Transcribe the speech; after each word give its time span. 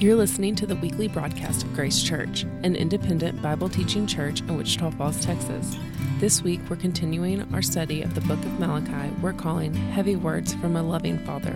You're 0.00 0.16
listening 0.16 0.54
to 0.54 0.66
the 0.66 0.76
weekly 0.76 1.08
broadcast 1.08 1.62
of 1.62 1.74
Grace 1.74 2.02
Church, 2.02 2.44
an 2.62 2.74
independent 2.74 3.42
Bible 3.42 3.68
teaching 3.68 4.06
church 4.06 4.40
in 4.40 4.56
Wichita 4.56 4.92
Falls, 4.92 5.22
Texas. 5.22 5.76
This 6.20 6.40
week, 6.40 6.58
we're 6.70 6.76
continuing 6.76 7.46
our 7.52 7.60
study 7.60 8.00
of 8.00 8.14
the 8.14 8.22
book 8.22 8.38
of 8.38 8.58
Malachi. 8.58 9.14
We're 9.20 9.34
calling 9.34 9.74
Heavy 9.74 10.16
Words 10.16 10.54
from 10.54 10.76
a 10.76 10.82
Loving 10.82 11.18
Father. 11.26 11.54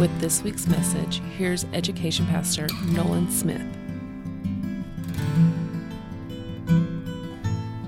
With 0.00 0.10
this 0.18 0.42
week's 0.42 0.66
message, 0.66 1.22
here's 1.38 1.66
Education 1.72 2.26
Pastor 2.26 2.66
Nolan 2.86 3.30
Smith. 3.30 3.62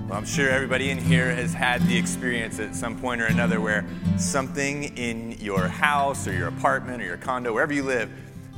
Well, 0.07 0.17
I'm 0.17 0.25
sure 0.25 0.49
everybody 0.49 0.89
in 0.89 0.99
here 0.99 1.35
has 1.35 1.53
had 1.53 1.85
the 1.85 1.97
experience 1.97 2.61
at 2.61 2.75
some 2.75 2.97
point 2.97 3.19
or 3.19 3.25
another 3.25 3.59
where 3.59 3.85
something 4.17 4.85
in 4.97 5.33
your 5.33 5.67
house 5.67 6.29
or 6.29 6.33
your 6.33 6.47
apartment 6.47 7.01
or 7.01 7.05
your 7.05 7.17
condo, 7.17 7.51
wherever 7.51 7.73
you 7.73 7.83
live, 7.83 8.09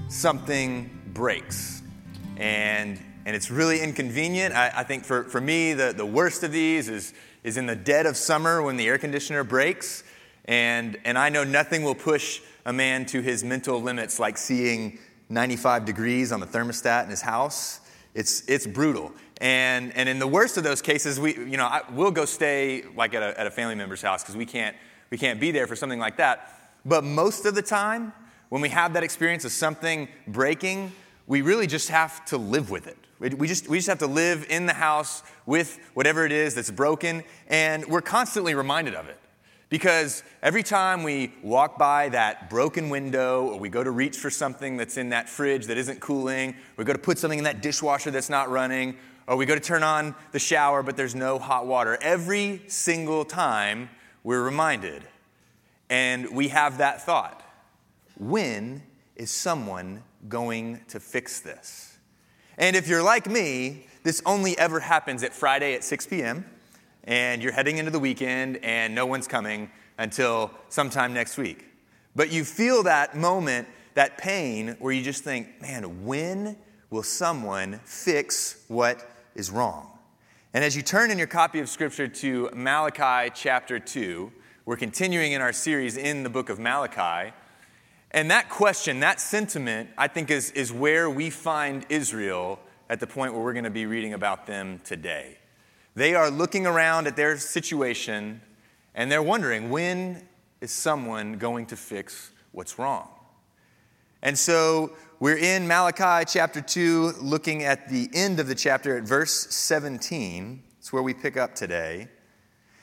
something 0.09 0.91
breaks. 1.19 1.81
And, 2.37 2.97
and 3.25 3.35
it's 3.35 3.51
really 3.51 3.81
inconvenient. 3.81 4.55
I, 4.55 4.71
I 4.73 4.83
think 4.83 5.03
for, 5.03 5.25
for 5.25 5.41
me, 5.41 5.73
the, 5.73 5.91
the 5.91 6.05
worst 6.05 6.43
of 6.43 6.53
these 6.53 6.87
is, 6.87 7.13
is 7.43 7.57
in 7.57 7.65
the 7.65 7.75
dead 7.75 8.05
of 8.05 8.15
summer 8.15 8.63
when 8.63 8.77
the 8.77 8.87
air 8.87 8.97
conditioner 8.97 9.43
breaks. 9.43 10.05
And, 10.45 10.97
and 11.03 11.17
I 11.17 11.27
know 11.27 11.43
nothing 11.43 11.83
will 11.83 11.93
push 11.93 12.39
a 12.65 12.71
man 12.71 13.05
to 13.07 13.19
his 13.19 13.43
mental 13.43 13.81
limits 13.81 14.17
like 14.17 14.37
seeing 14.37 14.97
95 15.27 15.83
degrees 15.83 16.31
on 16.31 16.39
the 16.39 16.47
thermostat 16.47 17.03
in 17.03 17.09
his 17.09 17.21
house. 17.21 17.81
It's, 18.13 18.47
it's 18.47 18.65
brutal. 18.65 19.11
And, 19.41 19.93
and 19.97 20.07
in 20.07 20.19
the 20.19 20.27
worst 20.27 20.55
of 20.55 20.63
those 20.63 20.81
cases, 20.81 21.19
we, 21.19 21.35
you 21.35 21.57
know, 21.57 21.65
I, 21.65 21.81
we'll 21.91 22.11
go 22.11 22.23
stay 22.23 22.85
like 22.95 23.13
at 23.13 23.23
a, 23.23 23.37
at 23.37 23.45
a 23.45 23.51
family 23.51 23.75
member's 23.75 24.01
house 24.01 24.23
because 24.23 24.37
we 24.37 24.45
can't, 24.45 24.73
we 25.09 25.17
can't 25.17 25.41
be 25.41 25.51
there 25.51 25.67
for 25.67 25.75
something 25.75 25.99
like 25.99 26.15
that. 26.15 26.77
But 26.85 27.03
most 27.03 27.45
of 27.45 27.55
the 27.55 27.61
time, 27.61 28.13
when 28.49 28.61
we 28.61 28.69
have 28.69 28.93
that 28.93 29.03
experience 29.03 29.45
of 29.45 29.51
something 29.51 30.07
breaking, 30.27 30.91
we 31.29 31.43
really 31.43 31.67
just 31.67 31.89
have 31.89 32.25
to 32.25 32.37
live 32.37 32.71
with 32.71 32.87
it. 32.87 32.97
We 33.19 33.47
just, 33.47 33.69
we 33.69 33.77
just 33.77 33.87
have 33.87 33.99
to 33.99 34.07
live 34.07 34.47
in 34.49 34.65
the 34.65 34.73
house 34.73 35.21
with 35.45 35.79
whatever 35.93 36.25
it 36.25 36.31
is 36.31 36.55
that's 36.55 36.71
broken, 36.71 37.23
and 37.47 37.85
we're 37.85 38.01
constantly 38.01 38.55
reminded 38.55 38.95
of 38.95 39.07
it. 39.07 39.19
Because 39.69 40.23
every 40.41 40.63
time 40.63 41.03
we 41.03 41.31
walk 41.43 41.77
by 41.77 42.09
that 42.09 42.49
broken 42.49 42.89
window, 42.89 43.45
or 43.49 43.59
we 43.59 43.69
go 43.69 43.83
to 43.83 43.91
reach 43.91 44.17
for 44.17 44.31
something 44.31 44.75
that's 44.75 44.97
in 44.97 45.09
that 45.09 45.29
fridge 45.29 45.67
that 45.67 45.77
isn't 45.77 45.99
cooling, 45.99 46.55
we 46.77 46.83
go 46.83 46.93
to 46.93 46.99
put 46.99 47.19
something 47.19 47.37
in 47.37 47.45
that 47.45 47.61
dishwasher 47.61 48.09
that's 48.09 48.31
not 48.31 48.49
running, 48.49 48.97
or 49.27 49.35
we 49.35 49.45
go 49.45 49.53
to 49.53 49.61
turn 49.61 49.83
on 49.83 50.15
the 50.31 50.39
shower 50.39 50.81
but 50.81 50.97
there's 50.97 51.13
no 51.13 51.37
hot 51.37 51.67
water, 51.67 51.99
every 52.01 52.63
single 52.65 53.23
time 53.23 53.91
we're 54.23 54.41
reminded. 54.41 55.03
And 55.91 56.35
we 56.35 56.47
have 56.47 56.79
that 56.79 57.05
thought 57.05 57.43
when 58.17 58.81
is 59.15 59.29
someone 59.29 60.01
going 60.27 60.81
to 60.89 60.99
fix 60.99 61.39
this? 61.39 61.97
And 62.57 62.75
if 62.75 62.87
you're 62.87 63.03
like 63.03 63.27
me, 63.27 63.87
this 64.03 64.21
only 64.25 64.57
ever 64.57 64.79
happens 64.79 65.23
at 65.23 65.33
Friday 65.33 65.75
at 65.75 65.83
6 65.83 66.07
p.m., 66.07 66.45
and 67.05 67.41
you're 67.41 67.53
heading 67.53 67.77
into 67.77 67.91
the 67.91 67.99
weekend, 67.99 68.57
and 68.57 68.93
no 68.93 69.05
one's 69.05 69.27
coming 69.27 69.71
until 69.97 70.51
sometime 70.67 71.13
next 71.13 71.37
week. 71.37 71.65
But 72.15 72.31
you 72.31 72.43
feel 72.43 72.83
that 72.83 73.15
moment, 73.15 73.67
that 73.93 74.17
pain, 74.17 74.75
where 74.79 74.91
you 74.91 75.01
just 75.01 75.23
think, 75.23 75.61
man, 75.61 76.05
when 76.05 76.57
will 76.89 77.03
someone 77.03 77.79
fix 77.85 78.63
what 78.67 79.09
is 79.35 79.49
wrong? 79.51 79.97
And 80.53 80.63
as 80.63 80.75
you 80.75 80.81
turn 80.81 81.11
in 81.11 81.17
your 81.17 81.27
copy 81.27 81.59
of 81.59 81.69
Scripture 81.69 82.07
to 82.07 82.49
Malachi 82.53 83.31
chapter 83.33 83.79
2, 83.79 84.31
we're 84.65 84.77
continuing 84.77 85.31
in 85.31 85.41
our 85.41 85.53
series 85.53 85.95
in 85.95 86.23
the 86.23 86.29
book 86.29 86.49
of 86.49 86.59
Malachi. 86.59 87.33
And 88.11 88.31
that 88.31 88.49
question, 88.49 89.01
that 89.01 89.21
sentiment, 89.21 89.89
I 89.97 90.07
think 90.07 90.31
is, 90.31 90.51
is 90.51 90.73
where 90.73 91.09
we 91.09 91.29
find 91.29 91.85
Israel 91.89 92.59
at 92.89 92.99
the 92.99 93.07
point 93.07 93.33
where 93.33 93.43
we're 93.43 93.53
going 93.53 93.65
to 93.65 93.69
be 93.69 93.85
reading 93.85 94.13
about 94.13 94.47
them 94.47 94.79
today. 94.83 95.37
They 95.95 96.15
are 96.15 96.31
looking 96.31 96.65
around 96.65 97.07
at 97.07 97.15
their 97.15 97.37
situation 97.37 98.41
and 98.95 99.11
they're 99.11 99.23
wondering 99.23 99.69
when 99.69 100.27
is 100.59 100.71
someone 100.71 101.33
going 101.37 101.67
to 101.67 101.75
fix 101.75 102.31
what's 102.51 102.79
wrong? 102.79 103.07
And 104.21 104.37
so 104.37 104.91
we're 105.19 105.37
in 105.37 105.67
Malachi 105.67 106.25
chapter 106.27 106.61
2, 106.61 107.13
looking 107.21 107.63
at 107.63 107.89
the 107.89 108.09
end 108.13 108.39
of 108.39 108.47
the 108.47 108.55
chapter 108.55 108.97
at 108.97 109.03
verse 109.03 109.47
17. 109.53 110.63
It's 110.79 110.91
where 110.91 111.03
we 111.03 111.13
pick 111.13 111.37
up 111.37 111.55
today. 111.55 112.09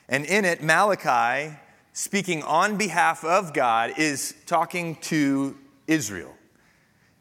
And 0.09 0.25
in 0.25 0.45
it, 0.45 0.63
Malachi 0.63 1.57
speaking 1.97 2.43
on 2.43 2.77
behalf 2.77 3.25
of 3.25 3.55
God, 3.55 3.95
is 3.97 4.35
talking 4.45 4.97
to 4.97 5.57
Israel. 5.87 6.35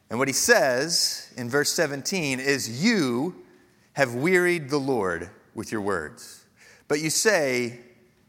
And 0.10 0.20
what 0.20 0.28
he 0.28 0.34
says 0.34 1.34
in 1.38 1.50
verse 1.50 1.72
17 1.72 2.42
is, 2.42 2.84
You 2.84 3.36
have 3.94 4.16
wearied 4.16 4.70
the 4.70 4.78
Lord 4.78 5.30
with 5.54 5.72
your 5.72 5.80
words. 5.80 6.44
But 6.90 7.00
you 7.00 7.10
say, 7.10 7.80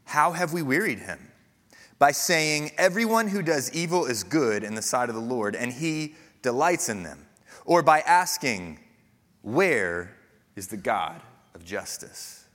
How 0.05 0.31
have 0.31 0.53
we 0.53 0.63
wearied 0.63 1.01
him? 1.01 1.19
By 1.99 2.13
saying, 2.13 2.71
Everyone 2.79 3.27
who 3.27 3.43
does 3.43 3.73
evil 3.73 4.07
is 4.07 4.23
good 4.23 4.63
in 4.63 4.77
the 4.77 4.83
sight 4.83 5.09
of 5.09 5.17
the 5.17 5.21
Lord, 5.21 5.57
and 5.57 5.73
he 5.73 6.15
delights 6.43 6.89
in 6.89 7.03
them. 7.03 7.27
Or 7.65 7.83
by 7.83 8.03
asking, 8.03 8.79
Where 9.43 10.17
is 10.55 10.69
the 10.69 10.77
God 10.77 11.21
of 11.57 11.65
justice? 11.65 12.46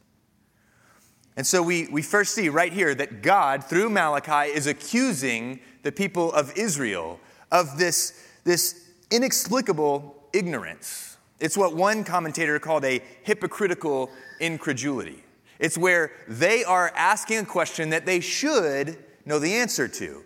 And 1.37 1.47
so 1.47 1.63
we, 1.63 1.87
we 1.87 2.01
first 2.01 2.35
see 2.35 2.49
right 2.49 2.73
here 2.73 2.93
that 2.95 3.21
God, 3.21 3.63
through 3.63 3.89
Malachi, 3.89 4.51
is 4.51 4.67
accusing 4.67 5.59
the 5.83 5.91
people 5.91 6.31
of 6.33 6.55
Israel 6.57 7.19
of 7.51 7.77
this, 7.77 8.13
this 8.43 8.89
inexplicable 9.11 10.15
ignorance. 10.33 11.17
It's 11.39 11.57
what 11.57 11.75
one 11.75 12.03
commentator 12.03 12.59
called 12.59 12.85
a 12.85 13.01
hypocritical 13.23 14.11
incredulity. 14.39 15.23
It's 15.59 15.77
where 15.77 16.11
they 16.27 16.63
are 16.63 16.91
asking 16.95 17.39
a 17.39 17.45
question 17.45 17.89
that 17.91 18.05
they 18.05 18.19
should 18.19 18.97
know 19.25 19.39
the 19.39 19.53
answer 19.53 19.87
to. 19.87 20.23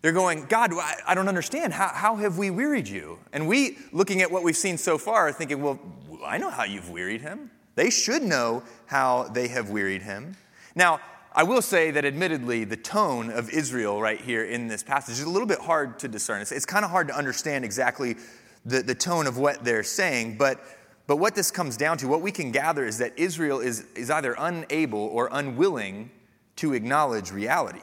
They're 0.00 0.12
going, 0.12 0.46
God, 0.46 0.72
I 1.06 1.14
don't 1.14 1.28
understand. 1.28 1.72
How, 1.72 1.88
how 1.88 2.16
have 2.16 2.38
we 2.38 2.50
wearied 2.50 2.86
you? 2.86 3.18
And 3.32 3.48
we, 3.48 3.78
looking 3.92 4.22
at 4.22 4.30
what 4.30 4.44
we've 4.44 4.56
seen 4.56 4.78
so 4.78 4.96
far, 4.96 5.28
are 5.28 5.32
thinking, 5.32 5.60
well, 5.60 5.80
I 6.24 6.38
know 6.38 6.50
how 6.50 6.64
you've 6.64 6.90
wearied 6.90 7.20
him. 7.20 7.50
They 7.78 7.90
should 7.90 8.24
know 8.24 8.64
how 8.86 9.28
they 9.28 9.46
have 9.46 9.70
wearied 9.70 10.02
him. 10.02 10.36
Now, 10.74 10.98
I 11.32 11.44
will 11.44 11.62
say 11.62 11.92
that 11.92 12.04
admittedly, 12.04 12.64
the 12.64 12.76
tone 12.76 13.30
of 13.30 13.50
Israel 13.50 14.02
right 14.02 14.20
here 14.20 14.44
in 14.44 14.66
this 14.66 14.82
passage 14.82 15.20
is 15.20 15.22
a 15.22 15.30
little 15.30 15.46
bit 15.46 15.60
hard 15.60 15.96
to 16.00 16.08
discern. 16.08 16.40
It's, 16.40 16.50
it's 16.50 16.66
kind 16.66 16.84
of 16.84 16.90
hard 16.90 17.06
to 17.06 17.14
understand 17.14 17.64
exactly 17.64 18.16
the, 18.64 18.82
the 18.82 18.96
tone 18.96 19.28
of 19.28 19.38
what 19.38 19.64
they're 19.64 19.84
saying, 19.84 20.38
but, 20.38 20.60
but 21.06 21.18
what 21.18 21.36
this 21.36 21.52
comes 21.52 21.76
down 21.76 21.98
to, 21.98 22.08
what 22.08 22.20
we 22.20 22.32
can 22.32 22.50
gather 22.50 22.84
is 22.84 22.98
that 22.98 23.16
Israel 23.16 23.60
is, 23.60 23.86
is 23.94 24.10
either 24.10 24.34
unable 24.40 24.98
or 24.98 25.28
unwilling 25.30 26.10
to 26.56 26.74
acknowledge 26.74 27.30
reality. 27.30 27.78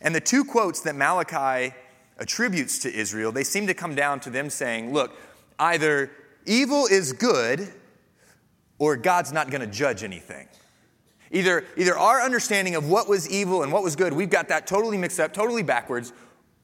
And 0.00 0.12
the 0.12 0.20
two 0.20 0.44
quotes 0.44 0.80
that 0.80 0.96
Malachi 0.96 1.72
attributes 2.18 2.80
to 2.80 2.92
Israel, 2.92 3.30
they 3.30 3.44
seem 3.44 3.68
to 3.68 3.74
come 3.74 3.94
down 3.94 4.18
to 4.18 4.30
them 4.30 4.50
saying, 4.50 4.92
look, 4.92 5.12
either 5.60 6.10
evil 6.44 6.86
is 6.86 7.12
good 7.12 7.72
or 8.78 8.96
God's 8.96 9.32
not 9.32 9.50
going 9.50 9.60
to 9.60 9.66
judge 9.66 10.02
anything. 10.02 10.48
Either, 11.30 11.64
either 11.76 11.96
our 11.96 12.22
understanding 12.22 12.74
of 12.74 12.88
what 12.88 13.08
was 13.08 13.28
evil 13.28 13.62
and 13.62 13.72
what 13.72 13.82
was 13.82 13.96
good, 13.96 14.12
we've 14.12 14.30
got 14.30 14.48
that 14.48 14.66
totally 14.66 14.96
mixed 14.96 15.20
up, 15.20 15.34
totally 15.34 15.62
backwards, 15.62 16.12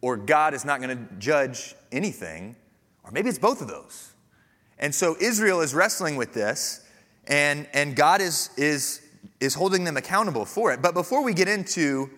or 0.00 0.16
God 0.16 0.54
is 0.54 0.64
not 0.64 0.80
going 0.80 0.96
to 0.96 1.14
judge 1.16 1.74
anything, 1.92 2.56
or 3.04 3.10
maybe 3.10 3.28
it's 3.28 3.38
both 3.38 3.60
of 3.60 3.68
those. 3.68 4.12
And 4.78 4.94
so 4.94 5.16
Israel 5.20 5.60
is 5.60 5.74
wrestling 5.74 6.16
with 6.16 6.32
this, 6.32 6.86
and, 7.26 7.66
and 7.72 7.94
God 7.94 8.20
is, 8.20 8.50
is, 8.56 9.02
is 9.40 9.54
holding 9.54 9.84
them 9.84 9.96
accountable 9.96 10.44
for 10.44 10.72
it. 10.72 10.82
But 10.82 10.94
before 10.94 11.22
we 11.22 11.34
get 11.34 11.48
into 11.48 12.10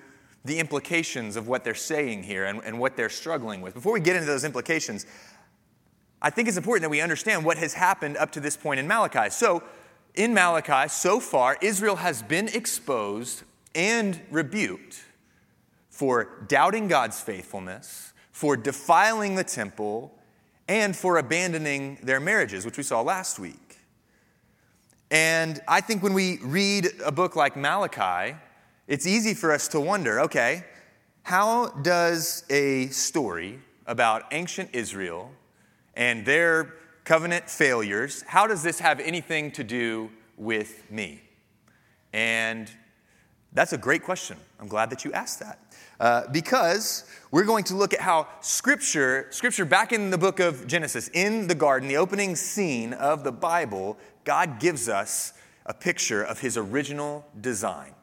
the 0.45 0.59
implications 0.59 1.37
of 1.37 1.49
what 1.49 1.65
they're 1.65 1.75
saying 1.75 2.23
here 2.23 2.45
and, 2.45 2.61
and 2.65 2.79
what 2.79 2.97
they're 2.97 3.09
struggling 3.09 3.61
with, 3.61 3.75
before 3.75 3.93
we 3.93 4.01
get 4.01 4.15
into 4.15 4.27
those 4.27 4.45
implications, 4.45 5.07
I 6.23 6.31
think 6.31 6.49
it's 6.49 6.57
important 6.57 6.83
that 6.83 6.91
we 6.91 7.01
understand 7.01 7.45
what 7.45 7.59
has 7.59 7.75
happened 7.75 8.17
up 8.17 8.33
to 8.33 8.41
this 8.41 8.57
point 8.57 8.81
in 8.81 8.87
Malachi. 8.87 9.31
So, 9.31 9.63
in 10.17 10.35
Malachi, 10.35 10.89
so 10.89 11.21
far, 11.21 11.57
Israel 11.61 11.97
has 11.97 12.23
been 12.23 12.49
exposed 12.49 13.43
and 13.75 14.21
rebuked 14.31 15.05
for 15.91 16.45
doubting 16.49 16.89
God's 16.89 17.21
faithfulness, 17.21 18.13
for 18.33 18.57
defiling 18.57 19.35
the 19.35 19.45
temple, 19.45 20.13
and 20.69 20.97
for 20.97 21.19
abandoning 21.19 21.99
their 22.03 22.19
marriages, 22.19 22.65
which 22.65 22.77
we 22.77 22.83
saw 22.83 23.01
last 23.01 23.39
week. 23.39 23.79
And 25.11 25.61
I 25.69 25.81
think 25.81 26.03
when 26.03 26.15
we 26.15 26.39
read 26.43 26.89
a 27.05 27.13
book 27.13 27.37
like 27.37 27.57
Malachi, 27.57 28.37
it's 28.89 29.07
easy 29.07 29.35
for 29.35 29.53
us 29.53 29.69
to 29.69 29.81
wonder 29.81 30.21
okay, 30.21 30.65
how 31.23 31.69
does 31.69 32.45
a 32.51 32.89
story 32.89 33.61
about 33.87 34.25
ancient 34.33 34.71
Israel 34.73 35.31
and 35.95 36.25
their 36.27 36.75
covenant 37.07 37.49
failures, 37.49 38.23
how 38.27 38.47
does 38.47 38.63
this 38.65 38.81
have 38.81 38.99
anything 39.01 39.53
to 39.53 39.65
do 39.65 40.11
with 40.37 40.91
me? 40.91 41.23
And 42.13 42.71
that's 43.53 43.73
a 43.73 43.79
great 43.79 44.03
question. 44.03 44.37
I'm 44.61 44.67
glad 44.67 44.91
that 44.91 45.05
you 45.05 45.13
asked 45.13 45.39
that. 45.41 45.61
Uh, 46.01 46.25
because 46.33 47.05
we're 47.31 47.45
going 47.45 47.65
to 47.65 47.77
look 47.77 47.95
at 47.95 48.01
how 48.01 48.27
scripture, 48.41 49.29
scripture 49.31 49.65
back 49.65 49.93
in 49.93 50.11
the 50.11 50.19
book 50.19 50.41
of 50.41 50.67
Genesis, 50.67 51.09
in 51.15 51.47
the 51.47 51.55
garden, 51.55 51.89
the 51.89 51.97
opening 51.97 52.35
scene 52.35 52.93
of 52.93 53.23
the 53.23 53.33
Bible, 53.33 53.97
God 54.25 54.59
gives 54.59 54.89
us 54.89 55.33
a 55.65 55.73
picture 55.73 56.23
of 56.23 56.41
his 56.41 56.57
original 56.57 57.25
design. 57.41 57.95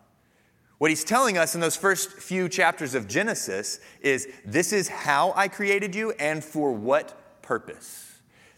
What 0.78 0.92
he's 0.92 1.04
telling 1.04 1.38
us 1.38 1.56
in 1.56 1.62
those 1.62 1.76
first 1.76 2.14
few 2.14 2.48
chapters 2.48 2.96
of 2.96 3.08
Genesis 3.10 3.80
is 4.02 4.30
this 4.46 4.72
is 4.72 4.88
how 4.88 5.34
I 5.36 5.50
created 5.50 5.94
you 5.94 6.12
and 6.12 6.44
for 6.44 6.72
what 6.72 7.42
purpose. 7.42 8.13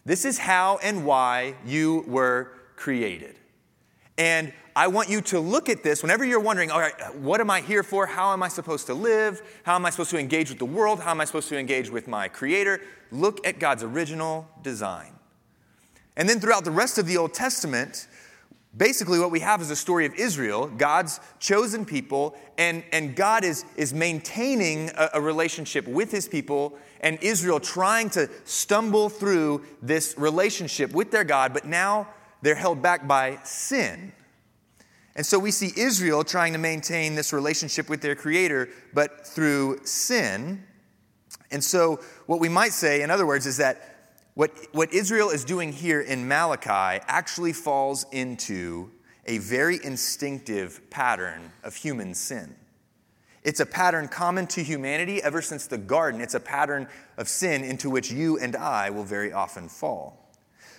This 0.05 0.23
is 0.23 0.37
how 0.37 0.77
and 0.83 1.05
why 1.05 1.55
you 1.65 2.05
were 2.07 2.51
created. 2.75 3.35
And 4.17 4.53
I 4.75 4.87
want 4.87 5.09
you 5.09 5.21
to 5.21 5.39
look 5.39 5.67
at 5.67 5.83
this 5.83 6.01
whenever 6.01 6.23
you're 6.23 6.39
wondering, 6.39 6.69
all 6.69 6.79
right, 6.79 6.93
what 7.15 7.41
am 7.41 7.49
I 7.49 7.61
here 7.61 7.81
for? 7.81 8.05
How 8.05 8.33
am 8.33 8.43
I 8.43 8.49
supposed 8.49 8.87
to 8.87 8.93
live? 8.93 9.41
How 9.63 9.75
am 9.75 9.85
I 9.85 9.89
supposed 9.89 10.11
to 10.11 10.19
engage 10.19 10.49
with 10.49 10.59
the 10.59 10.65
world? 10.65 10.99
How 10.99 11.11
am 11.11 11.21
I 11.21 11.25
supposed 11.25 11.49
to 11.49 11.57
engage 11.57 11.89
with 11.89 12.07
my 12.07 12.27
Creator? 12.27 12.81
Look 13.11 13.45
at 13.47 13.57
God's 13.57 13.83
original 13.83 14.47
design. 14.61 15.13
And 16.17 16.29
then 16.29 16.39
throughout 16.39 16.65
the 16.65 16.71
rest 16.71 16.97
of 16.97 17.07
the 17.07 17.17
Old 17.17 17.33
Testament, 17.33 18.07
basically 18.77 19.19
what 19.19 19.31
we 19.31 19.39
have 19.39 19.61
is 19.61 19.71
a 19.71 19.75
story 19.75 20.05
of 20.05 20.13
Israel, 20.15 20.67
God's 20.67 21.19
chosen 21.39 21.85
people, 21.85 22.35
and, 22.57 22.83
and 22.91 23.15
God 23.15 23.43
is, 23.43 23.65
is 23.77 23.93
maintaining 23.93 24.89
a, 24.89 25.11
a 25.15 25.21
relationship 25.21 25.87
with 25.87 26.11
his 26.11 26.27
people, 26.27 26.77
and 27.01 27.17
Israel 27.21 27.59
trying 27.59 28.09
to 28.11 28.29
stumble 28.43 29.09
through 29.09 29.63
this 29.81 30.15
relationship 30.17 30.91
with 30.91 31.11
their 31.11 31.23
God, 31.23 31.53
but 31.53 31.65
now 31.65 32.07
they're 32.41 32.55
held 32.55 32.81
back 32.81 33.07
by 33.07 33.39
sin. 33.43 34.11
And 35.15 35.25
so 35.25 35.39
we 35.39 35.51
see 35.51 35.71
Israel 35.77 36.23
trying 36.23 36.53
to 36.53 36.59
maintain 36.59 37.15
this 37.15 37.31
relationship 37.31 37.89
with 37.89 38.01
their 38.01 38.15
Creator, 38.15 38.69
but 38.93 39.25
through 39.25 39.79
sin. 39.85 40.65
And 41.51 41.63
so, 41.63 42.01
what 42.25 42.41
we 42.41 42.49
might 42.49 42.73
say, 42.73 43.01
in 43.01 43.09
other 43.09 43.25
words, 43.25 43.45
is 43.45 43.57
that 43.57 43.94
what, 44.35 44.51
what 44.73 44.93
Israel 44.93 45.29
is 45.29 45.43
doing 45.45 45.71
here 45.71 46.01
in 46.01 46.27
Malachi 46.27 47.01
actually 47.07 47.53
falls 47.53 48.05
into 48.11 48.91
a 49.25 49.39
very 49.39 49.79
instinctive 49.83 50.89
pattern 50.89 51.51
of 51.63 51.75
human 51.75 52.13
sin. 52.13 52.55
It's 53.43 53.59
a 53.59 53.65
pattern 53.65 54.07
common 54.07 54.47
to 54.47 54.63
humanity 54.63 55.23
ever 55.23 55.41
since 55.41 55.67
the 55.67 55.77
garden. 55.77 56.19
It's 56.19 56.33
a 56.33 56.39
pattern 56.39 56.87
of 57.17 57.29
sin 57.29 57.63
into 57.63 57.89
which 57.89 58.11
you 58.11 58.37
and 58.37 58.55
I 58.55 58.89
will 58.89 59.03
very 59.03 59.31
often 59.31 59.69
fall. 59.69 60.33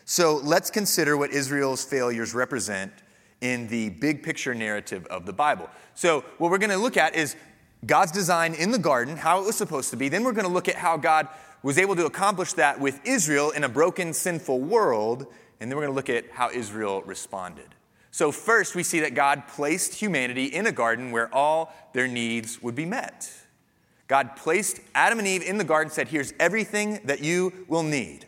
So 0.05 0.37
let's 0.37 0.70
consider 0.70 1.17
what 1.17 1.31
Israel's 1.31 1.85
failures 1.85 2.35
represent 2.35 2.93
in 3.41 3.69
the 3.69 3.91
big 3.91 4.23
picture 4.23 4.55
narrative 4.55 5.06
of 5.06 5.26
the 5.26 5.32
Bible. 5.32 5.69
So, 5.94 6.25
what 6.38 6.50
we're 6.50 6.59
going 6.59 6.70
to 6.70 6.76
look 6.76 6.97
at 6.97 7.14
is 7.14 7.37
God's 7.85 8.12
design 8.12 8.55
in 8.55 8.70
the 8.70 8.79
garden, 8.79 9.17
how 9.17 9.41
it 9.41 9.47
was 9.47 9.56
supposed 9.56 9.91
to 9.91 9.97
be. 9.97 10.09
Then 10.09 10.25
we're 10.25 10.32
going 10.32 10.47
to 10.47 10.52
look 10.52 10.69
at 10.69 10.76
how 10.76 10.97
God 10.97 11.29
was 11.67 11.79
able 11.79 11.97
to 11.97 12.07
accomplish 12.07 12.53
that 12.53 12.79
with 12.79 13.01
Israel 13.05 13.51
in 13.51 13.65
a 13.65 13.69
broken, 13.69 14.13
sinful 14.13 14.61
world. 14.61 15.27
And 15.59 15.69
then 15.69 15.77
we're 15.77 15.87
going 15.87 15.93
to 15.93 15.97
look 15.97 16.09
at 16.09 16.31
how 16.31 16.49
Israel 16.51 17.03
responded. 17.03 17.75
So, 18.13 18.31
first, 18.31 18.77
we 18.77 18.85
see 18.85 19.01
that 19.01 19.15
God 19.15 19.49
placed 19.49 19.95
humanity 19.95 20.45
in 20.45 20.69
a 20.69 20.73
garden 20.73 21.11
where 21.11 21.33
all 21.35 21.75
their 21.93 22.07
needs 22.07 22.63
would 22.63 22.77
be 22.77 22.87
met. 22.87 23.33
God 24.07 24.37
placed 24.37 24.79
Adam 24.95 25.19
and 25.19 25.27
Eve 25.27 25.43
in 25.43 25.59
the 25.59 25.65
garden, 25.65 25.93
said, 25.93 26.07
Here's 26.07 26.33
everything 26.39 27.01
that 27.05 27.21
you 27.21 27.53
will 27.67 27.83
need. 27.83 28.27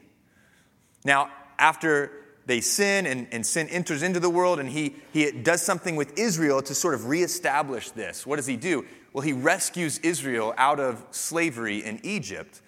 Now, 1.05 1.31
after 1.61 2.11
they 2.47 2.61
sin 2.61 3.07
and, 3.07 3.29
and 3.31 3.47
sin 3.47 3.69
enters 3.69 4.03
into 4.03 4.19
the 4.19 4.29
world, 4.29 4.59
and 4.59 4.69
he, 4.69 4.97
he 5.13 5.31
does 5.31 5.63
something 5.63 5.95
with 5.95 6.19
Israel 6.19 6.61
to 6.63 6.75
sort 6.75 6.95
of 6.95 7.07
reestablish 7.07 7.93
this. 7.93 8.27
What 8.27 8.37
does 8.37 8.47
he 8.47 8.57
do? 8.57 8.85
Well, 9.13 9.23
he 9.23 9.33
rescues 9.33 9.99
Israel 9.99 10.55
out 10.59 10.81
of 10.81 11.05
slavery 11.13 11.85
in 11.85 12.01
Egypt, 12.03 12.63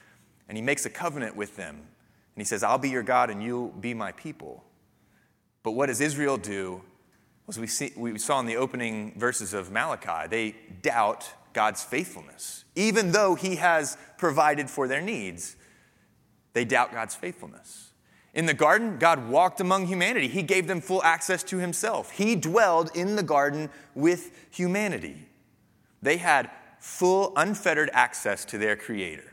and 0.50 0.56
he 0.56 0.62
makes 0.62 0.84
a 0.84 0.90
covenant 0.90 1.36
with 1.36 1.54
them. 1.54 1.76
And 1.76 2.36
he 2.36 2.44
says, 2.44 2.64
I'll 2.64 2.76
be 2.76 2.90
your 2.90 3.04
God, 3.04 3.30
and 3.30 3.40
you'll 3.40 3.68
be 3.68 3.94
my 3.94 4.10
people. 4.10 4.64
But 5.62 5.72
what 5.72 5.86
does 5.86 6.00
Israel 6.00 6.36
do? 6.36 6.82
As 7.48 7.56
we, 7.56 7.68
see, 7.68 7.92
we 7.96 8.18
saw 8.18 8.40
in 8.40 8.46
the 8.46 8.56
opening 8.56 9.14
verses 9.16 9.54
of 9.54 9.70
Malachi, 9.70 10.26
they 10.28 10.56
doubt 10.82 11.32
God's 11.52 11.84
faithfulness. 11.84 12.64
Even 12.74 13.12
though 13.12 13.36
he 13.36 13.56
has 13.56 13.96
provided 14.18 14.68
for 14.68 14.88
their 14.88 15.00
needs, 15.00 15.54
they 16.52 16.64
doubt 16.64 16.92
God's 16.92 17.14
faithfulness. 17.14 17.92
In 18.34 18.46
the 18.46 18.54
garden, 18.54 18.98
God 18.98 19.28
walked 19.28 19.60
among 19.60 19.86
humanity. 19.86 20.26
He 20.26 20.42
gave 20.42 20.66
them 20.66 20.80
full 20.80 21.02
access 21.04 21.44
to 21.44 21.58
himself. 21.58 22.10
He 22.10 22.34
dwelled 22.34 22.90
in 22.96 23.14
the 23.14 23.22
garden 23.22 23.70
with 23.94 24.36
humanity. 24.50 25.28
They 26.02 26.16
had 26.16 26.50
full, 26.80 27.32
unfettered 27.36 27.90
access 27.92 28.44
to 28.46 28.58
their 28.58 28.74
Creator. 28.74 29.29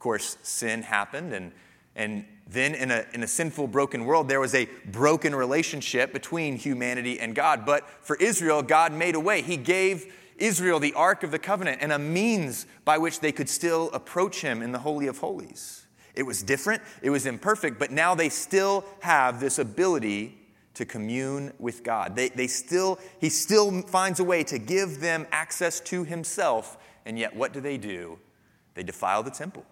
Of 0.00 0.02
course, 0.02 0.38
sin 0.40 0.80
happened, 0.80 1.34
and, 1.34 1.52
and 1.94 2.24
then 2.46 2.74
in 2.74 2.90
a, 2.90 3.04
in 3.12 3.22
a 3.22 3.26
sinful, 3.26 3.66
broken 3.66 4.06
world, 4.06 4.30
there 4.30 4.40
was 4.40 4.54
a 4.54 4.66
broken 4.86 5.34
relationship 5.34 6.14
between 6.14 6.56
humanity 6.56 7.20
and 7.20 7.34
God. 7.34 7.66
But 7.66 7.86
for 8.00 8.16
Israel, 8.16 8.62
God 8.62 8.94
made 8.94 9.14
a 9.14 9.20
way. 9.20 9.42
He 9.42 9.58
gave 9.58 10.10
Israel 10.38 10.80
the 10.80 10.94
Ark 10.94 11.22
of 11.22 11.32
the 11.32 11.38
Covenant 11.38 11.82
and 11.82 11.92
a 11.92 11.98
means 11.98 12.64
by 12.86 12.96
which 12.96 13.20
they 13.20 13.30
could 13.30 13.50
still 13.50 13.90
approach 13.90 14.40
Him 14.40 14.62
in 14.62 14.72
the 14.72 14.78
Holy 14.78 15.06
of 15.06 15.18
Holies. 15.18 15.84
It 16.14 16.22
was 16.22 16.42
different, 16.42 16.80
it 17.02 17.10
was 17.10 17.26
imperfect, 17.26 17.78
but 17.78 17.90
now 17.90 18.14
they 18.14 18.30
still 18.30 18.86
have 19.00 19.38
this 19.38 19.58
ability 19.58 20.38
to 20.72 20.86
commune 20.86 21.52
with 21.58 21.84
God. 21.84 22.16
They, 22.16 22.30
they 22.30 22.46
still, 22.46 22.98
he 23.20 23.28
still 23.28 23.82
finds 23.82 24.18
a 24.18 24.24
way 24.24 24.44
to 24.44 24.58
give 24.58 25.00
them 25.00 25.26
access 25.30 25.78
to 25.80 26.04
himself, 26.04 26.78
and 27.04 27.18
yet 27.18 27.36
what 27.36 27.52
do 27.52 27.60
they 27.60 27.76
do? 27.76 28.18
They 28.72 28.82
defile 28.82 29.22
the 29.22 29.30
temple. 29.30 29.66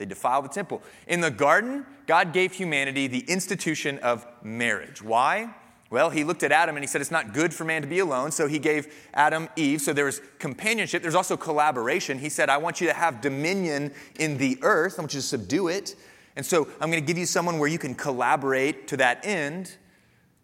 They 0.00 0.06
defile 0.06 0.40
the 0.40 0.48
temple. 0.48 0.82
In 1.06 1.20
the 1.20 1.30
garden, 1.30 1.84
God 2.06 2.32
gave 2.32 2.54
humanity 2.54 3.06
the 3.06 3.20
institution 3.28 3.98
of 3.98 4.26
marriage. 4.42 5.02
Why? 5.02 5.54
Well, 5.90 6.08
he 6.08 6.24
looked 6.24 6.42
at 6.42 6.52
Adam 6.52 6.74
and 6.74 6.82
he 6.82 6.86
said, 6.86 7.02
It's 7.02 7.10
not 7.10 7.34
good 7.34 7.52
for 7.52 7.64
man 7.66 7.82
to 7.82 7.88
be 7.88 7.98
alone. 7.98 8.30
So 8.30 8.48
he 8.48 8.58
gave 8.58 8.94
Adam 9.12 9.50
Eve. 9.56 9.82
So 9.82 9.92
there 9.92 10.06
was 10.06 10.22
companionship. 10.38 11.02
There's 11.02 11.14
also 11.14 11.36
collaboration. 11.36 12.18
He 12.18 12.30
said, 12.30 12.48
I 12.48 12.56
want 12.56 12.80
you 12.80 12.86
to 12.86 12.94
have 12.94 13.20
dominion 13.20 13.92
in 14.18 14.38
the 14.38 14.58
earth. 14.62 14.94
I 14.96 15.02
want 15.02 15.12
you 15.12 15.20
to 15.20 15.26
subdue 15.26 15.68
it. 15.68 15.96
And 16.34 16.46
so 16.46 16.66
I'm 16.80 16.90
going 16.90 17.02
to 17.02 17.06
give 17.06 17.18
you 17.18 17.26
someone 17.26 17.58
where 17.58 17.68
you 17.68 17.78
can 17.78 17.94
collaborate 17.94 18.88
to 18.88 18.96
that 18.96 19.26
end. 19.26 19.76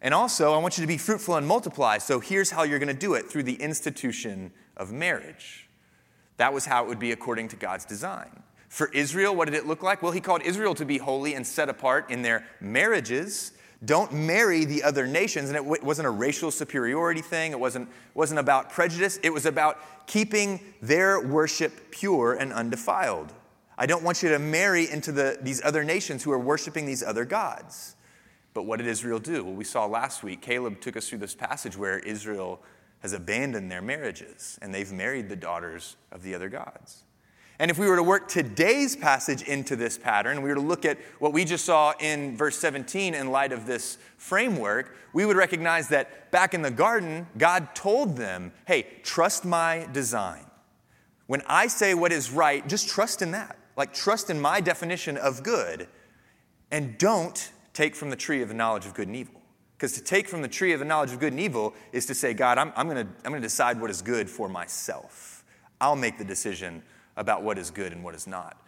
And 0.03 0.13
also, 0.13 0.53
I 0.53 0.59
want 0.59 0.77
you 0.77 0.83
to 0.83 0.89
be 0.89 0.99
fruitful 0.99 1.37
and 1.37 1.47
multiply. 1.47 1.97
So 1.97 2.21
here's 2.21 2.51
how 2.51 2.65
you're 2.65 2.79
going 2.79 2.89
to 2.89 2.95
do 2.95 3.15
it 3.15 3.31
through 3.31 3.45
the 3.45 3.55
institution 3.55 4.53
of 4.77 4.93
marriage. 4.93 5.67
That 6.37 6.53
was 6.53 6.67
how 6.67 6.85
it 6.85 6.89
would 6.89 6.99
be 6.99 7.13
according 7.13 7.49
to 7.49 7.57
God's 7.57 7.87
design. 7.87 8.43
For 8.69 8.89
Israel, 8.93 9.35
what 9.35 9.47
did 9.47 9.55
it 9.55 9.67
look 9.67 9.83
like? 9.83 10.03
Well, 10.03 10.13
he 10.13 10.21
called 10.21 10.43
Israel 10.43 10.75
to 10.75 10.85
be 10.85 10.99
holy 10.99 11.35
and 11.35 11.47
set 11.47 11.69
apart 11.69 12.11
in 12.11 12.23
their 12.23 12.45
marriages 12.61 13.53
don't 13.85 14.13
marry 14.13 14.65
the 14.65 14.83
other 14.83 15.07
nations. 15.07 15.51
And 15.51 15.57
it 15.57 15.85
wasn't 15.85 16.07
a 16.07 16.11
racial 16.11 16.51
superiority 16.51 17.21
thing, 17.21 17.53
it 17.53 17.61
wasn't, 17.61 17.89
wasn't 18.15 18.41
about 18.41 18.71
prejudice, 18.71 19.19
it 19.23 19.33
was 19.33 19.47
about 19.47 20.07
keeping 20.07 20.61
their 20.81 21.21
worship 21.21 21.91
pure 21.91 22.35
and 22.35 22.53
undefiled. 22.53 23.33
I 23.79 23.87
don't 23.87 24.03
want 24.03 24.23
you 24.23 24.31
to 24.31 24.39
marry 24.39 24.91
into 24.91 25.13
the, 25.13 25.39
these 25.43 25.63
other 25.63 25.85
nations 25.85 26.23
who 26.23 26.33
are 26.33 26.39
worshiping 26.39 26.87
these 26.87 27.03
other 27.03 27.27
gods. 27.27 27.95
But 28.55 28.63
what 28.63 28.79
did 28.79 28.87
Israel 28.87 29.19
do? 29.19 29.45
Well, 29.45 29.55
we 29.55 29.65
saw 29.65 29.85
last 29.85 30.23
week, 30.23 30.41
Caleb 30.41 30.81
took 30.81 30.97
us 30.97 31.09
through 31.09 31.19
this 31.19 31.35
passage 31.35 31.77
where 31.77 31.99
Israel 31.99 32.63
has 33.01 33.13
abandoned 33.13 33.71
their 33.71 33.83
marriages 33.83 34.59
and 34.63 34.75
they've 34.75 34.91
married 34.91 35.29
the 35.29 35.37
daughters 35.37 35.97
of 36.11 36.23
the 36.23 36.35
other 36.35 36.49
gods. 36.49 37.03
And 37.59 37.71
if 37.71 37.79
we 37.79 37.87
were 37.89 37.97
to 37.97 38.03
work 38.03 38.29
today's 38.29 38.95
passage 38.95 39.43
into 39.43 39.77
this 39.77 39.97
pattern, 39.97 40.43
we 40.43 40.51
were 40.51 40.57
to 40.57 40.61
look 40.61 40.85
at 40.85 40.99
what 41.19 41.33
we 41.33 41.45
just 41.45 41.65
saw 41.65 41.95
in 42.01 42.37
verse 42.37 42.59
17 42.59 43.15
in 43.15 43.31
light 43.31 43.53
of 43.53 43.67
this 43.67 43.97
framework, 44.19 44.95
we 45.15 45.25
would 45.25 45.37
recognize 45.37 45.89
that 45.89 46.31
back 46.31 46.53
in 46.53 46.61
the 46.61 46.71
garden, 46.71 47.27
God 47.39 47.75
told 47.75 48.17
them, 48.17 48.53
hey, 48.67 48.87
trust 49.03 49.45
my 49.45 49.89
design. 49.93 50.45
When 51.27 51.43
I 51.47 51.67
say 51.69 51.95
what 51.95 52.13
is 52.13 52.31
right, 52.31 52.67
just 52.69 52.89
trust 52.89 53.23
in 53.23 53.31
that. 53.31 53.59
Like, 53.77 53.93
trust 53.95 54.31
in 54.31 54.41
my 54.41 54.61
definition 54.61 55.17
of 55.17 55.43
good. 55.43 55.89
And 56.71 56.99
don't 56.99 57.53
take 57.73 57.95
from 57.95 58.11
the 58.11 58.17
tree 58.17 58.43
of 58.43 58.49
the 58.49 58.55
knowledge 58.55 58.87
of 58.87 58.95
good 58.95 59.09
and 59.09 59.17
evil. 59.17 59.41
Because 59.77 59.93
to 59.93 60.03
take 60.03 60.29
from 60.29 60.41
the 60.41 60.49
tree 60.49 60.73
of 60.73 60.79
the 60.79 60.87
knowledge 60.87 61.13
of 61.13 61.21
good 61.21 61.33
and 61.33 61.41
evil 61.41 61.75
is 61.93 62.07
to 62.07 62.15
say, 62.15 62.33
God, 62.33 62.59
I'm, 62.59 62.73
I'm 62.77 62.89
going 62.89 63.07
I'm 63.25 63.31
going 63.33 63.43
to 63.43 63.47
decide 63.47 63.79
what 63.81 63.91
is 63.91 64.01
good 64.01 64.31
for 64.31 64.49
myself. 64.49 65.45
I'll 65.81 65.97
make 65.97 66.17
the 66.17 66.25
decision 66.25 66.83
about 67.17 67.43
what 67.43 67.59
is 67.59 67.71
good 67.71 67.93
and 67.93 68.05
what 68.05 68.15
is 68.15 68.27
not. 68.27 68.61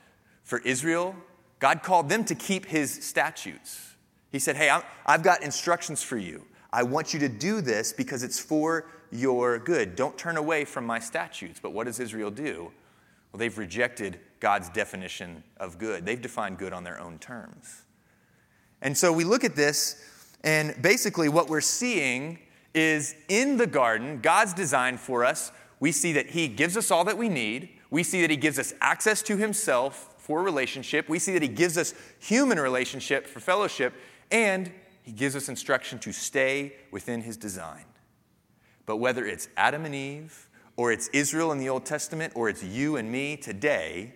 For 0.43 0.59
Israel, 0.61 1.15
God 1.59 1.83
called 1.83 2.09
them 2.09 2.25
to 2.25 2.35
keep 2.35 2.67
his 2.67 2.93
statutes. 2.93 3.95
He 4.31 4.39
said, 4.39 4.57
Hey, 4.57 4.77
I've 5.07 5.23
got 5.23 5.43
instructions 5.43 6.03
for 6.03 6.17
you. 6.17 6.45
I 6.73 6.83
want 6.83 7.15
you 7.15 7.21
to 7.21 7.29
do 7.29 7.61
this 7.61 7.93
because 7.93 8.23
it's 8.23 8.39
for 8.39 8.87
your 9.11 9.59
good. 9.59 9.97
Don't 9.97 10.17
turn 10.19 10.37
away 10.37 10.65
from 10.65 10.85
my 10.85 10.99
statutes. 10.99 11.59
But 11.63 11.73
what 11.73 11.87
does 11.87 11.99
Israel 11.99 12.31
do? 12.31 12.71
Well, 13.33 13.39
they've 13.39 13.57
rejected 13.57 14.21
God's 14.41 14.69
definition 14.69 15.43
of 15.59 15.79
good. 15.79 16.05
They've 16.05 16.21
defined 16.21 16.59
good 16.59 16.73
on 16.73 16.85
their 16.85 17.01
own 17.01 17.19
terms. 17.19 17.83
And 18.81 18.97
so 18.97 19.13
we 19.13 19.25
look 19.25 19.45
at 19.45 19.57
this, 19.57 20.03
and 20.45 20.81
basically 20.81 21.29
what 21.29 21.49
we're 21.49 21.61
seeing 21.61 22.39
is 22.75 23.15
in 23.29 23.57
the 23.57 23.67
garden, 23.67 24.21
God's 24.21 24.55
design 24.55 24.99
for 24.99 25.25
us, 25.25 25.51
we 25.81 25.91
see 25.91 26.13
that 26.13 26.31
He 26.31 26.49
gives 26.49 26.77
us 26.77 26.91
all 26.91 27.05
that 27.05 27.19
we 27.19 27.29
need. 27.29 27.71
We 27.91 28.03
see 28.03 28.21
that 28.21 28.31
he 28.31 28.37
gives 28.37 28.59
us 28.59 28.75
access 28.81 29.23
to 29.23 29.37
himself 29.37 30.15
for 30.19 30.43
relationship. 30.43 31.09
We 31.09 31.19
see 31.19 31.33
that 31.33 31.43
he 31.43 31.49
gives 31.49 31.79
us 31.79 31.95
human 32.19 32.61
relationship 32.61 33.27
for 33.27 33.41
fellowship. 33.41 33.95
And 34.31 34.71
he 35.03 35.13
gives 35.13 35.35
us 35.35 35.49
instruction 35.49 35.99
to 36.01 36.13
stay 36.13 36.75
within 36.91 37.23
his 37.23 37.39
design. 37.39 37.85
But 38.85 38.99
whether 38.99 39.25
it's 39.25 39.49
Adam 39.57 39.87
and 39.87 39.95
Eve, 39.95 40.49
or 40.77 40.93
it's 40.93 41.09
Israel 41.09 41.51
in 41.51 41.59
the 41.59 41.69
Old 41.71 41.87
Testament, 41.87 42.35
or 42.37 42.49
it's 42.49 42.63
you 42.63 42.97
and 42.97 43.11
me 43.11 43.37
today, 43.37 44.13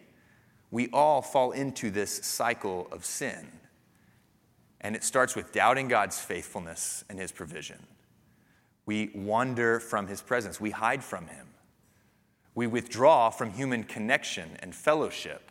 we 0.71 0.88
all 0.93 1.23
fall 1.23 1.52
into 1.52 1.91
this 1.91 2.11
cycle 2.25 2.88
of 2.93 3.05
sin. 3.05 3.49
And 4.81 4.95
it 4.95 5.05
starts 5.05 5.35
with 5.35 5.52
doubting 5.52 5.88
God's 5.88 6.19
faithfulness 6.19 7.05
and 7.09 7.19
his 7.19 7.33
provision. 7.33 7.79
We 8.85 9.12
wander 9.14 9.81
from 9.81 10.09
his 10.09 10.21
presence, 10.21 10.61
we 10.61 10.71
hide 10.71 11.02
from 11.02 11.26
him. 11.26 11.47
We 12.54 12.66
withdraw 12.66 13.30
from 13.30 13.50
human 13.50 13.85
connection 13.85 14.50
and 14.61 14.75
fellowship. 14.75 15.50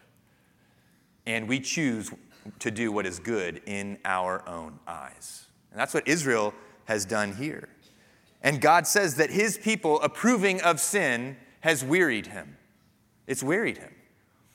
And 1.25 1.47
we 1.47 1.59
choose 1.59 2.11
to 2.59 2.71
do 2.71 2.91
what 2.91 3.05
is 3.05 3.19
good 3.19 3.61
in 3.65 3.97
our 4.05 4.47
own 4.47 4.79
eyes. 4.87 5.45
And 5.71 5.79
that's 5.79 5.93
what 5.93 6.07
Israel 6.07 6.53
has 6.85 7.05
done 7.05 7.35
here. 7.35 7.69
And 8.43 8.59
God 8.59 8.87
says 8.87 9.15
that 9.15 9.29
his 9.29 9.57
people 9.57 10.01
approving 10.01 10.61
of 10.61 10.79
sin 10.79 11.37
has 11.61 11.83
wearied 11.83 12.27
him. 12.27 12.57
It's 13.27 13.43
wearied 13.43 13.77
him. 13.77 13.93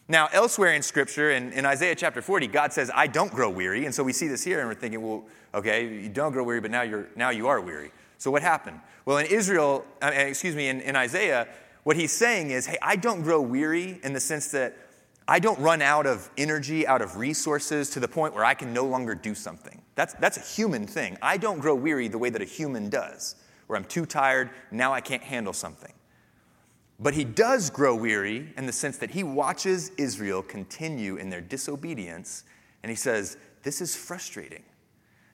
Now, 0.08 0.28
elsewhere 0.32 0.72
in 0.72 0.82
Scripture, 0.82 1.32
in, 1.32 1.52
in, 1.52 1.66
Isaiah 1.66 1.94
chapter 1.94 2.22
40, 2.22 2.46
God 2.48 2.72
says, 2.72 2.90
I 2.94 3.08
don't 3.08 3.32
grow 3.32 3.50
weary. 3.50 3.86
And 3.86 3.94
so 3.94 4.04
we 4.04 4.12
see 4.12 4.28
this 4.28 4.44
here 4.44 4.60
and 4.60 4.68
we're 4.68 4.74
thinking, 4.74 5.02
well, 5.02 5.24
okay, 5.52 6.02
you 6.02 6.08
don't 6.08 6.32
grow 6.32 6.44
weary, 6.44 6.60
but 6.60 6.70
now, 6.70 6.82
you're, 6.82 7.08
now 7.16 7.30
you 7.30 7.48
are 7.48 7.60
weary. 7.60 7.90
So 8.18 8.30
what 8.30 8.42
happened? 8.42 8.80
Well, 9.04 9.18
in 9.18 9.26
Israel, 9.26 9.84
uh, 10.00 10.12
excuse 10.14 10.54
me, 10.54 10.68
in, 10.68 10.80
in 10.80 10.94
Isaiah, 10.94 11.48
what 11.86 11.94
he's 11.94 12.10
saying 12.10 12.50
is, 12.50 12.66
hey, 12.66 12.78
I 12.82 12.96
don't 12.96 13.22
grow 13.22 13.40
weary 13.40 14.00
in 14.02 14.12
the 14.12 14.18
sense 14.18 14.50
that 14.50 14.76
I 15.28 15.38
don't 15.38 15.56
run 15.60 15.80
out 15.80 16.04
of 16.04 16.28
energy, 16.36 16.84
out 16.84 17.00
of 17.00 17.16
resources 17.16 17.90
to 17.90 18.00
the 18.00 18.08
point 18.08 18.34
where 18.34 18.44
I 18.44 18.54
can 18.54 18.72
no 18.72 18.84
longer 18.86 19.14
do 19.14 19.36
something. 19.36 19.80
That's, 19.94 20.12
that's 20.14 20.36
a 20.36 20.40
human 20.40 20.88
thing. 20.88 21.16
I 21.22 21.36
don't 21.36 21.60
grow 21.60 21.76
weary 21.76 22.08
the 22.08 22.18
way 22.18 22.28
that 22.28 22.42
a 22.42 22.44
human 22.44 22.88
does, 22.90 23.36
where 23.68 23.76
I'm 23.76 23.84
too 23.84 24.04
tired, 24.04 24.50
now 24.72 24.92
I 24.92 25.00
can't 25.00 25.22
handle 25.22 25.52
something. 25.52 25.92
But 26.98 27.14
he 27.14 27.22
does 27.22 27.70
grow 27.70 27.94
weary 27.94 28.52
in 28.56 28.66
the 28.66 28.72
sense 28.72 28.98
that 28.98 29.12
he 29.12 29.22
watches 29.22 29.92
Israel 29.96 30.42
continue 30.42 31.14
in 31.18 31.30
their 31.30 31.40
disobedience, 31.40 32.42
and 32.82 32.90
he 32.90 32.96
says, 32.96 33.36
This 33.62 33.80
is 33.80 33.94
frustrating. 33.94 34.64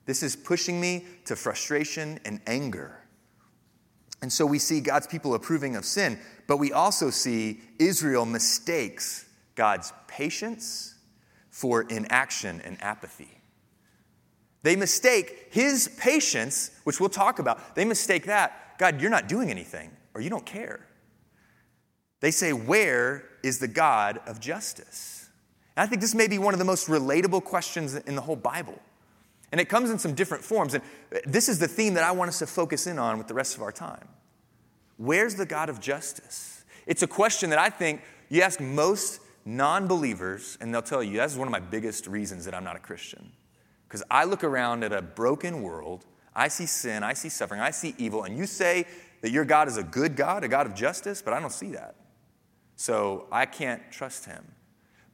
This 0.05 0.23
is 0.23 0.37
pushing 0.37 0.79
me 0.79 1.07
to 1.25 1.35
frustration 1.35 2.21
and 2.27 2.43
anger. 2.47 3.02
And 4.23 4.33
so 4.33 4.47
we 4.47 4.61
see 4.61 4.81
God's 4.81 5.09
people 5.09 5.35
approving 5.35 5.75
of 5.75 5.85
sin, 5.85 6.19
but 6.47 6.57
we 6.57 6.73
also 6.73 7.11
see 7.11 7.61
Israel 7.79 8.25
mistakes 8.25 9.27
God's 9.57 9.93
patience 10.07 10.95
for 11.51 11.83
inaction 11.83 12.61
and 12.65 12.83
apathy. 12.83 13.43
They 14.63 14.77
mistake 14.77 15.49
his 15.51 15.91
patience, 15.99 16.71
which 16.85 17.01
we'll 17.01 17.09
talk 17.09 17.41
about, 17.41 17.75
they 17.75 17.85
mistake 17.85 18.27
that, 18.27 18.79
God, 18.79 19.01
you're 19.01 19.11
not 19.11 19.29
doing 19.29 19.51
anything, 19.51 19.91
or 20.15 20.21
you 20.21 20.31
don't 20.31 20.47
care. 20.47 20.87
They 22.21 22.31
say, 22.31 22.53
Where 22.53 23.29
is 23.43 23.59
the 23.59 23.69
God 23.69 24.21
of 24.27 24.39
justice? 24.39 25.29
And 25.77 25.85
I 25.85 25.89
think 25.89 26.01
this 26.01 26.15
may 26.15 26.29
be 26.29 26.39
one 26.39 26.55
of 26.55 26.59
the 26.59 26.65
most 26.65 26.87
relatable 26.87 27.43
questions 27.43 27.97
in 27.97 28.15
the 28.15 28.23
whole 28.23 28.37
Bible. 28.37 28.81
And 29.53 29.61
it 29.61 29.69
comes 29.69 29.91
in 29.91 29.99
some 29.99 30.15
different 30.15 30.43
forms. 30.43 30.75
And 30.75 30.83
this 31.25 31.49
is 31.49 31.59
the 31.59 31.69
theme 31.69 31.95
that 31.95 32.05
I 32.05 32.11
want 32.11 32.29
us 32.29 32.41
to 32.41 32.47
focus 32.47 32.87
in 32.87 32.99
on 32.99 33.19
with 33.19 33.29
the 33.29 33.35
rest 33.35 33.55
of 33.55 33.63
our 33.63 33.71
time. 33.71 34.09
Where's 34.97 35.35
the 35.35 35.47
God 35.47 35.69
of 35.69 35.79
justice? 35.79 36.65
It's 36.87 37.03
a 37.03 37.07
question 37.07 37.51
that 37.51 37.59
I 37.59 37.71
think 37.71 38.01
you 38.29 38.43
ask 38.43 38.61
most 38.61 39.21
non 39.45 39.87
believers, 39.87 40.57
and 40.61 40.73
they'll 40.73 40.83
tell 40.83 41.03
you 41.03 41.19
that's 41.19 41.37
one 41.37 41.47
of 41.47 41.53
my 41.53 41.61
biggest 41.61 42.07
reasons 42.07 42.47
that 42.47 42.55
I'm 42.55 42.65
not 42.65 42.77
a 42.77 42.81
Christian. 42.81 43.33
Because 43.87 44.03
I 44.11 44.25
look 44.25 44.43
around 44.43 44.85
at 44.85 44.93
a 44.93 45.03
broken 45.03 45.63
world, 45.63 46.07
I 46.35 46.49
see 46.49 46.67
sin, 46.67 47.03
I 47.03 47.13
see 47.13 47.29
suffering, 47.29 47.61
I 47.61 47.71
see 47.71 47.95
evil, 47.99 48.25
and 48.25 48.37
you 48.37 48.47
say 48.47 48.87
that 49.21 49.31
your 49.31 49.45
God 49.45 49.69
is 49.69 49.77
a 49.77 49.83
good 49.83 50.17
God, 50.17 50.45
a 50.45 50.49
God 50.49 50.67
of 50.67 50.75
justice, 50.75 51.21
but 51.21 51.35
I 51.35 51.41
don't 51.41 51.53
see 51.53 51.73
that. 51.73 51.95
So 52.77 53.27
I 53.31 53.45
can't 53.45 53.83
trust 53.91 54.25
him. 54.25 54.45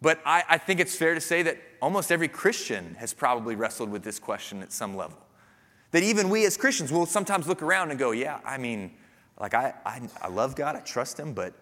But 0.01 0.21
I, 0.25 0.45
I 0.49 0.59
think 0.59 0.81
it's 0.81 0.95
fair 0.95 1.15
to 1.15 1.21
say 1.21 1.43
that 1.43 1.59
almost 1.83 2.13
every 2.13 2.29
Christian 2.29 2.95
has 2.99 3.13
probably 3.13 3.57
wrestled 3.57 3.91
with 3.91 4.03
this 4.03 4.19
question 4.19 4.63
at 4.63 4.73
some 4.73 4.97
level. 4.97 5.19
That 5.91 6.03
even 6.03 6.29
we 6.29 6.45
as 6.47 6.57
Christians 6.57 6.93
will 6.93 7.07
sometimes 7.07 7.49
look 7.49 7.63
around 7.63 7.91
and 7.91 7.99
go, 7.99 8.13
yeah, 8.13 8.41
I 8.45 8.59
mean, 8.59 8.93
like 9.41 9.55
I, 9.55 9.75
I, 9.85 10.03
I 10.23 10.29
love 10.29 10.55
God, 10.55 10.77
I 10.77 10.81
trust 10.81 11.19
him, 11.19 11.33
but 11.33 11.55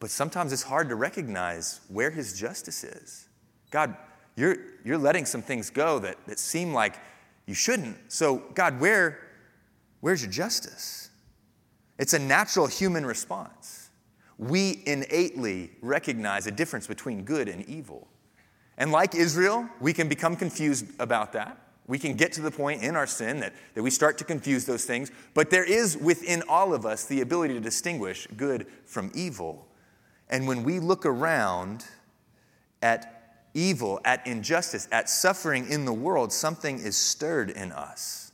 but 0.00 0.10
sometimes 0.10 0.52
it's 0.52 0.62
hard 0.62 0.88
to 0.90 0.94
recognize 0.94 1.80
where 1.88 2.10
his 2.10 2.38
justice 2.38 2.84
is. 2.84 3.28
God, 3.70 3.96
you're, 4.36 4.56
you're 4.84 4.98
letting 4.98 5.24
some 5.24 5.42
things 5.42 5.70
go 5.70 5.98
that, 6.00 6.16
that 6.26 6.38
seem 6.38 6.72
like 6.72 6.94
you 7.46 7.54
shouldn't. 7.54 7.96
So, 8.08 8.42
God, 8.54 8.80
where, 8.80 9.18
where's 10.00 10.22
your 10.22 10.30
justice? 10.30 11.10
It's 11.98 12.14
a 12.14 12.18
natural 12.18 12.66
human 12.68 13.04
response. 13.04 13.77
We 14.38 14.82
innately 14.86 15.72
recognize 15.82 16.46
a 16.46 16.52
difference 16.52 16.86
between 16.86 17.24
good 17.24 17.48
and 17.48 17.68
evil. 17.68 18.08
And 18.76 18.92
like 18.92 19.14
Israel, 19.16 19.68
we 19.80 19.92
can 19.92 20.08
become 20.08 20.36
confused 20.36 20.86
about 21.00 21.32
that. 21.32 21.58
We 21.88 21.98
can 21.98 22.14
get 22.14 22.32
to 22.34 22.42
the 22.42 22.50
point 22.50 22.82
in 22.82 22.94
our 22.94 23.06
sin 23.06 23.40
that, 23.40 23.54
that 23.74 23.82
we 23.82 23.90
start 23.90 24.18
to 24.18 24.24
confuse 24.24 24.64
those 24.66 24.84
things. 24.84 25.10
But 25.34 25.50
there 25.50 25.64
is 25.64 25.96
within 25.96 26.42
all 26.48 26.72
of 26.72 26.86
us 26.86 27.06
the 27.06 27.22
ability 27.22 27.54
to 27.54 27.60
distinguish 27.60 28.28
good 28.36 28.66
from 28.84 29.10
evil. 29.14 29.66
And 30.28 30.46
when 30.46 30.62
we 30.62 30.78
look 30.78 31.06
around 31.06 31.86
at 32.82 33.46
evil, 33.54 34.00
at 34.04 34.24
injustice, 34.26 34.86
at 34.92 35.08
suffering 35.08 35.68
in 35.68 35.86
the 35.86 35.92
world, 35.92 36.32
something 36.32 36.78
is 36.78 36.96
stirred 36.96 37.50
in 37.50 37.72
us. 37.72 38.32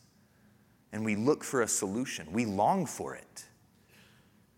And 0.93 1.05
we 1.05 1.17
look 1.17 1.43
for 1.43 1.63
a 1.63 1.69
solution. 1.69 2.31
We 2.33 2.45
long 2.45 2.87
for 2.87 3.15
it. 3.15 3.45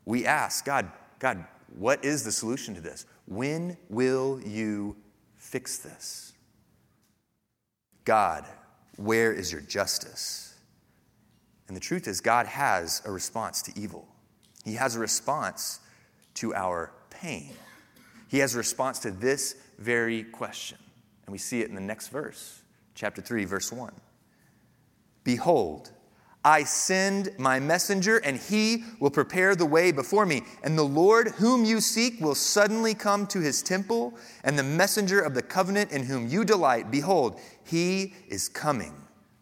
We 0.07 0.27
ask, 0.27 0.65
God, 0.65 0.91
God, 1.19 1.45
what 1.77 2.05
is 2.05 2.25
the 2.25 2.33
solution 2.33 2.75
to 2.75 2.81
this? 2.81 3.07
When 3.27 3.77
will 3.89 4.41
you 4.45 4.97
fix 5.37 5.79
this? 5.79 6.33
God, 8.05 8.45
where 8.97 9.33
is 9.33 9.51
your 9.51 9.61
justice? 9.61 10.55
And 11.69 11.77
the 11.77 11.81
truth 11.81 12.07
is, 12.07 12.21
God 12.21 12.47
has 12.47 13.03
a 13.05 13.11
response 13.11 13.63
to 13.63 13.73
evil. 13.79 14.07
He 14.65 14.75
has 14.75 14.97
a 14.97 15.01
response 15.01 15.81
to 16.35 16.55
our 16.55 16.93
pain. 17.11 17.53
He 18.29 18.39
has 18.39 18.55
a 18.55 18.59
response 18.59 19.01
to 19.01 19.11
this 19.11 19.57
very 19.79 20.25
question. 20.25 20.79
And 21.27 21.33
we 21.33 21.39
see 21.39 21.61
it 21.61 21.69
in 21.69 21.75
the 21.75 21.81
next 21.81 22.09
verse, 22.09 22.63
chapter 22.95 23.21
3, 23.21 23.45
verse 23.45 23.73
1. 23.73 23.93
Behold, 25.25 25.91
I 26.47 26.63
send 26.63 27.31
my 27.39 27.59
messenger, 27.59 28.19
and 28.19 28.37
he 28.37 28.85
will 29.01 29.11
prepare 29.11 29.57
the 29.57 29.67
way 29.67 29.91
before 29.91 30.25
me. 30.25 30.45
And 30.63 30.79
the 30.79 30.85
Lord 30.85 31.31
whom 31.31 31.65
you 31.65 31.81
seek 31.81 32.21
will 32.21 32.37
suddenly 32.37 32.95
come 32.95 33.27
to 33.27 33.41
his 33.41 33.63
temple, 33.63 34.15
and 34.45 34.57
the 34.57 34.63
messenger 34.63 35.21
of 35.21 35.35
the 35.35 35.43
covenant 35.43 35.91
in 35.91 36.05
whom 36.05 36.29
you 36.29 36.45
delight, 36.45 36.89
behold, 36.89 37.41
he 37.65 38.15
is 38.29 38.49
coming, 38.49 38.95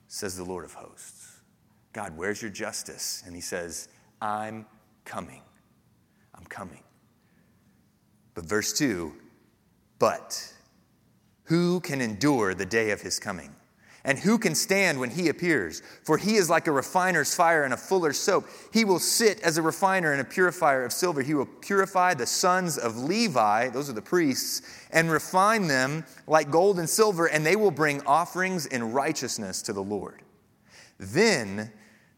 says 0.09 0.35
the 0.35 0.45
Lord 0.45 0.65
of 0.65 0.73
hosts. 0.73 1.43
God, 1.93 2.17
where's 2.17 2.41
your 2.41 2.51
justice? 2.51 3.23
And 3.27 3.35
he 3.35 3.43
says, 3.43 3.91
I'm 4.23 4.65
coming. 5.05 5.43
I'm 6.35 6.47
coming. 6.47 6.85
But 8.33 8.47
verse 8.47 8.73
2 8.73 9.13
But 9.99 10.55
who 11.45 11.81
can 11.81 12.01
endure 12.01 12.55
the 12.55 12.65
day 12.65 12.93
of 12.93 13.03
his 13.03 13.19
coming? 13.19 13.55
And 14.07 14.19
who 14.19 14.37
can 14.37 14.55
stand 14.55 15.01
when 15.01 15.09
he 15.11 15.31
appears? 15.31 15.83
For 16.03 16.19
he 16.19 16.37
is 16.37 16.51
like 16.51 16.67
a 16.67 16.73
refiner's 16.73 17.35
fire 17.35 17.65
and 17.65 17.73
a 17.73 17.77
fuller's 17.79 18.19
soap. 18.19 18.47
He 18.71 18.85
will 18.85 18.99
sit 18.99 19.41
as 19.41 19.57
a 19.57 19.63
refiner 19.63 20.13
and 20.13 20.21
a 20.21 20.25
purifier 20.25 20.85
of 20.85 20.93
silver. 20.93 21.23
He 21.23 21.33
will 21.33 21.47
purify 21.47 22.13
the 22.13 22.27
sons 22.27 22.77
of 22.77 22.99
Levi, 22.99 23.71
those 23.71 23.89
are 23.89 23.95
the 23.95 24.03
priests, 24.03 24.61
and 24.91 25.11
refine 25.11 25.69
them 25.69 26.05
like 26.27 26.51
gold 26.51 26.79
and 26.79 26.89
silver, 26.89 27.27
and 27.27 27.47
they 27.47 27.57
will 27.57 27.71
bring 27.71 28.03
offerings 28.03 28.67
in 28.67 28.93
righteousness 28.93 29.63
to 29.63 29.73
the 29.73 29.83
Lord. 29.83 30.21
Then 30.99 31.73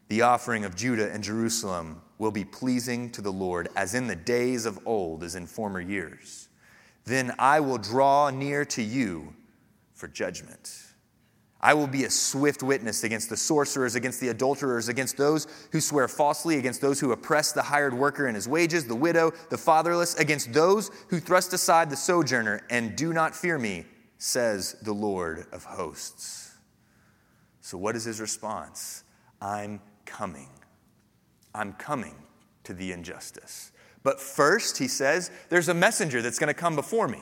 the 0.09 0.23
offering 0.23 0.65
of 0.65 0.75
Judah 0.75 1.11
and 1.11 1.23
Jerusalem 1.23 2.01
will 2.17 2.31
be 2.31 2.43
pleasing 2.43 3.09
to 3.11 3.21
the 3.21 3.31
Lord, 3.31 3.69
as 3.77 3.93
in 3.93 4.07
the 4.07 4.15
days 4.15 4.65
of 4.65 4.79
old, 4.85 5.23
as 5.23 5.35
in 5.35 5.47
former 5.47 5.79
years. 5.79 6.49
Then 7.05 7.33
I 7.39 7.61
will 7.61 7.77
draw 7.77 8.29
near 8.29 8.65
to 8.65 8.81
you 8.81 9.33
for 9.93 10.09
judgment. 10.09 10.86
I 11.59 11.73
will 11.73 11.87
be 11.87 12.03
a 12.03 12.09
swift 12.09 12.61
witness 12.61 13.03
against 13.03 13.29
the 13.29 13.37
sorcerers, 13.37 13.95
against 13.95 14.19
the 14.19 14.29
adulterers, 14.29 14.89
against 14.89 15.17
those 15.17 15.47
who 15.71 15.81
swear 15.81 16.07
falsely, 16.07 16.57
against 16.57 16.81
those 16.81 16.99
who 16.99 17.11
oppress 17.11 17.51
the 17.51 17.63
hired 17.63 17.95
worker 17.95 18.27
in 18.27 18.35
his 18.35 18.47
wages, 18.47 18.85
the 18.85 18.95
widow, 18.95 19.31
the 19.49 19.57
fatherless, 19.57 20.15
against 20.15 20.53
those 20.53 20.91
who 21.07 21.19
thrust 21.19 21.53
aside 21.53 21.89
the 21.89 21.95
sojourner 21.95 22.61
and 22.69 22.95
do 22.95 23.11
not 23.11 23.35
fear 23.35 23.57
me, 23.57 23.85
says 24.19 24.75
the 24.83 24.93
Lord 24.93 25.47
of 25.51 25.63
hosts. 25.63 26.55
So, 27.61 27.77
what 27.77 27.95
is 27.95 28.05
his 28.05 28.21
response? 28.21 29.03
I'm 29.41 29.81
coming. 30.05 30.49
I'm 31.55 31.73
coming 31.73 32.15
to 32.65 32.73
the 32.73 32.91
injustice. 32.91 33.71
But 34.03 34.21
first, 34.21 34.77
he 34.77 34.87
says, 34.87 35.31
there's 35.49 35.69
a 35.69 35.73
messenger 35.73 36.21
that's 36.21 36.39
going 36.39 36.47
to 36.47 36.53
come 36.53 36.75
before 36.75 37.07
me. 37.07 37.21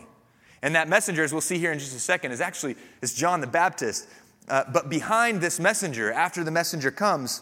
And 0.62 0.76
that 0.76 0.90
messenger, 0.90 1.24
as 1.24 1.32
we'll 1.32 1.42
see 1.42 1.58
here 1.58 1.72
in 1.72 1.80
just 1.80 1.96
a 1.96 2.00
second, 2.00 2.32
is 2.32 2.42
actually 2.42 2.76
is 3.02 3.14
John 3.14 3.42
the 3.42 3.48
Baptist. 3.48 4.08
Uh, 4.48 4.64
but 4.72 4.90
behind 4.90 5.42
this 5.42 5.60
messenger, 5.60 6.12
after 6.12 6.44
the 6.44 6.52
messenger 6.52 6.92
comes, 6.92 7.42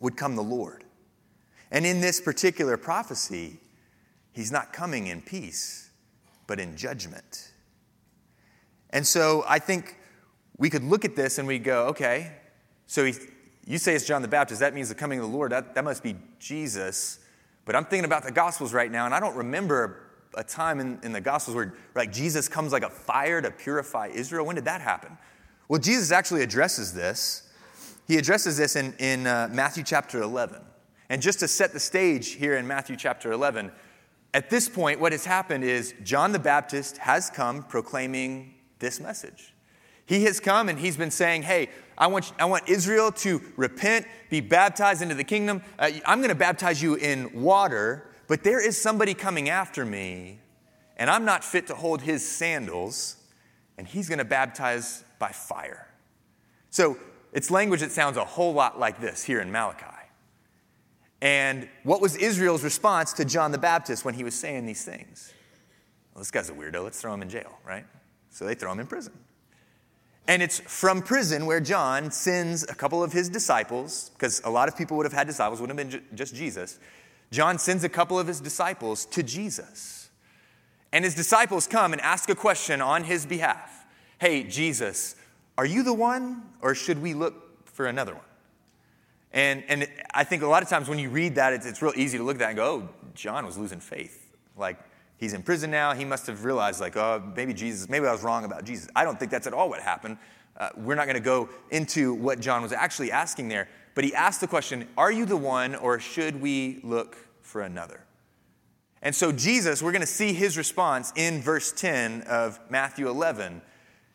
would 0.00 0.16
come 0.16 0.36
the 0.36 0.42
Lord. 0.42 0.84
And 1.70 1.84
in 1.84 2.00
this 2.00 2.20
particular 2.20 2.76
prophecy, 2.76 3.58
he's 4.32 4.52
not 4.52 4.72
coming 4.72 5.08
in 5.08 5.20
peace, 5.20 5.90
but 6.46 6.60
in 6.60 6.76
judgment. 6.76 7.52
And 8.90 9.06
so 9.06 9.44
I 9.46 9.58
think 9.58 9.96
we 10.58 10.70
could 10.70 10.84
look 10.84 11.04
at 11.04 11.16
this 11.16 11.38
and 11.38 11.46
we 11.46 11.58
go, 11.58 11.86
okay, 11.88 12.32
so 12.86 13.04
he, 13.04 13.14
you 13.66 13.78
say 13.78 13.94
it's 13.94 14.06
John 14.06 14.22
the 14.22 14.28
Baptist, 14.28 14.60
that 14.60 14.74
means 14.74 14.88
the 14.88 14.94
coming 14.94 15.18
of 15.18 15.28
the 15.28 15.36
Lord, 15.36 15.52
that, 15.52 15.74
that 15.74 15.84
must 15.84 16.02
be 16.02 16.16
Jesus. 16.38 17.18
But 17.64 17.76
I'm 17.76 17.84
thinking 17.84 18.04
about 18.04 18.22
the 18.22 18.32
Gospels 18.32 18.72
right 18.72 18.90
now, 18.90 19.04
and 19.04 19.14
I 19.14 19.20
don't 19.20 19.36
remember 19.36 20.02
a 20.34 20.44
time 20.44 20.80
in, 20.80 21.00
in 21.02 21.12
the 21.12 21.20
Gospels 21.20 21.56
where 21.56 21.74
like 21.94 22.12
Jesus 22.12 22.48
comes 22.48 22.72
like 22.72 22.84
a 22.84 22.90
fire 22.90 23.42
to 23.42 23.50
purify 23.50 24.08
Israel. 24.08 24.46
When 24.46 24.54
did 24.54 24.66
that 24.66 24.80
happen? 24.80 25.18
Well, 25.68 25.80
Jesus 25.80 26.12
actually 26.12 26.42
addresses 26.42 26.92
this. 26.92 27.42
He 28.06 28.18
addresses 28.18 28.56
this 28.56 28.76
in, 28.76 28.94
in 28.98 29.26
uh, 29.26 29.48
Matthew 29.50 29.82
chapter 29.82 30.22
11. 30.22 30.60
And 31.08 31.20
just 31.20 31.40
to 31.40 31.48
set 31.48 31.72
the 31.72 31.80
stage 31.80 32.32
here 32.32 32.56
in 32.56 32.66
Matthew 32.66 32.96
chapter 32.96 33.32
11, 33.32 33.72
at 34.32 34.48
this 34.48 34.68
point, 34.68 35.00
what 35.00 35.12
has 35.12 35.24
happened 35.24 35.64
is 35.64 35.94
John 36.04 36.32
the 36.32 36.38
Baptist 36.38 36.98
has 36.98 37.30
come 37.30 37.62
proclaiming 37.64 38.54
this 38.78 39.00
message. 39.00 39.54
He 40.04 40.24
has 40.24 40.38
come 40.38 40.68
and 40.68 40.78
he's 40.78 40.96
been 40.96 41.10
saying, 41.10 41.42
Hey, 41.42 41.70
I 41.98 42.06
want, 42.06 42.32
I 42.38 42.44
want 42.44 42.68
Israel 42.68 43.10
to 43.12 43.40
repent, 43.56 44.06
be 44.30 44.40
baptized 44.40 45.02
into 45.02 45.14
the 45.14 45.24
kingdom. 45.24 45.62
Uh, 45.78 45.90
I'm 46.04 46.18
going 46.18 46.28
to 46.28 46.36
baptize 46.36 46.80
you 46.80 46.94
in 46.94 47.42
water, 47.42 48.08
but 48.28 48.44
there 48.44 48.64
is 48.64 48.80
somebody 48.80 49.14
coming 49.14 49.48
after 49.48 49.84
me, 49.84 50.38
and 50.96 51.10
I'm 51.10 51.24
not 51.24 51.42
fit 51.42 51.66
to 51.68 51.74
hold 51.74 52.02
his 52.02 52.26
sandals, 52.26 53.16
and 53.78 53.86
he's 53.86 54.08
going 54.08 54.18
to 54.18 54.24
baptize 54.24 55.02
by 55.18 55.32
fire. 55.32 55.88
So 56.70 56.98
it's 57.32 57.50
language 57.50 57.80
that 57.80 57.92
sounds 57.92 58.16
a 58.16 58.24
whole 58.24 58.52
lot 58.52 58.78
like 58.78 59.00
this 59.00 59.24
here 59.24 59.40
in 59.40 59.50
Malachi. 59.50 59.86
And 61.22 61.68
what 61.82 62.00
was 62.00 62.16
Israel's 62.16 62.62
response 62.62 63.12
to 63.14 63.24
John 63.24 63.52
the 63.52 63.58
Baptist 63.58 64.04
when 64.04 64.14
he 64.14 64.24
was 64.24 64.34
saying 64.34 64.66
these 64.66 64.84
things? 64.84 65.32
Well, 66.14 66.20
this 66.20 66.30
guy's 66.30 66.50
a 66.50 66.52
weirdo. 66.52 66.84
Let's 66.84 67.00
throw 67.00 67.12
him 67.14 67.22
in 67.22 67.28
jail, 67.28 67.58
right? 67.66 67.84
So 68.30 68.44
they 68.44 68.54
throw 68.54 68.72
him 68.72 68.80
in 68.80 68.86
prison. 68.86 69.12
And 70.28 70.42
it's 70.42 70.60
from 70.60 71.02
prison 71.02 71.46
where 71.46 71.60
John 71.60 72.10
sends 72.10 72.64
a 72.64 72.74
couple 72.74 73.02
of 73.02 73.12
his 73.12 73.28
disciples, 73.28 74.10
because 74.14 74.42
a 74.44 74.50
lot 74.50 74.68
of 74.68 74.76
people 74.76 74.96
would 74.96 75.06
have 75.06 75.12
had 75.12 75.26
disciples, 75.26 75.60
wouldn't 75.60 75.78
have 75.78 75.90
been 75.90 76.16
just 76.16 76.34
Jesus. 76.34 76.78
John 77.30 77.58
sends 77.58 77.84
a 77.84 77.88
couple 77.88 78.18
of 78.18 78.26
his 78.26 78.40
disciples 78.40 79.04
to 79.06 79.22
Jesus. 79.22 80.10
And 80.92 81.04
his 81.04 81.14
disciples 81.14 81.66
come 81.66 81.92
and 81.92 82.00
ask 82.02 82.28
a 82.28 82.34
question 82.34 82.80
on 82.80 83.04
his 83.04 83.26
behalf 83.26 83.75
Hey, 84.18 84.44
Jesus, 84.44 85.16
are 85.58 85.66
you 85.66 85.82
the 85.82 85.92
one, 85.92 86.42
or 86.62 86.74
should 86.74 87.00
we 87.00 87.14
look 87.14 87.66
for 87.66 87.86
another 87.86 88.14
one? 88.14 88.22
And, 89.32 89.64
and 89.68 89.88
I 90.14 90.24
think 90.24 90.42
a 90.42 90.46
lot 90.46 90.62
of 90.62 90.68
times 90.68 90.88
when 90.88 90.98
you 90.98 91.10
read 91.10 91.34
that, 91.34 91.52
it's, 91.52 91.66
it's 91.66 91.82
real 91.82 91.92
easy 91.96 92.16
to 92.18 92.24
look 92.24 92.36
at 92.36 92.40
that 92.40 92.48
and 92.48 92.56
go, 92.56 92.64
oh, 92.64 92.88
John 93.14 93.44
was 93.44 93.58
losing 93.58 93.80
faith. 93.80 94.34
Like, 94.56 94.78
He's 95.18 95.32
in 95.32 95.42
prison 95.42 95.70
now. 95.70 95.94
He 95.94 96.04
must 96.04 96.26
have 96.26 96.44
realized, 96.44 96.80
like, 96.80 96.96
oh, 96.96 97.22
maybe 97.34 97.54
Jesus, 97.54 97.88
maybe 97.88 98.06
I 98.06 98.12
was 98.12 98.22
wrong 98.22 98.44
about 98.44 98.64
Jesus. 98.64 98.88
I 98.94 99.04
don't 99.04 99.18
think 99.18 99.30
that's 99.30 99.46
at 99.46 99.54
all 99.54 99.68
what 99.68 99.80
happened. 99.80 100.18
Uh, 100.56 100.70
we're 100.76 100.94
not 100.94 101.06
going 101.06 101.16
to 101.16 101.22
go 101.22 101.48
into 101.70 102.14
what 102.14 102.40
John 102.40 102.62
was 102.62 102.72
actually 102.72 103.10
asking 103.10 103.48
there, 103.48 103.68
but 103.94 104.04
he 104.04 104.14
asked 104.14 104.40
the 104.40 104.46
question 104.46 104.88
Are 104.96 105.10
you 105.10 105.24
the 105.24 105.36
one, 105.36 105.74
or 105.74 105.98
should 105.98 106.40
we 106.40 106.80
look 106.82 107.16
for 107.42 107.62
another? 107.62 108.04
And 109.02 109.14
so, 109.14 109.32
Jesus, 109.32 109.82
we're 109.82 109.92
going 109.92 110.00
to 110.00 110.06
see 110.06 110.32
his 110.32 110.58
response 110.58 111.12
in 111.16 111.40
verse 111.40 111.72
10 111.72 112.22
of 112.22 112.58
Matthew 112.70 113.08
11. 113.08 113.62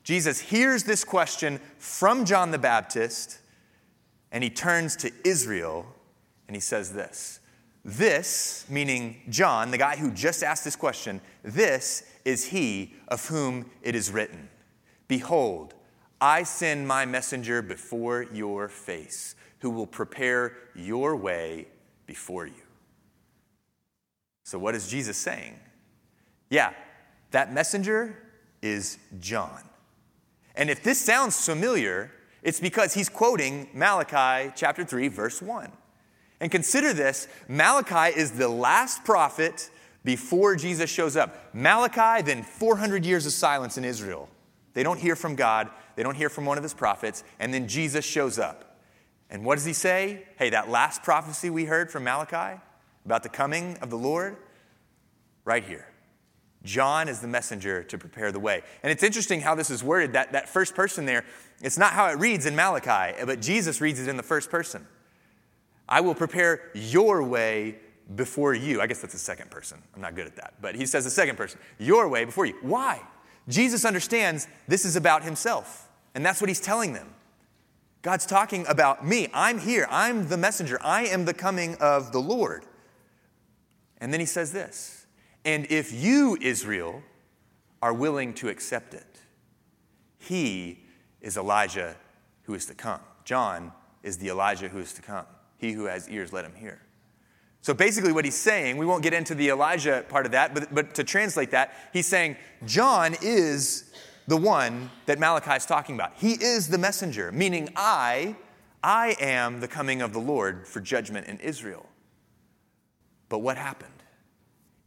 Jesus 0.04 0.40
hears 0.40 0.84
this 0.84 1.04
question 1.04 1.60
from 1.78 2.26
John 2.26 2.52
the 2.52 2.58
Baptist, 2.58 3.40
and 4.32 4.44
he 4.44 4.50
turns 4.50 4.96
to 4.98 5.12
Israel 5.24 5.86
and 6.48 6.56
he 6.56 6.60
says 6.60 6.92
this 6.92 7.40
this, 7.84 8.66
meaning 8.70 9.22
John, 9.30 9.72
the 9.72 9.78
guy 9.78 9.96
who 9.96 10.12
just 10.12 10.44
asked 10.44 10.64
this 10.64 10.76
question, 10.76 11.20
this 11.44 12.04
is 12.26 12.46
he 12.46 12.94
of 13.08 13.26
whom 13.26 13.70
it 13.82 13.96
is 13.96 14.12
written 14.12 14.50
Behold, 15.08 15.74
I 16.20 16.44
send 16.44 16.88
my 16.88 17.06
messenger 17.06 17.62
before 17.62 18.28
your 18.32 18.70
face, 18.70 19.36
who 19.60 19.70
will 19.70 19.88
prepare 19.88 20.58
your 20.76 21.16
way 21.16 21.68
before 22.06 22.46
you. 22.46 22.54
So, 24.44 24.60
what 24.60 24.76
is 24.76 24.90
Jesus 24.90 25.18
saying? 25.18 25.58
Yeah, 26.50 26.74
that 27.32 27.54
messenger 27.54 28.22
is 28.62 28.98
John. 29.20 29.62
And 30.56 30.70
if 30.70 30.84
this 30.84 31.00
sounds 31.00 31.46
familiar, 31.46 32.12
it's 32.44 32.60
because 32.60 32.94
he's 32.94 33.10
quoting 33.10 33.70
Malachi 33.74 34.52
chapter 34.56 34.84
3, 34.84 35.08
verse 35.08 35.42
1. 35.42 35.72
And 36.40 36.52
consider 36.52 36.94
this 36.94 37.28
Malachi 37.48 38.18
is 38.20 38.32
the 38.32 38.50
last 38.50 39.04
prophet 39.04 39.70
before 40.04 40.56
Jesus 40.56 40.90
shows 40.90 41.16
up. 41.16 41.54
Malachi, 41.54 42.24
then 42.24 42.44
400 42.44 43.06
years 43.06 43.26
of 43.26 43.32
silence 43.32 43.78
in 43.78 43.86
Israel. 43.86 44.28
They 44.74 44.84
don't 44.84 45.00
hear 45.00 45.16
from 45.16 45.36
God, 45.36 45.70
they 45.96 46.04
don't 46.04 46.16
hear 46.16 46.30
from 46.30 46.46
one 46.46 46.58
of 46.58 46.64
his 46.64 46.74
prophets, 46.74 47.24
and 47.40 47.54
then 47.54 47.68
Jesus 47.68 48.06
shows 48.06 48.40
up. 48.40 48.80
And 49.30 49.46
what 49.46 49.56
does 49.56 49.66
he 49.66 49.74
say? 49.74 50.26
Hey, 50.38 50.50
that 50.50 50.70
last 50.70 51.04
prophecy 51.04 51.50
we 51.50 51.66
heard 51.66 51.92
from 51.92 52.04
Malachi 52.04 52.60
about 53.06 53.24
the 53.24 53.30
coming 53.30 53.78
of 53.82 53.90
the 53.90 53.98
Lord, 53.98 54.38
right 55.46 55.64
here. 55.64 55.91
John 56.64 57.10
is 57.10 57.20
the 57.20 57.28
messenger 57.28 57.84
to 57.84 57.98
prepare 57.98 58.32
the 58.32 58.40
way. 58.40 58.62
And 58.84 58.92
it's 58.92 59.04
interesting 59.04 59.42
how 59.42 59.56
this 59.56 59.70
is 59.70 59.84
worded. 59.84 60.14
That, 60.14 60.32
that 60.34 60.48
first 60.48 60.76
person 60.76 61.06
there, 61.06 61.26
it's 61.62 61.78
not 61.78 61.94
how 61.94 62.08
it 62.10 62.20
reads 62.20 62.46
in 62.46 62.56
Malachi, 62.56 63.16
but 63.26 63.42
Jesus 63.42 63.82
reads 63.82 64.00
it 64.00 64.08
in 64.08 64.18
the 64.18 64.24
first 64.24 64.52
person. 64.52 64.86
I 65.90 66.02
will 66.02 66.16
prepare 66.16 66.72
your 66.74 67.24
way 67.24 67.78
before 68.16 68.54
you. 68.54 68.80
I 68.82 68.88
guess 68.88 69.02
that's 69.02 69.14
the 69.14 69.20
second 69.20 69.50
person. 69.50 69.82
I'm 69.96 70.02
not 70.02 70.16
good 70.16 70.28
at 70.28 70.36
that. 70.36 70.54
But 70.62 70.76
he 70.76 70.86
says 70.86 71.04
the 71.04 71.10
second 71.10 71.36
person, 71.36 71.60
your 71.80 72.08
way 72.08 72.26
before 72.26 72.46
you. 72.46 72.56
Why? 72.62 73.02
Jesus 73.48 73.84
understands 73.84 74.48
this 74.68 74.86
is 74.86 74.96
about 74.96 75.24
himself. 75.24 75.90
And 76.14 76.26
that's 76.26 76.42
what 76.42 76.50
he's 76.50 76.62
telling 76.62 76.94
them. 76.94 77.10
God's 78.02 78.26
talking 78.26 78.66
about 78.68 79.06
me. 79.06 79.28
I'm 79.34 79.60
here. 79.60 79.88
I'm 79.90 80.28
the 80.28 80.38
messenger. 80.38 80.80
I 80.82 81.06
am 81.06 81.26
the 81.26 81.34
coming 81.34 81.76
of 81.76 82.12
the 82.12 82.20
Lord. 82.20 82.66
And 84.00 84.12
then 84.12 84.20
he 84.20 84.26
says 84.26 84.52
this 84.52 85.01
And 85.44 85.66
if 85.72 85.92
you, 85.92 86.38
Israel, 86.40 87.02
are 87.82 87.94
willing 87.94 88.34
to 88.36 88.50
accept 88.50 88.94
it, 88.94 89.20
he 90.20 90.80
is 91.20 91.38
Elijah 91.38 91.96
who 92.44 92.54
is 92.54 92.66
to 92.68 92.74
come. 92.74 93.00
John 93.26 93.72
is 94.04 94.18
the 94.18 94.30
Elijah 94.30 94.68
who 94.68 94.80
is 94.80 94.94
to 94.94 95.02
come. 95.02 95.26
He 95.58 95.72
who 95.72 95.86
has 95.86 96.10
ears, 96.10 96.34
let 96.34 96.46
him 96.46 96.56
hear. 96.56 96.82
So 97.62 97.74
basically, 97.74 98.12
what 98.12 98.26
he's 98.26 98.36
saying, 98.36 98.78
we 98.78 98.86
won't 98.88 99.04
get 99.04 99.14
into 99.14 99.36
the 99.36 99.50
Elijah 99.50 100.04
part 100.10 100.26
of 100.26 100.32
that, 100.32 100.54
but, 100.54 100.74
but 100.74 100.96
to 100.96 101.04
translate 101.04 101.52
that, 101.52 101.76
he's 101.94 102.08
saying 102.08 102.36
John 102.66 103.16
is 103.22 103.92
the 104.28 104.38
one 104.38 104.90
that 105.06 105.20
Malachi 105.20 105.52
is 105.52 105.66
talking 105.66 105.94
about. 105.94 106.14
He 106.16 106.34
is 106.34 106.68
the 106.68 106.80
messenger, 106.80 107.32
meaning 107.32 107.70
I, 107.76 108.36
I 108.84 109.16
am 109.20 109.60
the 109.60 109.68
coming 109.68 110.02
of 110.02 110.14
the 110.14 110.20
Lord 110.20 110.68
for 110.68 110.80
judgment 110.80 111.28
in 111.28 111.38
Israel. 111.40 111.86
But 113.30 113.40
what 113.40 113.58
happened? 113.58 114.01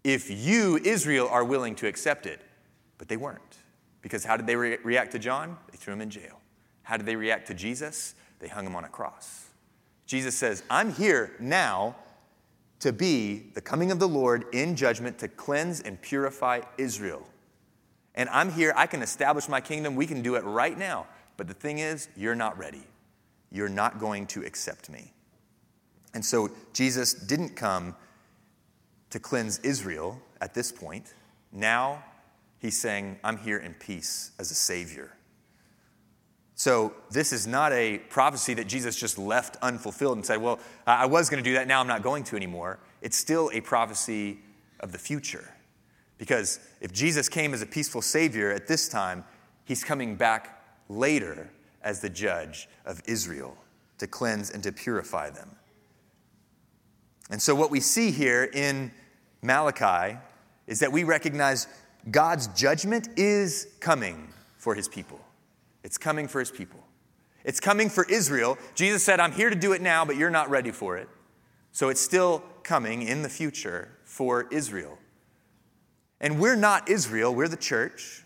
If 0.05 0.31
you, 0.31 0.79
Israel, 0.85 1.29
are 1.29 1.45
willing 1.45 1.75
to 1.77 1.87
accept 1.87 2.27
it, 2.27 2.41
but 2.99 3.09
they 3.09 3.17
weren't. 3.17 3.41
Because 4.03 4.25
how 4.25 4.37
did 4.37 4.47
they 4.47 4.55
re- 4.55 4.79
react 4.85 5.13
to 5.13 5.19
John? 5.19 5.57
They 5.71 5.79
threw 5.79 5.95
him 5.95 6.03
in 6.03 6.11
jail. 6.11 6.41
How 6.83 6.99
did 6.99 7.07
they 7.07 7.17
react 7.17 7.47
to 7.49 7.55
Jesus? 7.55 8.15
They 8.39 8.49
hung 8.49 8.67
him 8.67 8.77
on 8.77 8.85
a 8.85 8.89
cross. 8.89 9.47
Jesus 10.07 10.37
says, 10.37 10.63
I'm 10.69 10.93
here 10.93 11.33
now 11.41 11.97
to 12.81 12.93
be 12.93 13.47
the 13.55 13.63
coming 13.63 13.91
of 13.91 13.99
the 13.99 14.07
Lord 14.07 14.45
in 14.53 14.77
judgment 14.77 15.19
to 15.21 15.29
cleanse 15.29 15.81
and 15.81 16.01
purify 16.03 16.61
Israel. 16.77 17.27
And 18.15 18.29
I'm 18.29 18.53
here, 18.53 18.75
I 18.77 18.87
can 18.87 19.01
establish 19.01 19.49
my 19.49 19.63
kingdom. 19.63 19.97
We 19.97 20.07
can 20.07 20.21
do 20.21 20.35
it 20.35 20.45
right 20.45 20.77
now. 20.77 21.07
But 21.39 21.49
the 21.49 21.55
thing 21.55 21.79
is, 21.79 22.09
you're 22.15 22.35
not 22.35 22.59
ready. 22.59 22.85
You're 23.51 23.71
not 23.71 23.99
going 23.99 24.27
to 24.29 24.45
accept 24.45 24.91
me. 24.91 25.13
And 26.13 26.25
so 26.25 26.51
Jesus 26.75 27.15
didn't 27.15 27.57
come 27.57 27.97
to 29.15 29.21
cleanse 29.21 29.61
Israel 29.61 30.21
at 30.41 30.55
this 30.55 30.73
point. 30.73 31.15
Now 31.53 32.03
he's 32.59 32.77
saying, 32.77 33.17
I'm 33.23 33.37
here 33.37 33.59
in 33.59 33.73
peace 33.75 34.33
as 34.41 34.51
a 34.51 34.57
Savior. 34.57 35.13
So, 36.57 36.93
this 37.13 37.33
is 37.33 37.47
not 37.47 37.73
a 37.73 37.99
prophecy 37.99 38.55
that 38.55 38.67
Jesus 38.67 38.97
just 38.97 39.17
left 39.17 39.57
unfulfilled 39.63 40.17
and 40.17 40.27
said, 40.27 40.43
Well, 40.43 40.59
I 40.85 41.07
was 41.07 41.31
going 41.31 41.43
to 41.43 41.49
do 41.49 41.55
that, 41.55 41.69
now 41.69 41.79
I'm 41.79 41.87
not 41.87 42.03
going 42.03 42.25
to 42.25 42.37
anymore. 42.37 42.81
It's 43.03 43.17
still 43.17 43.51
a 43.53 43.61
prophecy 43.61 44.39
of 44.81 44.91
the 44.91 44.99
future. 44.99 45.49
Because 46.19 46.59
if 46.81 46.93
Jesus 46.93 47.29
came 47.29 47.55
as 47.55 47.63
a 47.63 47.67
peaceful 47.67 48.03
Savior 48.03 48.51
at 48.51 48.67
this 48.67 48.89
time, 48.89 49.23
he's 49.65 49.85
coming 49.85 50.17
back 50.17 50.61
later 50.89 51.53
as 51.83 52.01
the 52.01 52.11
judge 52.11 52.69
of 52.85 53.01
Israel 53.07 53.57
to 53.99 54.09
cleanse 54.09 54.51
and 54.51 54.61
to 54.65 54.73
purify 54.73 55.31
them. 55.31 55.55
And 57.31 57.41
so, 57.41 57.55
what 57.55 57.71
we 57.71 57.79
see 57.79 58.11
here 58.11 58.51
in 58.53 58.91
Malachi 59.45 60.19
is 60.67 60.81
that 60.81 60.91
we 60.91 61.05
recognize 61.05 61.69
God's 62.11 62.49
judgment 62.49 63.09
is 63.17 63.69
coming 63.81 64.33
for 64.57 64.75
his 64.75 64.89
people. 64.89 65.21
It's 65.83 65.99
coming 65.99 66.27
for 66.27 66.41
his 66.41 66.51
people. 66.51 66.81
It's 67.45 67.61
coming 67.61 67.91
for 67.91 68.07
Israel. 68.09 68.57
Jesus 68.75 69.05
said, 69.05 69.21
I'm 69.21 69.33
here 69.33 69.51
to 69.51 69.57
do 69.57 69.73
it 69.73 69.83
now, 69.83 70.05
but 70.05 70.17
you're 70.17 70.31
not 70.31 70.49
ready 70.49 70.71
for 70.71 70.97
it. 70.97 71.09
So 71.73 71.91
it's 71.91 72.01
still 72.01 72.43
coming 72.63 73.03
in 73.03 73.23
the 73.23 73.29
future 73.29 73.91
for 74.05 74.47
Israel. 74.51 74.99
And 76.21 76.41
we're 76.41 76.57
not 76.57 76.89
Israel, 76.89 77.35
we're 77.35 77.49
the 77.49 77.57
church. 77.57 78.25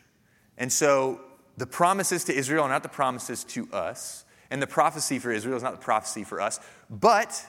And 0.57 0.73
so 0.73 1.21
the 1.57 1.67
promises 1.67 2.25
to 2.25 2.35
Israel 2.35 2.65
are 2.65 2.69
not 2.69 2.85
the 2.85 2.89
promises 2.89 3.43
to 3.45 3.69
us. 3.73 4.25
And 4.51 4.63
the 4.63 4.67
prophecy 4.69 5.19
for 5.19 5.33
Israel 5.33 5.57
is 5.57 5.63
not 5.63 5.73
the 5.73 5.85
prophecy 5.85 6.23
for 6.23 6.41
us. 6.41 6.61
But 6.89 7.45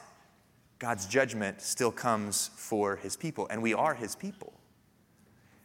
God's 0.80 1.04
judgment 1.04 1.60
still 1.60 1.92
comes 1.92 2.50
for 2.56 2.96
his 2.96 3.14
people, 3.14 3.46
and 3.50 3.62
we 3.62 3.74
are 3.74 3.94
his 3.94 4.16
people. 4.16 4.54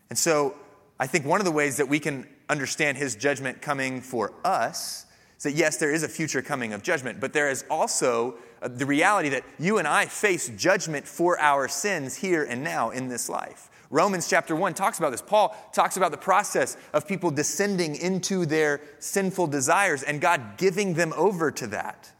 And 0.09 0.19
so 0.19 0.55
I 0.99 1.07
think 1.07 1.25
one 1.25 1.39
of 1.39 1.45
the 1.45 1.51
ways 1.51 1.77
that 1.77 1.87
we 1.87 1.99
can 1.99 2.27
understand 2.49 2.97
his 2.97 3.15
judgment 3.15 3.61
coming 3.61 4.01
for 4.01 4.33
us 4.43 5.05
is 5.37 5.43
that 5.43 5.53
yes, 5.53 5.77
there 5.77 5.93
is 5.93 6.03
a 6.03 6.09
future 6.09 6.41
coming 6.41 6.73
of 6.73 6.83
judgment, 6.83 7.21
but 7.21 7.31
there 7.31 7.49
is 7.49 7.63
also 7.69 8.35
uh, 8.61 8.67
the 8.67 8.85
reality 8.85 9.29
that 9.29 9.45
you 9.57 9.77
and 9.77 9.87
I 9.87 10.05
face 10.05 10.49
judgment 10.49 11.07
for 11.07 11.39
our 11.39 11.69
sins 11.69 12.17
here 12.17 12.43
and 12.43 12.61
now 12.61 12.89
in 12.89 13.07
this 13.07 13.29
life. 13.29 13.69
Romans 13.89 14.27
chapter 14.27 14.53
1 14.53 14.73
talks 14.73 14.97
about 14.99 15.11
this. 15.11 15.21
Paul 15.21 15.55
talks 15.71 15.95
about 15.95 16.11
the 16.11 16.17
process 16.17 16.75
of 16.91 17.07
people 17.07 17.31
descending 17.31 17.95
into 17.95 18.45
their 18.45 18.81
sinful 18.99 19.47
desires 19.47 20.03
and 20.03 20.19
God 20.19 20.57
giving 20.57 20.93
them 20.93 21.13
over 21.15 21.51
to 21.51 21.67
that. 21.67 22.11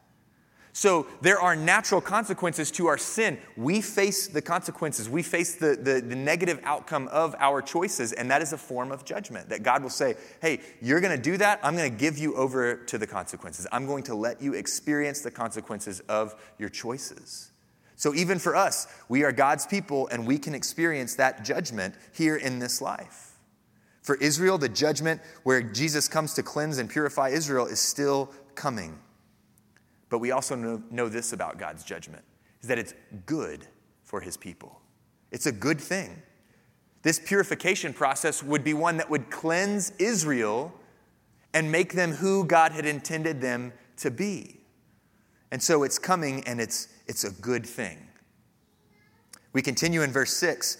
So 0.76 1.08
there 1.22 1.40
are 1.40 1.56
natural 1.56 2.02
consequences 2.02 2.70
to 2.72 2.88
our 2.88 2.98
sin. 2.98 3.38
We 3.56 3.80
face 3.80 4.28
the 4.28 4.42
consequences, 4.42 5.10
we 5.10 5.24
face 5.24 5.56
the, 5.56 5.78
the, 5.78 6.02
the, 6.06 6.18
negative 6.18 6.60
outcome 6.66 7.08
of 7.14 7.34
our 7.40 7.62
choices, 7.62 8.12
and 8.12 8.30
that 8.30 8.42
is 8.42 8.52
a 8.52 8.58
form 8.58 8.92
of 8.92 9.06
judgment. 9.06 9.48
That 9.48 9.64
God 9.64 9.82
will 9.84 9.90
say, 9.90 10.16
Hey, 10.42 10.60
you're 10.82 11.00
going 11.00 11.16
to 11.16 11.22
do 11.22 11.38
that. 11.38 11.62
I'm 11.64 11.78
going 11.78 11.90
to 11.90 11.98
give 11.98 12.18
you 12.18 12.36
over 12.36 12.76
to 12.76 12.98
the 12.98 13.08
consequences. 13.08 13.66
I'm 13.72 13.88
going 13.88 14.04
to 14.04 14.16
let 14.16 14.42
you 14.42 14.54
experience 14.54 15.22
the 15.22 15.32
consequences 15.32 16.02
of 16.10 16.36
your 16.60 16.68
choices. 16.68 17.52
So 17.96 18.14
even 18.14 18.38
for 18.38 18.54
us, 18.54 18.88
we 19.08 19.24
are 19.24 19.32
God's 19.32 19.66
people, 19.66 20.10
and 20.10 20.28
we 20.28 20.38
can 20.38 20.54
experience 20.54 21.16
that 21.16 21.46
judgment 21.46 21.96
here 22.12 22.36
in 22.36 22.60
this 22.60 22.82
life. 22.82 23.38
For 24.02 24.18
Israel, 24.18 24.58
the 24.58 24.68
judgment 24.68 25.22
where 25.44 25.64
Jesus 25.64 26.10
comes 26.10 26.34
to 26.34 26.44
cleanse 26.44 26.80
and 26.80 26.90
purify 26.90 27.30
Israel 27.30 27.66
is 27.66 27.80
still 27.80 28.34
coming. 28.56 29.00
But 30.10 30.20
we 30.20 30.32
also 30.32 30.56
know, 30.56 30.82
know 30.91 31.10
this 31.10 31.34
about 31.34 31.58
God's 31.58 31.84
judgment 31.84 32.24
is 32.62 32.68
that 32.68 32.78
it's 32.78 32.94
good 33.26 33.68
for 34.04 34.22
his 34.22 34.38
people. 34.38 34.82
It's 35.32 35.46
a 35.46 35.52
good 35.52 35.80
thing. 35.82 36.22
This 37.02 37.20
purification 37.20 37.94
process 37.94 38.41
would 38.41 38.63
be 38.63 38.74
one 38.74 38.98
that 38.98 39.10
would 39.10 39.30
cleanse 39.30 39.91
Israel 40.00 40.74
and 41.54 41.72
make 41.72 41.94
them 41.94 42.12
who 42.12 42.46
God 42.46 42.72
had 42.72 42.86
intended 42.86 43.41
them 43.41 43.74
to 43.98 44.12
be. 44.12 44.60
And 45.52 45.62
so 45.62 45.84
it's 45.84 46.00
coming 46.00 46.44
and 46.46 46.60
it's, 46.60 46.89
it's 47.08 47.24
a 47.24 47.32
good 47.32 47.65
thing. 47.65 47.98
We 49.54 49.62
continue 49.62 50.02
in 50.02 50.12
verse 50.12 50.34
6 50.34 50.78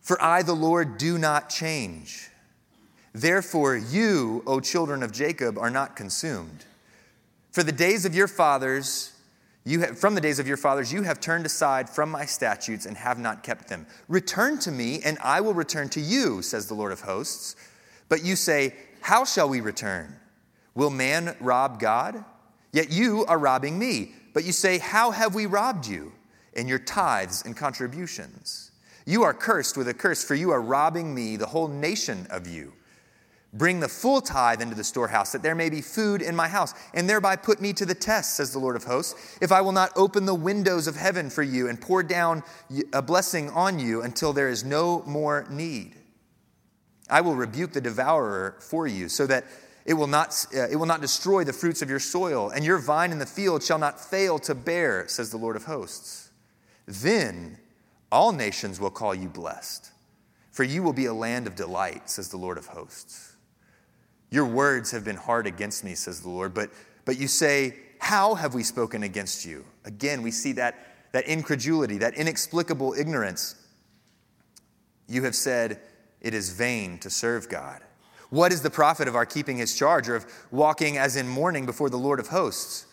For 0.00 0.20
I, 0.20 0.42
the 0.42 0.54
Lord, 0.54 0.98
do 0.98 1.18
not 1.18 1.48
change. 1.48 2.30
Therefore, 3.12 3.76
you, 3.76 4.42
O 4.46 4.60
children 4.60 5.02
of 5.02 5.12
Jacob, 5.12 5.58
are 5.58 5.70
not 5.70 5.94
consumed. 5.94 6.64
For 7.58 7.64
the 7.64 7.72
days 7.72 8.04
of 8.04 8.14
your 8.14 8.28
fathers, 8.28 9.10
you 9.64 9.80
have, 9.80 9.98
from 9.98 10.14
the 10.14 10.20
days 10.20 10.38
of 10.38 10.46
your 10.46 10.56
fathers, 10.56 10.92
you 10.92 11.02
have 11.02 11.18
turned 11.18 11.44
aside 11.44 11.90
from 11.90 12.08
my 12.08 12.24
statutes 12.24 12.86
and 12.86 12.96
have 12.96 13.18
not 13.18 13.42
kept 13.42 13.66
them. 13.66 13.84
Return 14.06 14.60
to 14.60 14.70
me, 14.70 15.00
and 15.04 15.18
I 15.24 15.40
will 15.40 15.54
return 15.54 15.88
to 15.88 16.00
you, 16.00 16.40
says 16.40 16.68
the 16.68 16.74
Lord 16.74 16.92
of 16.92 17.00
hosts. 17.00 17.56
But 18.08 18.22
you 18.22 18.36
say, 18.36 18.74
How 19.00 19.24
shall 19.24 19.48
we 19.48 19.60
return? 19.60 20.14
Will 20.76 20.90
man 20.90 21.34
rob 21.40 21.80
God? 21.80 22.24
Yet 22.72 22.92
you 22.92 23.24
are 23.26 23.40
robbing 23.40 23.76
me. 23.76 24.12
But 24.34 24.44
you 24.44 24.52
say, 24.52 24.78
How 24.78 25.10
have 25.10 25.34
we 25.34 25.46
robbed 25.46 25.88
you? 25.88 26.12
In 26.52 26.68
your 26.68 26.78
tithes 26.78 27.42
and 27.44 27.56
contributions. 27.56 28.70
You 29.04 29.24
are 29.24 29.34
cursed 29.34 29.76
with 29.76 29.88
a 29.88 29.94
curse, 29.94 30.22
for 30.22 30.36
you 30.36 30.52
are 30.52 30.62
robbing 30.62 31.12
me, 31.12 31.34
the 31.34 31.46
whole 31.46 31.66
nation 31.66 32.28
of 32.30 32.46
you. 32.46 32.72
Bring 33.54 33.80
the 33.80 33.88
full 33.88 34.20
tithe 34.20 34.60
into 34.60 34.74
the 34.74 34.84
storehouse, 34.84 35.32
that 35.32 35.42
there 35.42 35.54
may 35.54 35.70
be 35.70 35.80
food 35.80 36.20
in 36.20 36.36
my 36.36 36.48
house, 36.48 36.74
and 36.92 37.08
thereby 37.08 37.36
put 37.36 37.62
me 37.62 37.72
to 37.74 37.86
the 37.86 37.94
test, 37.94 38.36
says 38.36 38.52
the 38.52 38.58
Lord 38.58 38.76
of 38.76 38.84
hosts, 38.84 39.38
if 39.40 39.52
I 39.52 39.62
will 39.62 39.72
not 39.72 39.90
open 39.96 40.26
the 40.26 40.34
windows 40.34 40.86
of 40.86 40.96
heaven 40.96 41.30
for 41.30 41.42
you 41.42 41.66
and 41.66 41.80
pour 41.80 42.02
down 42.02 42.42
a 42.92 43.00
blessing 43.00 43.48
on 43.50 43.78
you 43.78 44.02
until 44.02 44.34
there 44.34 44.50
is 44.50 44.64
no 44.64 45.02
more 45.06 45.46
need. 45.48 45.94
I 47.08 47.22
will 47.22 47.34
rebuke 47.36 47.72
the 47.72 47.80
devourer 47.80 48.56
for 48.60 48.86
you, 48.86 49.08
so 49.08 49.26
that 49.26 49.46
it 49.86 49.94
will 49.94 50.06
not, 50.06 50.44
uh, 50.54 50.68
it 50.68 50.76
will 50.76 50.84
not 50.84 51.00
destroy 51.00 51.44
the 51.44 51.54
fruits 51.54 51.80
of 51.80 51.88
your 51.88 52.00
soil, 52.00 52.50
and 52.50 52.66
your 52.66 52.76
vine 52.76 53.12
in 53.12 53.18
the 53.18 53.24
field 53.24 53.62
shall 53.62 53.78
not 53.78 53.98
fail 53.98 54.38
to 54.40 54.54
bear, 54.54 55.08
says 55.08 55.30
the 55.30 55.38
Lord 55.38 55.56
of 55.56 55.64
hosts. 55.64 56.30
Then 56.84 57.58
all 58.12 58.32
nations 58.32 58.78
will 58.78 58.90
call 58.90 59.14
you 59.14 59.30
blessed, 59.30 59.90
for 60.50 60.64
you 60.64 60.82
will 60.82 60.92
be 60.92 61.06
a 61.06 61.14
land 61.14 61.46
of 61.46 61.54
delight, 61.54 62.10
says 62.10 62.28
the 62.28 62.36
Lord 62.36 62.58
of 62.58 62.66
hosts. 62.66 63.27
Your 64.30 64.44
words 64.44 64.90
have 64.90 65.04
been 65.04 65.16
hard 65.16 65.46
against 65.46 65.84
me, 65.84 65.94
says 65.94 66.20
the 66.20 66.28
Lord, 66.28 66.52
but, 66.54 66.70
but 67.04 67.18
you 67.18 67.28
say, 67.28 67.76
How 67.98 68.34
have 68.34 68.54
we 68.54 68.62
spoken 68.62 69.02
against 69.02 69.44
you? 69.44 69.64
Again, 69.84 70.22
we 70.22 70.30
see 70.30 70.52
that, 70.52 70.74
that 71.12 71.26
incredulity, 71.26 71.98
that 71.98 72.14
inexplicable 72.14 72.94
ignorance. 72.94 73.54
You 75.08 75.24
have 75.24 75.34
said, 75.34 75.80
It 76.20 76.34
is 76.34 76.50
vain 76.50 76.98
to 76.98 77.10
serve 77.10 77.48
God. 77.48 77.82
What 78.30 78.52
is 78.52 78.60
the 78.60 78.70
profit 78.70 79.08
of 79.08 79.16
our 79.16 79.24
keeping 79.24 79.56
his 79.56 79.74
charge 79.74 80.08
or 80.08 80.16
of 80.16 80.26
walking 80.50 80.98
as 80.98 81.16
in 81.16 81.26
mourning 81.26 81.64
before 81.64 81.88
the 81.88 81.96
Lord 81.96 82.20
of 82.20 82.28
hosts? 82.28 82.86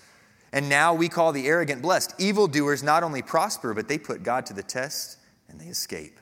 And 0.54 0.70
now 0.70 0.94
we 0.94 1.10
call 1.10 1.34
the 1.34 1.48
arrogant 1.48 1.82
blessed. 1.82 2.14
Evildoers 2.18 2.82
not 2.82 3.04
only 3.04 3.22
prosper, 3.22 3.74
but 3.74 3.90
they 3.90 3.98
put 3.98 4.24
God 4.24 4.46
to 4.46 4.54
the 4.54 4.64
test 4.64 5.18
and 5.50 5.60
they 5.60 5.66
escape. 5.66 6.18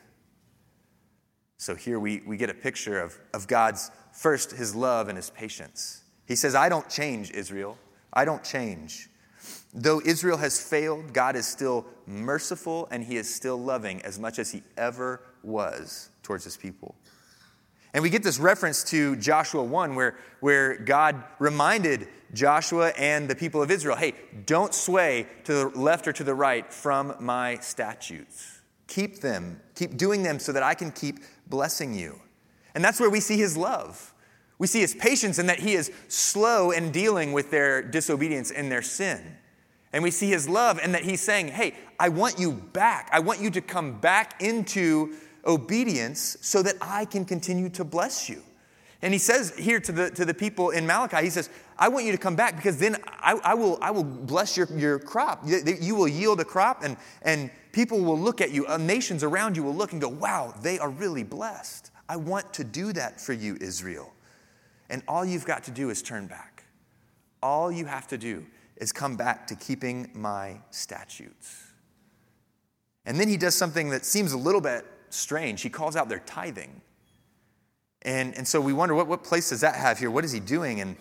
So 1.56 1.76
here 1.76 2.00
we, 2.00 2.20
we 2.26 2.36
get 2.36 2.50
a 2.50 2.54
picture 2.54 3.00
of, 3.00 3.16
of 3.32 3.46
God's 3.46 3.92
first, 4.14 4.52
his 4.52 4.74
love 4.74 5.08
and 5.08 5.16
his 5.16 5.30
patience. 5.30 6.02
He 6.26 6.36
says, 6.36 6.54
I 6.54 6.68
don't 6.68 6.88
change, 6.88 7.30
Israel. 7.32 7.76
I 8.12 8.24
don't 8.24 8.42
change. 8.42 9.10
Though 9.74 10.00
Israel 10.04 10.38
has 10.38 10.60
failed, 10.60 11.12
God 11.12 11.36
is 11.36 11.46
still 11.46 11.84
merciful 12.06 12.88
and 12.90 13.02
he 13.04 13.16
is 13.16 13.32
still 13.32 13.56
loving 13.56 14.00
as 14.02 14.18
much 14.18 14.38
as 14.38 14.52
he 14.52 14.62
ever 14.76 15.20
was 15.42 16.10
towards 16.22 16.44
his 16.44 16.56
people. 16.56 16.94
And 17.92 18.02
we 18.02 18.10
get 18.10 18.22
this 18.22 18.38
reference 18.38 18.82
to 18.84 19.14
Joshua 19.16 19.62
1, 19.62 19.94
where, 19.94 20.16
where 20.40 20.76
God 20.76 21.22
reminded 21.38 22.08
Joshua 22.32 22.88
and 22.98 23.28
the 23.28 23.36
people 23.36 23.62
of 23.62 23.70
Israel 23.70 23.96
hey, 23.96 24.14
don't 24.46 24.74
sway 24.74 25.26
to 25.44 25.52
the 25.52 25.68
left 25.68 26.08
or 26.08 26.12
to 26.12 26.24
the 26.24 26.34
right 26.34 26.72
from 26.72 27.14
my 27.20 27.56
statutes. 27.58 28.62
Keep 28.86 29.20
them, 29.20 29.60
keep 29.74 29.96
doing 29.96 30.22
them 30.22 30.38
so 30.38 30.52
that 30.52 30.62
I 30.62 30.74
can 30.74 30.90
keep 30.90 31.20
blessing 31.46 31.94
you. 31.94 32.20
And 32.74 32.84
that's 32.84 33.00
where 33.00 33.10
we 33.10 33.20
see 33.20 33.36
his 33.36 33.56
love. 33.56 34.12
We 34.58 34.66
see 34.66 34.80
his 34.80 34.94
patience 34.94 35.38
in 35.38 35.46
that 35.46 35.60
he 35.60 35.74
is 35.74 35.92
slow 36.08 36.70
in 36.70 36.90
dealing 36.90 37.32
with 37.32 37.50
their 37.50 37.82
disobedience 37.82 38.50
and 38.50 38.70
their 38.70 38.82
sin. 38.82 39.36
And 39.92 40.02
we 40.02 40.10
see 40.10 40.28
his 40.28 40.48
love 40.48 40.80
in 40.82 40.92
that 40.92 41.02
he's 41.02 41.20
saying, 41.20 41.48
Hey, 41.48 41.74
I 41.98 42.08
want 42.08 42.38
you 42.38 42.52
back. 42.52 43.08
I 43.12 43.20
want 43.20 43.40
you 43.40 43.50
to 43.50 43.60
come 43.60 44.00
back 44.00 44.42
into 44.42 45.14
obedience 45.46 46.36
so 46.40 46.62
that 46.62 46.76
I 46.80 47.04
can 47.04 47.24
continue 47.24 47.68
to 47.70 47.84
bless 47.84 48.28
you. 48.28 48.42
And 49.02 49.12
he 49.12 49.18
says 49.18 49.54
here 49.56 49.80
to 49.80 49.92
the, 49.92 50.10
to 50.12 50.24
the 50.24 50.32
people 50.32 50.70
in 50.70 50.86
Malachi, 50.86 51.18
he 51.18 51.30
says, 51.30 51.50
I 51.78 51.88
want 51.88 52.06
you 52.06 52.12
to 52.12 52.18
come 52.18 52.36
back 52.36 52.56
because 52.56 52.78
then 52.78 52.96
I, 53.06 53.38
I 53.44 53.54
will, 53.54 53.78
I 53.82 53.90
will 53.90 54.02
bless 54.02 54.56
your, 54.56 54.66
your 54.78 54.98
crop. 54.98 55.42
You, 55.44 55.94
will 55.94 56.08
yield 56.08 56.40
a 56.40 56.44
crop, 56.44 56.82
and, 56.82 56.96
and 57.20 57.50
people 57.72 58.00
will 58.00 58.18
look 58.18 58.40
at 58.40 58.50
you, 58.50 58.66
uh, 58.66 58.78
nations 58.78 59.22
around 59.22 59.58
you 59.58 59.62
will 59.62 59.74
look 59.74 59.92
and 59.92 60.00
go, 60.00 60.08
wow, 60.08 60.54
they 60.62 60.78
are 60.78 60.88
really 60.88 61.22
blessed. 61.22 61.90
I 62.08 62.16
want 62.16 62.52
to 62.54 62.64
do 62.64 62.92
that 62.92 63.20
for 63.20 63.32
you, 63.32 63.56
Israel. 63.60 64.12
And 64.90 65.02
all 65.08 65.24
you've 65.24 65.46
got 65.46 65.64
to 65.64 65.70
do 65.70 65.90
is 65.90 66.02
turn 66.02 66.26
back. 66.26 66.64
All 67.42 67.72
you 67.72 67.86
have 67.86 68.06
to 68.08 68.18
do 68.18 68.44
is 68.76 68.92
come 68.92 69.16
back 69.16 69.46
to 69.46 69.54
keeping 69.54 70.10
my 70.14 70.60
statutes. 70.70 71.64
And 73.06 73.18
then 73.18 73.28
he 73.28 73.36
does 73.36 73.54
something 73.54 73.90
that 73.90 74.04
seems 74.04 74.32
a 74.32 74.38
little 74.38 74.60
bit 74.60 74.84
strange. 75.10 75.62
He 75.62 75.70
calls 75.70 75.96
out 75.96 76.08
their 76.08 76.20
tithing. 76.20 76.80
And, 78.02 78.36
and 78.36 78.46
so 78.46 78.60
we 78.60 78.72
wonder 78.72 78.94
what, 78.94 79.06
what 79.06 79.24
place 79.24 79.50
does 79.50 79.60
that 79.60 79.76
have 79.76 79.98
here? 79.98 80.10
What 80.10 80.24
is 80.24 80.32
he 80.32 80.40
doing? 80.40 80.80
And, 80.80 80.96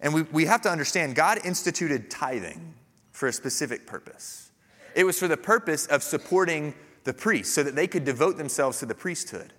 and 0.00 0.14
we, 0.14 0.22
we 0.22 0.44
have 0.44 0.62
to 0.62 0.70
understand 0.70 1.14
God 1.14 1.38
instituted 1.44 2.10
tithing 2.10 2.74
for 3.12 3.28
a 3.28 3.32
specific 3.32 3.86
purpose. 3.86 4.50
It 4.94 5.04
was 5.04 5.18
for 5.18 5.28
the 5.28 5.36
purpose 5.36 5.86
of 5.86 6.02
supporting 6.02 6.74
the 7.04 7.12
priests 7.12 7.54
so 7.54 7.62
that 7.62 7.74
they 7.74 7.86
could 7.86 8.04
devote 8.04 8.36
themselves 8.36 8.78
to 8.80 8.86
the 8.86 8.94
priesthood. 8.94 9.52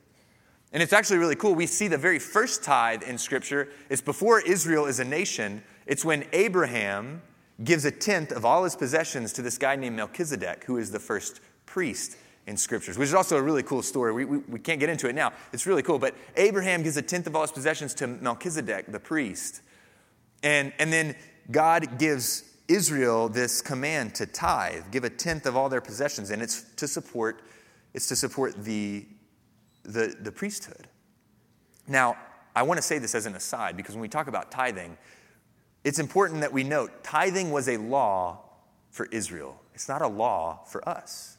And 0.73 0.83
it's 0.83 0.93
actually 0.93 1.17
really 1.17 1.35
cool. 1.35 1.55
We 1.55 1.65
see 1.67 1.87
the 1.87 1.97
very 1.97 2.19
first 2.19 2.63
tithe 2.63 3.03
in 3.03 3.17
Scripture. 3.17 3.69
It's 3.89 4.01
before 4.01 4.41
Israel 4.41 4.85
is 4.85 4.99
a 4.99 5.05
nation. 5.05 5.63
It's 5.85 6.03
when 6.03 6.25
Abraham 6.33 7.21
gives 7.63 7.85
a 7.85 7.91
tenth 7.91 8.31
of 8.31 8.45
all 8.45 8.63
his 8.63 8.75
possessions 8.75 9.33
to 9.33 9.41
this 9.41 9.57
guy 9.57 9.75
named 9.75 9.95
Melchizedek, 9.95 10.63
who 10.65 10.77
is 10.77 10.91
the 10.91 10.99
first 10.99 11.39
priest 11.65 12.17
in 12.45 12.55
scriptures, 12.55 12.97
which 12.97 13.09
is 13.09 13.13
also 13.13 13.37
a 13.37 13.41
really 13.41 13.63
cool 13.63 13.81
story. 13.81 14.13
We, 14.13 14.25
we, 14.25 14.37
we, 14.37 14.59
can't 14.59 14.79
get 14.79 14.89
into 14.89 15.09
it 15.09 15.15
now. 15.15 15.33
It's 15.51 15.65
really 15.65 15.83
cool. 15.83 15.99
But 15.99 16.15
Abraham 16.37 16.81
gives 16.81 16.95
a 16.95 17.01
tenth 17.01 17.27
of 17.27 17.35
all 17.35 17.41
his 17.41 17.51
possessions 17.51 17.93
to 17.95 18.07
Melchizedek, 18.07 18.91
the 18.91 18.99
priest. 18.99 19.61
And, 20.43 20.71
and 20.79 20.91
then 20.93 21.15
God 21.51 21.99
gives 21.99 22.43
Israel 22.67 23.27
this 23.27 23.61
command 23.61 24.15
to 24.15 24.25
tithe, 24.25 24.83
give 24.91 25.03
a 25.03 25.09
tenth 25.09 25.45
of 25.45 25.57
all 25.57 25.67
their 25.67 25.81
possessions, 25.81 26.31
and 26.31 26.41
it's 26.41 26.63
to 26.75 26.87
support, 26.87 27.41
it's 27.93 28.07
to 28.07 28.15
support 28.15 28.63
the, 28.63 29.05
the, 29.87 30.15
the 30.19 30.31
priesthood. 30.31 30.87
Now, 31.87 32.17
I 32.55 32.63
want 32.63 32.77
to 32.77 32.81
say 32.81 32.99
this 32.99 33.15
as 33.15 33.25
an 33.25 33.35
aside 33.35 33.77
because 33.77 33.95
when 33.95 34.01
we 34.01 34.09
talk 34.09 34.27
about 34.27 34.51
tithing, 34.51 34.97
it's 35.83 35.99
important 35.99 36.41
that 36.41 36.51
we 36.51 36.63
note 36.63 37.03
tithing 37.03 37.51
was 37.51 37.67
a 37.69 37.77
law 37.77 38.41
for 38.91 39.05
Israel. 39.07 39.59
It's 39.73 39.87
not 39.87 40.01
a 40.01 40.07
law 40.07 40.63
for 40.65 40.87
us. 40.87 41.37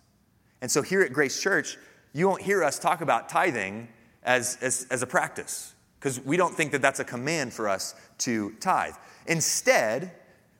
And 0.61 0.71
so 0.71 0.83
here 0.83 1.03
at 1.03 1.13
Grace 1.13 1.41
Church, 1.41 1.77
you 2.13 2.29
won't 2.29 2.43
hear 2.43 2.65
us 2.65 2.79
talk 2.79 3.01
about 3.01 3.29
tithing 3.29 3.89
as, 4.23 4.59
as, 4.61 4.87
as 4.91 5.03
a 5.03 5.07
practice 5.07 5.75
because 5.99 6.21
we 6.21 6.37
don't 6.37 6.55
think 6.55 6.73
that 6.73 6.83
that's 6.83 7.01
a 7.01 7.05
command 7.05 7.53
for 7.53 7.69
us 7.69 7.95
to 8.19 8.53
tithe. 8.61 8.95
Instead, 9.27 10.13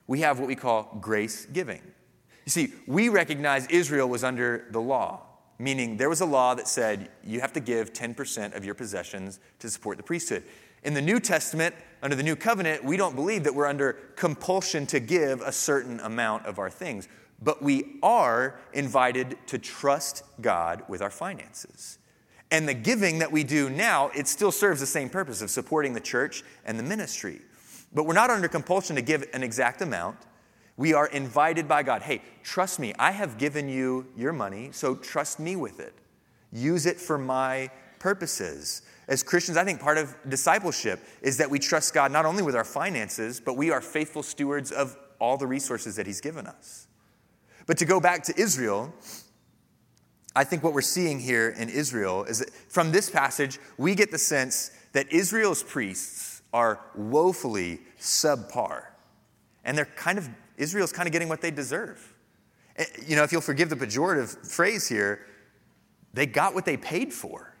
we 0.07 0.21
have 0.21 0.39
what 0.39 0.47
we 0.47 0.55
call 0.55 0.97
grace 0.99 1.45
giving. 1.45 1.81
You 2.45 2.51
see, 2.51 2.73
we 2.87 3.09
recognize 3.09 3.67
Israel 3.67 4.09
was 4.09 4.23
under 4.23 4.65
the 4.71 4.81
law, 4.81 5.21
meaning 5.59 5.97
there 5.97 6.09
was 6.09 6.21
a 6.21 6.25
law 6.25 6.55
that 6.55 6.67
said 6.67 7.09
you 7.23 7.41
have 7.41 7.53
to 7.53 7.59
give 7.59 7.93
10% 7.93 8.55
of 8.55 8.65
your 8.65 8.73
possessions 8.73 9.39
to 9.59 9.69
support 9.69 9.97
the 9.97 10.03
priesthood. 10.03 10.43
In 10.83 10.93
the 10.93 11.01
New 11.01 11.19
Testament, 11.19 11.75
under 12.01 12.15
the 12.15 12.23
New 12.23 12.35
Covenant, 12.35 12.83
we 12.83 12.97
don't 12.97 13.15
believe 13.15 13.43
that 13.43 13.53
we're 13.53 13.67
under 13.67 13.93
compulsion 14.15 14.87
to 14.87 14.99
give 14.99 15.41
a 15.41 15.51
certain 15.51 15.99
amount 15.99 16.45
of 16.45 16.57
our 16.57 16.69
things 16.69 17.07
but 17.41 17.61
we 17.61 17.97
are 18.03 18.59
invited 18.73 19.37
to 19.47 19.57
trust 19.57 20.23
God 20.41 20.83
with 20.87 21.01
our 21.01 21.09
finances. 21.09 21.97
And 22.51 22.67
the 22.67 22.73
giving 22.73 23.19
that 23.19 23.31
we 23.31 23.43
do 23.43 23.69
now, 23.69 24.09
it 24.15 24.27
still 24.27 24.51
serves 24.51 24.79
the 24.79 24.87
same 24.87 25.09
purpose 25.09 25.41
of 25.41 25.49
supporting 25.49 25.93
the 25.93 25.99
church 25.99 26.43
and 26.65 26.77
the 26.77 26.83
ministry. 26.83 27.41
But 27.93 28.05
we're 28.05 28.13
not 28.13 28.29
under 28.29 28.47
compulsion 28.47 28.95
to 28.95 29.01
give 29.01 29.27
an 29.33 29.43
exact 29.43 29.81
amount. 29.81 30.17
We 30.79 30.93
are 30.93 31.07
invited 31.07 31.67
by 31.67 31.83
God 31.83 32.03
hey, 32.03 32.21
trust 32.41 32.79
me, 32.79 32.93
I 32.97 33.11
have 33.11 33.37
given 33.37 33.67
you 33.67 34.07
your 34.15 34.31
money, 34.31 34.69
so 34.71 34.95
trust 34.95 35.37
me 35.37 35.57
with 35.57 35.81
it. 35.81 35.93
Use 36.53 36.85
it 36.85 36.95
for 36.97 37.17
my 37.17 37.69
purposes. 37.99 38.83
As 39.09 39.21
Christians, 39.21 39.57
I 39.57 39.65
think 39.65 39.81
part 39.81 39.97
of 39.97 40.15
discipleship 40.29 41.01
is 41.21 41.35
that 41.35 41.49
we 41.49 41.59
trust 41.59 41.93
God 41.93 42.13
not 42.13 42.25
only 42.25 42.43
with 42.43 42.55
our 42.55 42.63
finances, 42.63 43.41
but 43.41 43.57
we 43.57 43.71
are 43.71 43.81
faithful 43.81 44.23
stewards 44.23 44.71
of 44.71 44.95
all 45.19 45.35
the 45.35 45.45
resources 45.45 45.97
that 45.97 46.07
He's 46.07 46.21
given 46.21 46.47
us. 46.47 46.87
But 47.65 47.77
to 47.79 47.85
go 47.85 47.99
back 47.99 48.23
to 48.23 48.39
Israel, 48.39 48.93
I 50.33 50.45
think 50.45 50.63
what 50.63 50.71
we're 50.71 50.79
seeing 50.79 51.19
here 51.19 51.49
in 51.49 51.67
Israel 51.67 52.23
is 52.23 52.39
that 52.39 52.51
from 52.69 52.93
this 52.93 53.09
passage, 53.09 53.59
we 53.77 53.95
get 53.95 54.11
the 54.11 54.17
sense 54.17 54.71
that 54.93 55.11
Israel's 55.11 55.61
priests 55.61 56.41
are 56.53 56.79
woefully 56.95 57.81
subpar. 57.99 58.83
And 59.65 59.77
they're 59.77 59.85
kind 59.85 60.17
of, 60.17 60.29
Israel's 60.59 60.91
kind 60.91 61.07
of 61.07 61.13
getting 61.13 61.29
what 61.29 61.41
they 61.41 61.49
deserve. 61.49 62.13
Eh, 62.75 62.85
you 63.07 63.15
know, 63.15 63.23
if 63.23 63.31
you'll 63.31 63.41
forgive 63.41 63.69
the 63.69 63.75
pejorative 63.75 64.45
phrase 64.45 64.87
here, 64.87 65.25
they 66.13 66.27
got 66.27 66.53
what 66.53 66.65
they 66.65 66.77
paid 66.77 67.11
for. 67.11 67.55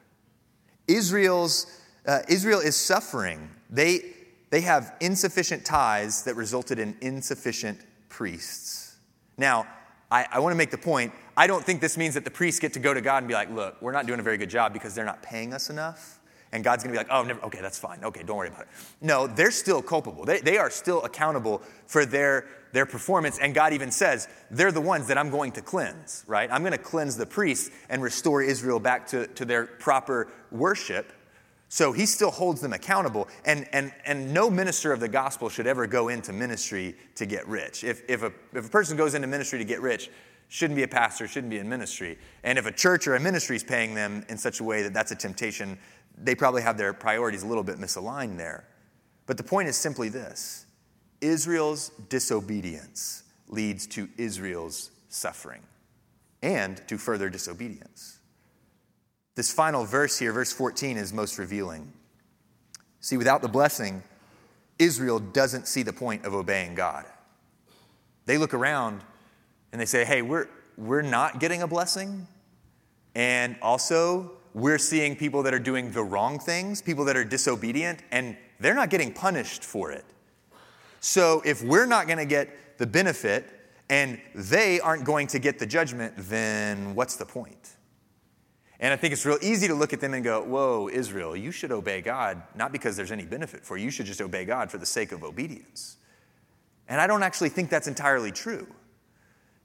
Israel's, 0.87 1.65
uh, 2.05 2.19
Israel 2.27 2.59
is 2.59 2.75
suffering. 2.75 3.49
They, 3.69 4.01
they 4.49 4.61
have 4.61 4.93
insufficient 4.99 5.65
tithes 5.65 6.23
that 6.23 6.35
resulted 6.35 6.77
in 6.77 6.95
insufficient 7.01 7.79
priests. 8.09 8.97
Now, 9.37 9.67
I, 10.11 10.25
I 10.31 10.39
want 10.39 10.53
to 10.53 10.57
make 10.57 10.71
the 10.71 10.77
point 10.77 11.13
I 11.37 11.47
don't 11.47 11.63
think 11.63 11.79
this 11.79 11.97
means 11.97 12.15
that 12.15 12.25
the 12.25 12.31
priests 12.31 12.59
get 12.59 12.73
to 12.73 12.79
go 12.79 12.93
to 12.93 12.99
God 12.99 13.19
and 13.19 13.27
be 13.29 13.33
like, 13.33 13.49
look, 13.49 13.81
we're 13.81 13.93
not 13.93 14.05
doing 14.05 14.19
a 14.19 14.23
very 14.23 14.37
good 14.37 14.49
job 14.49 14.73
because 14.73 14.93
they're 14.93 15.05
not 15.05 15.23
paying 15.23 15.53
us 15.53 15.69
enough. 15.69 16.18
And 16.51 16.63
God's 16.63 16.83
going 16.83 16.95
to 16.95 16.99
be 16.99 17.05
like, 17.05 17.15
oh, 17.15 17.23
never, 17.23 17.41
okay, 17.45 17.61
that's 17.61 17.77
fine. 17.77 18.03
Okay, 18.03 18.23
don't 18.23 18.37
worry 18.37 18.47
about 18.47 18.61
it. 18.61 18.67
No, 19.01 19.27
they're 19.27 19.51
still 19.51 19.81
culpable. 19.81 20.25
They, 20.25 20.39
they 20.39 20.57
are 20.57 20.71
still 20.71 21.03
accountable 21.03 21.61
for 21.85 22.05
their, 22.05 22.47
their 22.71 22.87
performance. 22.87 23.37
And 23.37 23.53
God 23.53 23.71
even 23.73 23.91
says, 23.91 24.27
they're 24.49 24.71
the 24.71 24.81
ones 24.81 25.07
that 25.07 25.17
I'm 25.17 25.29
going 25.29 25.51
to 25.53 25.61
cleanse, 25.61 26.23
right? 26.25 26.49
I'm 26.51 26.61
going 26.61 26.71
to 26.71 26.79
cleanse 26.79 27.15
the 27.17 27.27
priests 27.27 27.69
and 27.89 28.01
restore 28.01 28.41
Israel 28.41 28.79
back 28.79 29.05
to, 29.07 29.27
to 29.27 29.45
their 29.45 29.65
proper 29.65 30.31
worship. 30.51 31.13
So 31.71 31.91
he 31.91 32.07
still 32.07 32.31
holds 32.31 32.61
them 32.61 32.73
accountable. 32.73 33.27
And, 33.45 33.67
and, 33.71 33.93
and 34.03 34.33
no 34.33 34.49
minister 34.49 34.91
of 34.91 34.99
the 34.99 35.07
gospel 35.07 35.49
should 35.49 35.67
ever 35.67 35.85
go 35.85 36.07
into 36.07 36.33
ministry 36.33 36.95
to 37.13 37.27
get 37.27 37.47
rich. 37.47 37.83
If, 37.83 38.01
if, 38.09 38.23
a, 38.23 38.33
if 38.53 38.65
a 38.65 38.69
person 38.69 38.97
goes 38.97 39.13
into 39.13 39.27
ministry 39.27 39.59
to 39.59 39.65
get 39.65 39.81
rich, 39.81 40.09
shouldn't 40.49 40.75
be 40.75 40.83
a 40.83 40.87
pastor, 40.87 41.27
shouldn't 41.27 41.51
be 41.51 41.59
in 41.59 41.69
ministry. 41.69 42.17
And 42.43 42.57
if 42.57 42.65
a 42.65 42.71
church 42.71 43.07
or 43.07 43.15
a 43.15 43.19
ministry 43.19 43.55
is 43.55 43.63
paying 43.63 43.93
them 43.93 44.25
in 44.29 44.37
such 44.37 44.59
a 44.59 44.63
way 44.63 44.81
that 44.81 44.93
that's 44.93 45.11
a 45.11 45.15
temptation, 45.15 45.77
they 46.21 46.35
probably 46.35 46.61
have 46.61 46.77
their 46.77 46.93
priorities 46.93 47.43
a 47.43 47.47
little 47.47 47.63
bit 47.63 47.77
misaligned 47.77 48.37
there. 48.37 48.65
But 49.25 49.37
the 49.37 49.43
point 49.43 49.69
is 49.69 49.77
simply 49.77 50.09
this 50.09 50.65
Israel's 51.21 51.89
disobedience 52.09 53.23
leads 53.47 53.87
to 53.87 54.09
Israel's 54.17 54.91
suffering 55.09 55.61
and 56.41 56.81
to 56.87 56.97
further 56.97 57.29
disobedience. 57.29 58.19
This 59.35 59.51
final 59.51 59.85
verse 59.85 60.17
here, 60.17 60.33
verse 60.33 60.51
14, 60.51 60.97
is 60.97 61.13
most 61.13 61.37
revealing. 61.37 61.91
See, 63.01 63.17
without 63.17 63.41
the 63.41 63.47
blessing, 63.47 64.03
Israel 64.77 65.19
doesn't 65.19 65.67
see 65.67 65.83
the 65.83 65.93
point 65.93 66.25
of 66.25 66.33
obeying 66.33 66.75
God. 66.75 67.05
They 68.25 68.37
look 68.37 68.53
around 68.53 69.01
and 69.71 69.79
they 69.79 69.85
say, 69.85 70.05
hey, 70.05 70.21
we're, 70.21 70.47
we're 70.77 71.01
not 71.01 71.39
getting 71.39 71.61
a 71.61 71.67
blessing. 71.67 72.27
And 73.15 73.55
also, 73.61 74.31
we're 74.53 74.77
seeing 74.77 75.15
people 75.15 75.43
that 75.43 75.53
are 75.53 75.59
doing 75.59 75.91
the 75.91 76.03
wrong 76.03 76.39
things, 76.39 76.81
people 76.81 77.05
that 77.05 77.15
are 77.15 77.23
disobedient, 77.23 78.01
and 78.11 78.35
they're 78.59 78.75
not 78.75 78.89
getting 78.89 79.13
punished 79.13 79.63
for 79.63 79.91
it. 79.91 80.05
So, 80.99 81.41
if 81.45 81.63
we're 81.63 81.85
not 81.85 82.07
going 82.07 82.19
to 82.19 82.25
get 82.25 82.77
the 82.77 82.87
benefit 82.87 83.45
and 83.89 84.19
they 84.35 84.79
aren't 84.79 85.05
going 85.05 85.27
to 85.27 85.39
get 85.39 85.59
the 85.59 85.65
judgment, 85.65 86.13
then 86.17 86.93
what's 86.93 87.15
the 87.15 87.25
point? 87.25 87.77
And 88.79 88.93
I 88.93 88.95
think 88.95 89.13
it's 89.13 89.25
real 89.25 89.37
easy 89.41 89.67
to 89.67 89.73
look 89.73 89.93
at 89.93 89.99
them 89.99 90.13
and 90.13 90.23
go, 90.23 90.43
Whoa, 90.43 90.89
Israel, 90.89 91.35
you 91.35 91.51
should 91.51 91.71
obey 91.71 92.01
God, 92.01 92.41
not 92.55 92.71
because 92.71 92.95
there's 92.95 93.11
any 93.11 93.25
benefit 93.25 93.65
for 93.65 93.77
you. 93.77 93.85
You 93.85 93.91
should 93.91 94.05
just 94.05 94.21
obey 94.21 94.45
God 94.45 94.71
for 94.71 94.77
the 94.77 94.85
sake 94.85 95.11
of 95.11 95.23
obedience. 95.23 95.97
And 96.87 96.99
I 96.99 97.07
don't 97.07 97.23
actually 97.23 97.49
think 97.49 97.69
that's 97.69 97.87
entirely 97.87 98.31
true. 98.31 98.67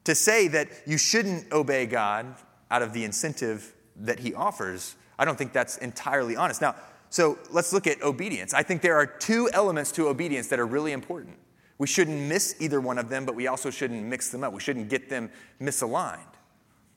To 0.05 0.15
say 0.15 0.49
that 0.49 0.69
you 0.87 0.99
shouldn't 0.99 1.51
obey 1.53 1.87
God 1.87 2.27
out 2.71 2.83
of 2.83 2.93
the 2.93 3.05
incentive 3.05 3.73
that 3.97 4.19
He 4.19 4.35
offers, 4.35 4.97
I 5.19 5.25
don't 5.25 5.37
think 5.37 5.53
that's 5.53 5.77
entirely 5.79 6.37
honest. 6.37 6.61
Now, 6.61 6.75
so 7.11 7.39
let's 7.51 7.73
look 7.73 7.87
at 7.87 8.03
obedience. 8.03 8.55
I 8.55 8.63
think 8.63 8.83
there 8.83 8.97
are 8.97 9.07
two 9.07 9.49
elements 9.53 9.93
to 9.93 10.09
obedience 10.09 10.49
that 10.49 10.59
are 10.59 10.67
really 10.67 10.93
important. 10.93 11.37
We 11.79 11.87
shouldn't 11.87 12.29
miss 12.29 12.57
either 12.61 12.81
one 12.81 12.99
of 12.99 13.09
them, 13.09 13.25
but 13.25 13.35
we 13.35 13.47
also 13.47 13.71
shouldn't 13.71 14.05
mix 14.05 14.31
them 14.31 14.45
up. 14.45 14.53
We 14.53 14.61
shouldn't 14.61 14.89
get 14.89 15.09
them 15.09 15.31
misaligned. 15.61 16.21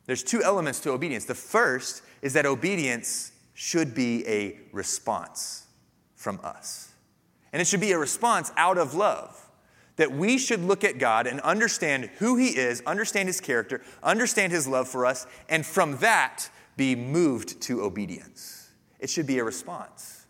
There's 0.05 0.23
two 0.23 0.41
elements 0.41 0.79
to 0.81 0.91
obedience. 0.91 1.25
The 1.25 1.35
first 1.35 2.01
is 2.21 2.33
that 2.33 2.45
obedience 2.45 3.31
should 3.53 3.93
be 3.93 4.27
a 4.27 4.57
response 4.71 5.65
from 6.15 6.39
us. 6.43 6.91
And 7.51 7.61
it 7.61 7.65
should 7.65 7.81
be 7.81 7.91
a 7.91 7.99
response 7.99 8.51
out 8.55 8.77
of 8.77 8.93
love. 8.93 9.43
That 9.97 10.11
we 10.11 10.37
should 10.37 10.63
look 10.63 10.83
at 10.83 10.99
God 10.99 11.25
and 11.25 11.41
understand 11.41 12.11
who 12.19 12.37
He 12.37 12.49
is, 12.49 12.83
understand 12.85 13.29
His 13.29 13.41
character, 13.41 13.81
understand 14.03 14.51
His 14.51 14.67
love 14.67 14.87
for 14.87 15.05
us, 15.07 15.25
and 15.49 15.65
from 15.65 15.97
that 15.97 16.49
be 16.77 16.95
moved 16.95 17.59
to 17.63 17.81
obedience. 17.81 18.69
It 18.99 19.09
should 19.09 19.27
be 19.27 19.39
a 19.39 19.43
response. 19.43 20.25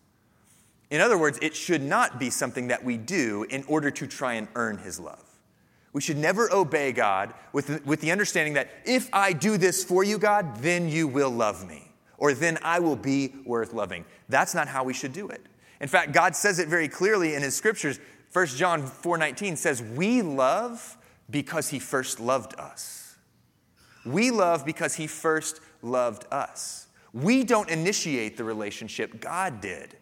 In 0.89 1.01
other 1.01 1.17
words, 1.17 1.37
it 1.41 1.55
should 1.55 1.81
not 1.81 2.19
be 2.19 2.29
something 2.29 2.67
that 2.67 2.83
we 2.83 2.97
do 2.97 3.45
in 3.49 3.63
order 3.65 3.91
to 3.91 4.07
try 4.07 4.33
and 4.33 4.47
earn 4.55 4.77
His 4.77 4.99
love. 4.99 5.23
We 5.91 6.01
should 6.01 6.17
never 6.17 6.51
obey 6.51 6.91
God 6.91 7.33
with, 7.51 7.85
with 7.85 8.01
the 8.01 8.11
understanding 8.11 8.53
that 8.53 8.69
if 8.85 9.09
I 9.11 9.33
do 9.33 9.57
this 9.57 9.83
for 9.83 10.03
you, 10.03 10.17
God, 10.17 10.57
then 10.57 10.89
you 10.89 11.07
will 11.07 11.31
love 11.31 11.67
me, 11.67 11.91
or 12.17 12.33
then 12.33 12.57
I 12.61 12.79
will 12.79 12.95
be 12.95 13.33
worth 13.45 13.73
loving. 13.73 14.05
That's 14.29 14.55
not 14.55 14.67
how 14.67 14.83
we 14.83 14.93
should 14.93 15.13
do 15.13 15.27
it. 15.29 15.41
In 15.81 15.87
fact, 15.87 16.11
God 16.11 16.35
says 16.35 16.59
it 16.59 16.67
very 16.67 16.87
clearly 16.87 17.35
in 17.35 17.41
his 17.41 17.55
scriptures. 17.55 17.99
1 18.31 18.57
John 18.57 18.83
4:19 18.83 19.57
says, 19.57 19.81
"We 19.81 20.21
love 20.21 20.97
because 21.29 21.69
he 21.69 21.79
first 21.79 22.19
loved 22.19 22.53
us." 22.59 23.15
We 24.05 24.31
love 24.31 24.65
because 24.65 24.95
he 24.95 25.07
first 25.07 25.59
loved 25.81 26.25
us. 26.31 26.87
We 27.13 27.43
don't 27.43 27.69
initiate 27.69 28.37
the 28.37 28.43
relationship, 28.43 29.19
God 29.19 29.61
did. 29.61 29.95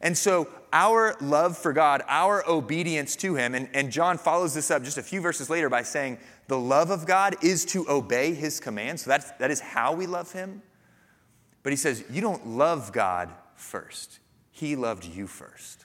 And 0.00 0.16
so, 0.16 0.48
our 0.72 1.16
love 1.20 1.58
for 1.58 1.72
God, 1.72 2.02
our 2.06 2.48
obedience 2.48 3.16
to 3.16 3.34
Him, 3.34 3.54
and, 3.54 3.68
and 3.74 3.90
John 3.90 4.16
follows 4.16 4.54
this 4.54 4.70
up 4.70 4.84
just 4.84 4.98
a 4.98 5.02
few 5.02 5.20
verses 5.20 5.50
later 5.50 5.68
by 5.68 5.82
saying, 5.82 6.18
the 6.46 6.58
love 6.58 6.90
of 6.90 7.04
God 7.04 7.36
is 7.42 7.64
to 7.66 7.88
obey 7.88 8.32
His 8.32 8.60
commands. 8.60 9.02
So, 9.02 9.10
that's, 9.10 9.32
that 9.32 9.50
is 9.50 9.60
how 9.60 9.92
we 9.92 10.06
love 10.06 10.32
Him. 10.32 10.62
But 11.62 11.72
He 11.72 11.76
says, 11.76 12.04
you 12.10 12.20
don't 12.20 12.46
love 12.46 12.92
God 12.92 13.30
first, 13.56 14.20
He 14.50 14.76
loved 14.76 15.04
you 15.04 15.26
first. 15.26 15.84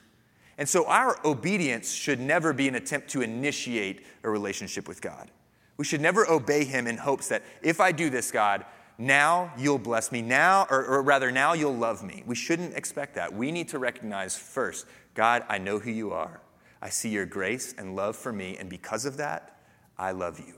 And 0.60 0.70
so, 0.70 0.86
our 0.86 1.18
obedience 1.26 1.92
should 1.92 2.20
never 2.20 2.54
be 2.54 2.68
an 2.68 2.76
attempt 2.76 3.10
to 3.12 3.22
initiate 3.22 4.06
a 4.24 4.30
relationship 4.30 4.88
with 4.88 5.02
God. 5.02 5.32
We 5.78 5.86
should 5.86 6.02
never 6.02 6.30
obey 6.30 6.66
Him 6.66 6.86
in 6.86 6.98
hopes 6.98 7.30
that 7.30 7.42
if 7.64 7.82
I 7.82 7.92
do 7.92 8.12
this, 8.12 8.32
God, 8.32 8.64
now 8.98 9.52
you'll 9.58 9.80
bless 9.80 10.12
me. 10.12 10.22
Now, 10.22 10.68
or, 10.70 10.86
or 10.86 11.02
rather, 11.02 11.32
now 11.32 11.54
you'll 11.54 11.76
love 11.76 12.04
me. 12.04 12.24
We 12.26 12.36
shouldn't 12.36 12.76
expect 12.76 13.16
that. 13.16 13.34
We 13.34 13.52
need 13.52 13.70
to 13.70 13.80
recognize 13.80 14.38
first, 14.38 14.86
God, 15.16 15.44
I 15.50 15.58
know 15.58 15.80
who 15.80 15.92
you 15.92 16.12
are. 16.12 16.42
I 16.82 16.90
see 16.90 17.10
your 17.10 17.26
grace 17.26 17.74
and 17.78 17.96
love 17.96 18.16
for 18.16 18.34
me, 18.34 18.58
and 18.58 18.70
because 18.70 19.06
of 19.06 19.18
that, 19.18 19.58
I 19.98 20.12
love 20.12 20.40
you. 20.40 20.56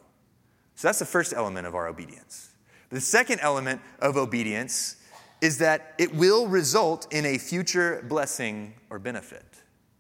So 0.76 0.88
that's 0.88 1.00
the 1.00 1.06
first 1.06 1.34
element 1.34 1.67
of 1.67 1.76
our 1.76 1.88
obedience. 1.88 2.50
The 2.89 3.00
second 3.00 3.39
element 3.41 3.82
of 4.00 4.17
obedience 4.17 4.98
is 5.41 5.58
that 5.60 5.93
it 5.98 6.13
will 6.13 6.48
result 6.48 7.12
in 7.13 7.26
a 7.26 7.38
future 7.38 8.04
blessing 8.08 8.74
or 8.89 9.00
benefit. 9.00 9.45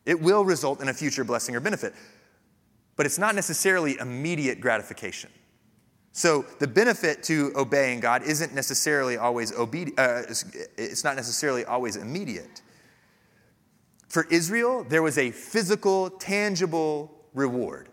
It 0.05 0.19
will 0.19 0.45
result 0.45 0.81
in 0.81 0.89
a 0.89 0.93
future 0.93 1.23
blessing 1.23 1.55
or 1.55 1.59
benefit, 1.59 1.93
but 2.95 3.05
it's 3.05 3.17
not 3.17 3.35
necessarily 3.35 3.97
immediate 3.99 4.59
gratification. 4.61 5.29
So 6.17 6.45
the 6.59 6.67
benefit 6.67 7.23
to 7.23 7.51
obeying 7.57 7.99
God 7.99 8.23
isn't 8.23 8.55
necessarily 8.55 9.17
always 9.17 9.51
obedi- 9.51 9.99
uh, 9.99 10.23
it's 10.77 11.03
not 11.03 11.17
necessarily 11.17 11.65
always 11.65 11.97
immediate. 11.97 12.61
For 14.07 14.25
Israel, 14.31 14.85
there 14.85 15.03
was 15.03 15.17
a 15.17 15.31
physical, 15.31 16.09
tangible 16.09 17.11
reward 17.33 17.89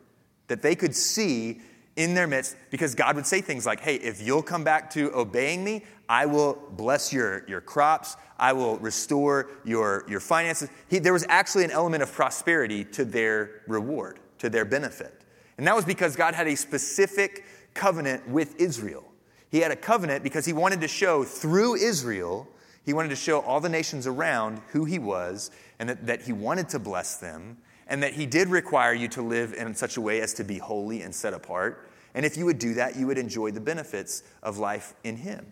that 0.47 0.63
they 0.63 0.77
could 0.77 0.95
see 0.95 1.63
in 1.97 2.15
their 2.15 2.29
midst 2.29 2.55
because 2.71 2.95
God 2.95 3.17
would 3.17 3.27
say 3.27 3.41
things 3.41 3.67
like, 3.67 3.81
Hey, 3.81 3.97
if 3.97 4.23
you'll 4.23 4.41
come 4.41 4.63
back 4.63 4.89
to 4.91 5.13
obeying 5.17 5.65
me, 5.65 5.85
I 6.09 6.27
will 6.27 6.63
bless 6.77 7.13
your, 7.13 7.45
your 7.49 7.61
crops, 7.61 8.17
I 8.39 8.53
will 8.53 8.77
restore 8.79 9.51
your, 9.65 10.05
your 10.09 10.21
finances. 10.21 10.71
He, 10.89 11.01
there 11.01 11.13
was 11.13 11.27
actually 11.29 11.65
an 11.65 11.73
element 11.73 12.05
of 12.05 12.13
prosperity 12.13 12.85
to 12.85 13.05
their 13.05 13.63
reward, 13.67 14.21
to 14.39 14.49
their 14.49 14.65
benefit. 14.65 15.23
And 15.59 15.67
that 15.67 15.75
was 15.75 15.85
because 15.85 16.15
God 16.15 16.35
had 16.35 16.47
a 16.47 16.55
specific 16.55 17.45
covenant 17.75 18.29
with 18.29 18.61
Israel. 18.61 19.05
He 19.51 19.61
had 19.61 19.71
a 19.71 19.77
covenant 19.77 20.23
because 20.23 20.47
he 20.47 20.53
wanted 20.53 20.81
to 20.81 20.89
show 20.89 21.25
through 21.25 21.77
Israel, 21.77 22.49
he 22.85 22.93
wanted 22.93 23.11
to 23.11 23.17
show 23.17 23.41
all 23.41 23.61
the 23.61 23.69
nations 23.69 24.07
around 24.07 24.61
who 24.69 24.85
he 24.85 24.99
was 24.99 25.51
and 25.79 25.89
that, 25.89 26.07
that 26.07 26.23
he 26.23 26.33
wanted 26.33 26.69
to 26.71 26.79
bless 26.79 27.17
them 27.17 27.59
and 27.87 28.03
that 28.03 28.15
he 28.15 28.27
did 28.27 28.49
require 28.49 28.95
you 28.95 29.09
to 29.09 29.23
live 29.23 29.53
in 29.53 29.75
such 29.75 29.97
a 29.97 30.01
way 30.01 30.21
as 30.21 30.35
to 30.35 30.45
be 30.45 30.59
holy 30.59 31.03
and 31.03 31.15
set 31.15 31.35
apart. 31.35 31.91
And 32.15 32.25
if 32.25 32.37
you 32.37 32.47
would 32.47 32.59
do 32.59 32.75
that, 32.75 32.97
you 32.97 33.07
would 33.07 33.19
enjoy 33.19 33.51
the 33.51 33.61
benefits 33.61 34.23
of 34.43 34.59
life 34.59 34.95
in 35.05 35.17
him. 35.17 35.47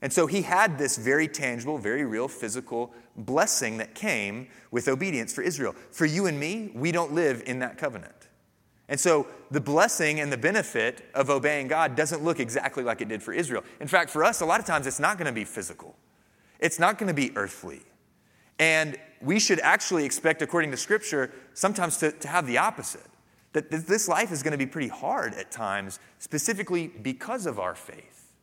And 0.00 0.12
so 0.12 0.26
he 0.26 0.42
had 0.42 0.78
this 0.78 0.96
very 0.96 1.28
tangible, 1.28 1.78
very 1.78 2.04
real 2.04 2.28
physical 2.28 2.92
blessing 3.16 3.76
that 3.78 3.94
came 3.94 4.48
with 4.70 4.88
obedience 4.88 5.32
for 5.32 5.42
Israel. 5.42 5.74
For 5.92 6.06
you 6.06 6.26
and 6.26 6.38
me, 6.40 6.72
we 6.74 6.90
don't 6.90 7.12
live 7.12 7.42
in 7.46 7.60
that 7.60 7.78
covenant. 7.78 8.21
And 8.92 9.00
so 9.00 9.26
the 9.50 9.58
blessing 9.58 10.20
and 10.20 10.30
the 10.30 10.36
benefit 10.36 11.08
of 11.14 11.30
obeying 11.30 11.66
God 11.66 11.96
doesn't 11.96 12.22
look 12.22 12.38
exactly 12.38 12.84
like 12.84 13.00
it 13.00 13.08
did 13.08 13.22
for 13.22 13.32
Israel. 13.32 13.64
In 13.80 13.88
fact, 13.88 14.10
for 14.10 14.22
us, 14.22 14.42
a 14.42 14.44
lot 14.44 14.60
of 14.60 14.66
times 14.66 14.86
it's 14.86 15.00
not 15.00 15.16
going 15.16 15.24
to 15.24 15.32
be 15.32 15.46
physical, 15.46 15.96
it's 16.60 16.78
not 16.78 16.98
going 16.98 17.08
to 17.08 17.14
be 17.14 17.34
earthly. 17.34 17.80
And 18.58 18.98
we 19.22 19.40
should 19.40 19.60
actually 19.60 20.04
expect, 20.04 20.42
according 20.42 20.72
to 20.72 20.76
Scripture, 20.76 21.32
sometimes 21.54 21.96
to, 21.98 22.12
to 22.12 22.28
have 22.28 22.46
the 22.46 22.58
opposite. 22.58 23.06
That 23.54 23.70
this 23.70 24.08
life 24.08 24.30
is 24.30 24.42
going 24.42 24.52
to 24.52 24.58
be 24.58 24.66
pretty 24.66 24.88
hard 24.88 25.32
at 25.34 25.50
times, 25.50 25.98
specifically 26.18 26.88
because 26.88 27.46
of 27.46 27.58
our 27.58 27.74
faith. 27.74 28.34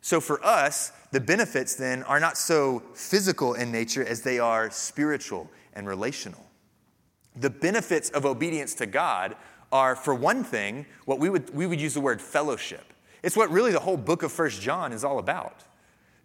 So 0.00 0.22
for 0.22 0.42
us, 0.42 0.90
the 1.10 1.20
benefits 1.20 1.74
then 1.74 2.02
are 2.04 2.18
not 2.18 2.38
so 2.38 2.82
physical 2.94 3.52
in 3.52 3.70
nature 3.72 4.06
as 4.06 4.22
they 4.22 4.38
are 4.38 4.70
spiritual 4.70 5.50
and 5.74 5.86
relational. 5.86 6.47
The 7.40 7.50
benefits 7.50 8.10
of 8.10 8.26
obedience 8.26 8.74
to 8.74 8.86
God 8.86 9.36
are, 9.70 9.94
for 9.94 10.14
one 10.14 10.44
thing, 10.44 10.86
what 11.04 11.18
we 11.18 11.30
would, 11.30 11.54
we 11.54 11.66
would 11.66 11.80
use 11.80 11.94
the 11.94 12.00
word 12.00 12.20
fellowship. 12.22 12.92
It's 13.22 13.36
what 13.36 13.50
really 13.50 13.72
the 13.72 13.80
whole 13.80 13.96
book 13.96 14.22
of 14.22 14.32
First 14.32 14.60
John 14.60 14.92
is 14.92 15.04
all 15.04 15.18
about. 15.18 15.64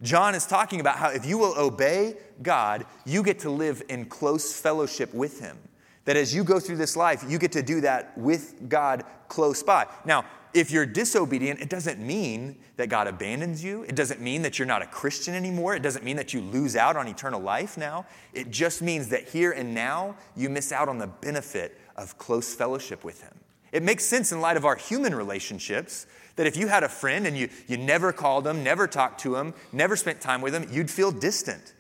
John 0.02 0.36
is 0.36 0.45
talking 0.45 0.80
about 0.80 0.97
how 0.97 1.10
if 1.10 1.26
you 1.26 1.38
will 1.38 1.58
obey 1.58 2.15
God, 2.41 2.86
you 3.06 3.23
get 3.23 3.39
to 3.39 3.49
live 3.49 3.82
in 3.89 4.06
close 4.06 4.60
fellowship 4.60 5.13
with 5.13 5.39
Him. 5.39 5.58
That 6.06 6.17
as 6.17 6.36
you 6.36 6.43
go 6.43 6.60
through 6.60 6.78
this 6.78 6.97
life, 6.97 7.23
you 7.28 7.38
get 7.38 7.54
to 7.54 7.63
do 7.63 7.82
that 7.82 8.17
with 8.17 8.67
God 8.67 9.06
close 9.30 9.63
by. 9.63 9.88
Now, 10.06 10.26
if 10.54 10.70
you're 10.72 10.86
disobedient, 10.86 11.62
it 11.62 11.70
doesn't 11.70 12.00
mean 12.00 12.58
that 12.78 12.88
God 12.88 13.08
abandons 13.08 13.63
you. 13.63 13.84
It 13.84 13.96
doesn't 13.96 14.22
mean 14.22 14.44
that 14.44 14.60
you're 14.60 14.68
not 14.68 14.82
a 14.82 14.86
Christian 14.86 15.34
anymore. 15.34 15.76
It 15.76 15.82
doesn't 15.82 16.06
mean 16.06 16.18
that 16.18 16.34
you 16.34 16.42
lose 16.42 16.76
out 16.76 16.96
on 16.96 17.08
eternal 17.08 17.42
life 17.42 17.78
now. 17.78 18.06
It 18.34 18.52
just 18.52 18.82
means 18.82 19.10
that 19.10 19.28
here 19.28 19.52
and 19.52 19.74
now, 19.74 20.16
you 20.36 20.50
miss 20.50 20.72
out 20.72 20.89
on 20.89 21.00
the 21.00 21.08
benefit 21.08 21.80
of 21.96 22.18
close 22.18 22.54
fellowship 22.54 23.04
with 23.04 23.22
Him. 23.22 23.34
It 23.72 23.82
makes 23.82 24.06
sense 24.06 24.32
in 24.32 24.42
light 24.42 24.58
of 24.58 24.66
our 24.66 24.76
human 24.76 25.16
relationships 25.16 26.06
that 26.36 26.46
if 26.46 26.56
you 26.56 26.68
had 26.68 26.84
a 26.84 26.89
friend 26.89 27.26
and 27.26 27.36
you, 27.36 27.50
you 27.68 27.78
never 27.78 28.13
called 28.13 28.44
them, 28.44 28.63
never 28.63 28.88
talked 28.88 29.22
to 29.22 29.34
them, 29.34 29.54
never 29.72 29.96
spent 29.96 30.22
time 30.22 30.42
with 30.42 30.54
them, 30.54 30.68
you'd 30.72 30.92
feel 30.92 31.12
distant. 31.12 31.74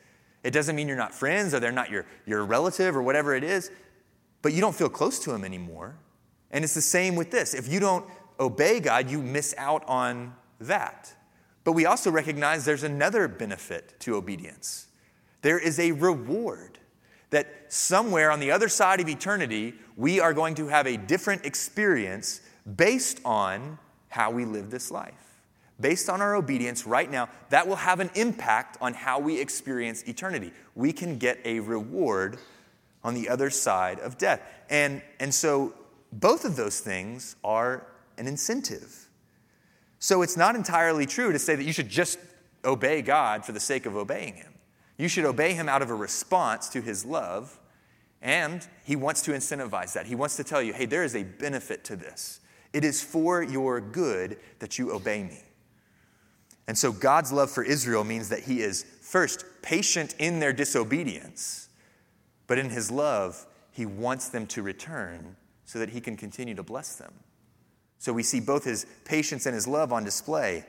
It 0.43 0.51
doesn't 0.51 0.75
mean 0.75 0.87
you're 0.87 0.97
not 0.97 1.13
friends 1.13 1.53
or 1.53 1.59
they're 1.59 1.71
not 1.71 1.89
your, 1.89 2.05
your 2.25 2.43
relative 2.43 2.95
or 2.95 3.01
whatever 3.01 3.35
it 3.35 3.43
is, 3.43 3.71
but 4.41 4.53
you 4.53 4.61
don't 4.61 4.75
feel 4.75 4.89
close 4.89 5.19
to 5.19 5.31
them 5.31 5.45
anymore. 5.45 5.95
And 6.51 6.63
it's 6.63 6.75
the 6.75 6.81
same 6.81 7.15
with 7.15 7.31
this. 7.31 7.53
If 7.53 7.71
you 7.71 7.79
don't 7.79 8.05
obey 8.39 8.79
God, 8.79 9.09
you 9.09 9.21
miss 9.21 9.53
out 9.57 9.83
on 9.87 10.35
that. 10.59 11.13
But 11.63 11.73
we 11.73 11.85
also 11.85 12.11
recognize 12.11 12.65
there's 12.65 12.83
another 12.83 13.27
benefit 13.27 13.99
to 14.01 14.15
obedience 14.15 14.87
there 15.43 15.59
is 15.59 15.77
a 15.77 15.91
reward 15.91 16.79
that 17.29 17.71
somewhere 17.71 18.31
on 18.31 18.39
the 18.39 18.49
other 18.49 18.69
side 18.69 18.99
of 18.99 19.07
eternity, 19.07 19.75
we 19.95 20.19
are 20.19 20.33
going 20.33 20.55
to 20.55 20.67
have 20.67 20.87
a 20.87 20.97
different 20.97 21.45
experience 21.45 22.41
based 22.75 23.19
on 23.23 23.77
how 24.07 24.31
we 24.31 24.45
live 24.45 24.71
this 24.71 24.89
life. 24.89 25.13
Based 25.79 26.09
on 26.09 26.21
our 26.21 26.35
obedience 26.35 26.87
right 26.87 27.09
now, 27.11 27.29
that 27.49 27.67
will 27.67 27.75
have 27.75 27.99
an 27.99 28.09
impact 28.15 28.77
on 28.79 28.93
how 28.93 29.19
we 29.19 29.39
experience 29.39 30.03
eternity. 30.03 30.53
We 30.75 30.93
can 30.93 31.17
get 31.17 31.39
a 31.43 31.59
reward 31.59 32.37
on 33.03 33.13
the 33.13 33.27
other 33.27 33.49
side 33.49 33.99
of 33.99 34.17
death. 34.17 34.41
And, 34.69 35.01
and 35.19 35.33
so 35.33 35.73
both 36.13 36.45
of 36.45 36.55
those 36.55 36.79
things 36.79 37.35
are 37.43 37.85
an 38.17 38.27
incentive. 38.27 39.09
So 39.99 40.21
it's 40.21 40.37
not 40.37 40.55
entirely 40.55 41.05
true 41.05 41.31
to 41.31 41.39
say 41.39 41.55
that 41.55 41.63
you 41.63 41.73
should 41.73 41.89
just 41.89 42.19
obey 42.65 43.01
God 43.01 43.45
for 43.45 43.51
the 43.51 43.59
sake 43.59 43.85
of 43.85 43.95
obeying 43.95 44.35
Him. 44.35 44.53
You 44.97 45.07
should 45.07 45.25
obey 45.25 45.53
Him 45.53 45.69
out 45.69 45.81
of 45.81 45.89
a 45.89 45.95
response 45.95 46.69
to 46.69 46.81
His 46.81 47.05
love, 47.05 47.59
and 48.21 48.67
He 48.83 48.95
wants 48.95 49.21
to 49.23 49.31
incentivize 49.31 49.93
that. 49.93 50.05
He 50.05 50.15
wants 50.15 50.35
to 50.37 50.43
tell 50.43 50.61
you, 50.61 50.73
hey, 50.73 50.85
there 50.85 51.03
is 51.03 51.15
a 51.15 51.23
benefit 51.23 51.83
to 51.85 51.95
this. 51.95 52.41
It 52.73 52.83
is 52.83 53.03
for 53.03 53.43
your 53.43 53.79
good 53.79 54.37
that 54.59 54.77
you 54.79 54.91
obey 54.91 55.23
me. 55.23 55.41
And 56.67 56.77
so 56.77 56.91
God's 56.91 57.31
love 57.31 57.51
for 57.51 57.63
Israel 57.63 58.03
means 58.03 58.29
that 58.29 58.43
he 58.43 58.61
is 58.61 58.83
first 59.01 59.45
patient 59.61 60.15
in 60.17 60.39
their 60.39 60.53
disobedience, 60.53 61.69
but 62.47 62.57
in 62.57 62.69
his 62.69 62.89
love, 62.89 63.45
he 63.71 63.85
wants 63.85 64.29
them 64.29 64.47
to 64.47 64.61
return 64.61 65.35
so 65.65 65.79
that 65.79 65.89
he 65.89 65.99
can 65.99 66.15
continue 66.15 66.55
to 66.55 66.63
bless 66.63 66.95
them. 66.95 67.13
So 68.03 68.11
we 68.11 68.21
see 68.21 68.41
both 68.41 68.65
his 68.65 68.85
patience 69.05 69.45
and 69.45 69.55
his 69.55 69.65
love 69.65 69.93
on 69.93 70.03
display. 70.03 70.65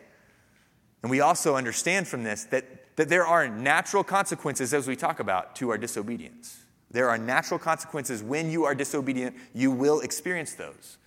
And 1.02 1.10
we 1.10 1.18
also 1.18 1.56
understand 1.56 2.06
from 2.06 2.22
this 2.22 2.44
that, 2.44 2.94
that 2.94 3.08
there 3.08 3.26
are 3.26 3.48
natural 3.48 4.04
consequences, 4.04 4.72
as 4.72 4.86
we 4.86 4.94
talk 4.94 5.18
about, 5.18 5.56
to 5.56 5.68
our 5.70 5.76
disobedience. 5.76 6.62
There 6.92 7.08
are 7.08 7.18
natural 7.18 7.58
consequences 7.58 8.22
when 8.22 8.52
you 8.52 8.66
are 8.66 8.74
disobedient, 8.76 9.34
you 9.52 9.72
will 9.72 9.98
experience 9.98 10.54
those. 10.54 10.98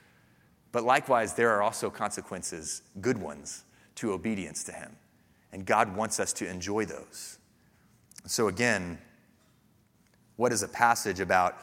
But 0.74 0.84
likewise, 0.84 1.34
there 1.36 1.52
are 1.52 1.62
also 1.62 1.90
consequences, 1.90 2.82
good 3.00 3.18
ones, 3.18 3.64
to 3.96 4.12
obedience 4.12 4.66
to 4.66 4.74
Him. 4.74 4.98
And 5.54 5.66
God 5.66 5.96
wants 5.96 6.20
us 6.20 6.34
to 6.34 6.50
enjoy 6.50 6.84
those. 6.84 7.38
So, 8.26 8.50
again, 8.50 8.98
what 10.36 10.50
does 10.50 10.62
a 10.62 10.68
passage 10.68 11.22
about 11.22 11.58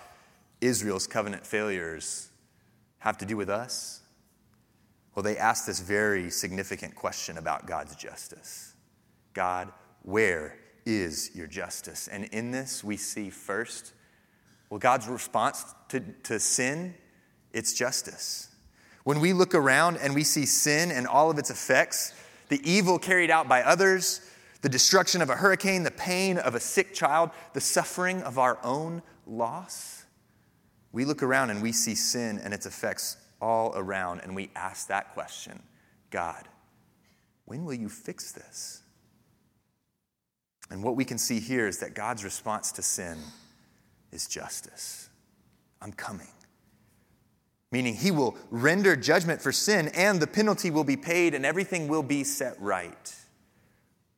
Israel's 0.63 1.07
covenant 1.07 1.47
failures 1.47 2.31
have 3.01 3.19
to 3.19 3.27
do 3.27 3.37
with 3.37 3.51
us? 3.51 4.01
Well, 5.15 5.23
they 5.23 5.37
ask 5.37 5.67
this 5.67 5.81
very 5.81 6.31
significant 6.31 6.95
question 6.95 7.39
about 7.39 7.67
God's 7.67 7.95
justice 7.97 8.75
God, 9.33 9.73
where 10.03 10.57
is 10.87 11.31
your 11.35 11.47
justice? 11.47 12.09
And 12.09 12.25
in 12.27 12.51
this, 12.51 12.85
we 12.85 12.97
see 12.97 13.31
first, 13.31 13.93
well, 14.71 14.79
God's 14.79 15.09
response 15.09 15.65
to, 15.89 16.01
to 16.25 16.39
sin, 16.39 16.95
it's 17.53 17.73
justice. 17.73 18.51
When 19.05 19.21
we 19.21 19.33
look 19.33 19.55
around 19.55 19.99
and 19.99 20.15
we 20.15 20.25
see 20.25 20.47
sin 20.47 20.91
and 20.91 21.07
all 21.07 21.31
of 21.31 21.39
its 21.39 21.51
effects, 21.51 22.15
the 22.49 22.61
evil 22.69 22.99
carried 22.99 23.31
out 23.31 23.49
by 23.49 23.63
others, 23.63 24.21
the 24.63 24.69
destruction 24.69 25.21
of 25.21 25.31
a 25.31 25.37
hurricane, 25.37 25.83
the 25.83 25.91
pain 25.91 26.39
of 26.39 26.55
a 26.55 26.61
sick 26.61 26.95
child, 26.95 27.31
the 27.53 27.61
suffering 27.61 28.23
of 28.23 28.39
our 28.39 28.59
own 28.65 29.03
loss, 29.27 30.05
we 30.93 31.05
look 31.05 31.23
around 31.23 31.51
and 31.51 31.61
we 31.61 31.73
see 31.73 31.95
sin 31.95 32.41
and 32.43 32.55
its 32.55 32.67
effects 32.67 33.17
all 33.41 33.73
around, 33.77 34.21
and 34.21 34.35
we 34.35 34.51
ask 34.55 34.89
that 34.89 35.13
question 35.15 35.63
God, 36.11 36.49
when 37.45 37.65
will 37.65 37.75
you 37.75 37.89
fix 37.89 38.33
this? 38.33 38.83
And 40.71 40.83
what 40.83 40.97
we 40.97 41.05
can 41.05 41.19
see 41.19 41.41
here 41.41 41.69
is 41.69 41.79
that 41.79 41.95
God's 41.95 42.25
response 42.25 42.73
to 42.73 42.83
sin 42.83 43.19
is 44.13 44.27
justice. 44.27 45.09
I'm 45.83 45.93
coming 45.93 46.29
meaning 47.75 47.97
he 47.97 48.13
will 48.13 48.37
render 48.53 48.95
judgment 48.95 49.43
for 49.43 49.51
sin 49.51 49.89
and 49.97 50.21
the 50.21 50.29
penalty 50.29 50.71
will 50.71 50.85
be 50.85 50.97
paid 50.97 51.35
and 51.35 51.45
everything 51.45 51.89
will 51.89 52.05
be 52.05 52.23
set 52.23 52.55
right. 52.61 53.17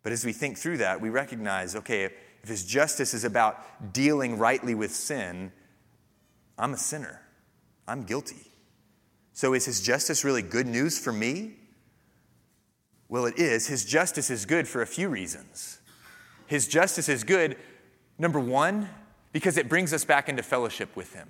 But 0.03 0.13
as 0.13 0.27
we 0.27 0.35
think 0.35 0.59
through 0.59 0.77
that, 0.77 1.01
we 1.01 1.09
recognize 1.09 1.75
okay, 1.75 2.05
if, 2.05 2.13
his 2.45 2.67
justice 2.67 3.15
is 3.15 3.25
about 3.25 3.95
dealing 3.95 4.37
rightly 4.37 4.75
with 4.75 4.95
sin, 4.95 5.51
I'm 6.59 6.75
a 6.75 6.77
sinner. 6.77 7.23
I'm 7.89 8.03
guilty. 8.03 8.53
So 9.37 9.53
is 9.53 9.67
his 9.67 9.83
justice 9.83 10.25
really 10.25 10.41
good 10.41 10.67
news 10.67 10.99
for 10.99 11.13
me? 11.13 11.57
Well, 13.07 13.27
it 13.27 13.39
is. 13.39 13.67
His 13.67 13.85
justice 13.85 14.31
is 14.31 14.47
good 14.47 14.67
for 14.67 14.81
a 14.81 14.87
few 14.87 15.11
reasons. 15.11 15.79
His 16.47 16.67
justice 16.67 17.11
is 17.11 17.23
good, 17.23 17.59
number 18.17 18.41
one, 18.41 18.89
because 19.33 19.59
it 19.59 19.69
brings 19.69 19.93
us 19.93 20.07
back 20.07 20.31
into 20.31 20.43
fellowship 20.43 20.97
with 20.97 21.13
him. 21.13 21.29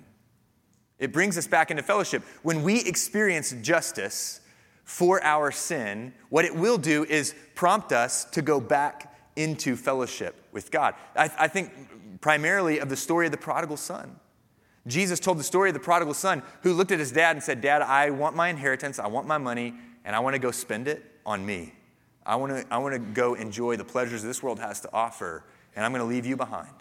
It 0.99 1.11
brings 1.11 1.37
us 1.37 1.47
back 1.47 1.69
into 1.69 1.83
fellowship. 1.83 2.23
When 2.43 2.63
we 2.63 2.79
experience 2.79 3.53
justice 3.61 4.39
for 4.85 5.21
our 5.21 5.51
sin, 5.51 6.13
what 6.29 6.45
it 6.45 6.55
will 6.55 6.77
do 6.77 7.03
is 7.03 7.35
prompt 7.55 7.91
us 7.91 8.23
to 8.31 8.41
go 8.41 8.61
back 8.61 9.13
into 9.35 9.75
fellowship 9.75 10.47
with 10.53 10.71
God. 10.71 10.95
I, 11.13 11.29
I 11.37 11.47
think 11.49 12.21
primarily 12.21 12.79
of 12.79 12.87
the 12.87 12.95
story 12.95 13.25
of 13.25 13.33
the 13.33 13.37
prodigal 13.37 13.75
son. 13.75 14.17
Jesus 14.87 15.19
told 15.19 15.37
the 15.37 15.43
story 15.43 15.69
of 15.69 15.73
the 15.73 15.79
prodigal 15.79 16.13
son 16.13 16.41
who 16.63 16.73
looked 16.73 16.91
at 16.91 16.99
his 16.99 17.11
dad 17.11 17.35
and 17.35 17.43
said, 17.43 17.61
Dad, 17.61 17.81
I 17.81 18.09
want 18.09 18.35
my 18.35 18.47
inheritance, 18.47 18.99
I 18.99 19.07
want 19.07 19.27
my 19.27 19.37
money, 19.37 19.73
and 20.05 20.15
I 20.15 20.19
want 20.19 20.33
to 20.33 20.39
go 20.39 20.51
spend 20.51 20.87
it 20.87 21.03
on 21.25 21.45
me. 21.45 21.73
I 22.25 22.35
want 22.35 22.51
to, 22.53 22.65
I 22.73 22.77
want 22.77 22.93
to 22.93 22.99
go 22.99 23.33
enjoy 23.35 23.75
the 23.75 23.83
pleasures 23.83 24.23
this 24.23 24.41
world 24.41 24.59
has 24.59 24.81
to 24.81 24.89
offer, 24.93 25.43
and 25.75 25.85
I'm 25.85 25.91
going 25.91 26.01
to 26.01 26.07
leave 26.07 26.25
you 26.25 26.37
behind. 26.37 26.73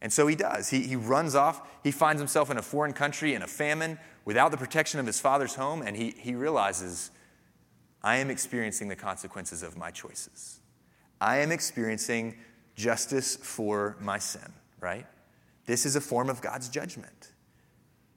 And 0.00 0.12
so 0.12 0.26
he 0.26 0.34
does. 0.34 0.70
He, 0.70 0.82
he 0.82 0.96
runs 0.96 1.34
off. 1.34 1.68
He 1.84 1.90
finds 1.90 2.20
himself 2.20 2.50
in 2.50 2.56
a 2.56 2.62
foreign 2.62 2.92
country 2.92 3.34
in 3.34 3.42
a 3.42 3.46
famine 3.46 3.98
without 4.24 4.50
the 4.50 4.56
protection 4.56 4.98
of 5.00 5.06
his 5.06 5.20
father's 5.20 5.56
home, 5.56 5.82
and 5.82 5.96
he, 5.96 6.14
he 6.16 6.34
realizes, 6.34 7.10
I 8.02 8.16
am 8.16 8.30
experiencing 8.30 8.88
the 8.88 8.96
consequences 8.96 9.62
of 9.62 9.76
my 9.76 9.90
choices. 9.90 10.60
I 11.20 11.38
am 11.38 11.52
experiencing 11.52 12.36
justice 12.76 13.36
for 13.36 13.96
my 14.00 14.18
sin, 14.18 14.52
right? 14.80 15.06
This 15.66 15.86
is 15.86 15.96
a 15.96 16.00
form 16.00 16.28
of 16.28 16.40
God's 16.40 16.68
judgment. 16.68 17.32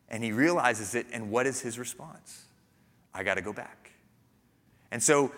And 0.10 0.24
he 0.24 0.32
realizes 0.32 0.96
it, 0.96 1.08
and 1.12 1.30
what 1.30 1.48
is 1.48 1.62
his 1.62 1.80
response? 1.80 2.46
I 3.14 3.24
got 3.24 3.36
to 3.36 3.42
go 3.42 3.54
back. 3.54 3.92
And 4.92 5.02
so 5.02 5.32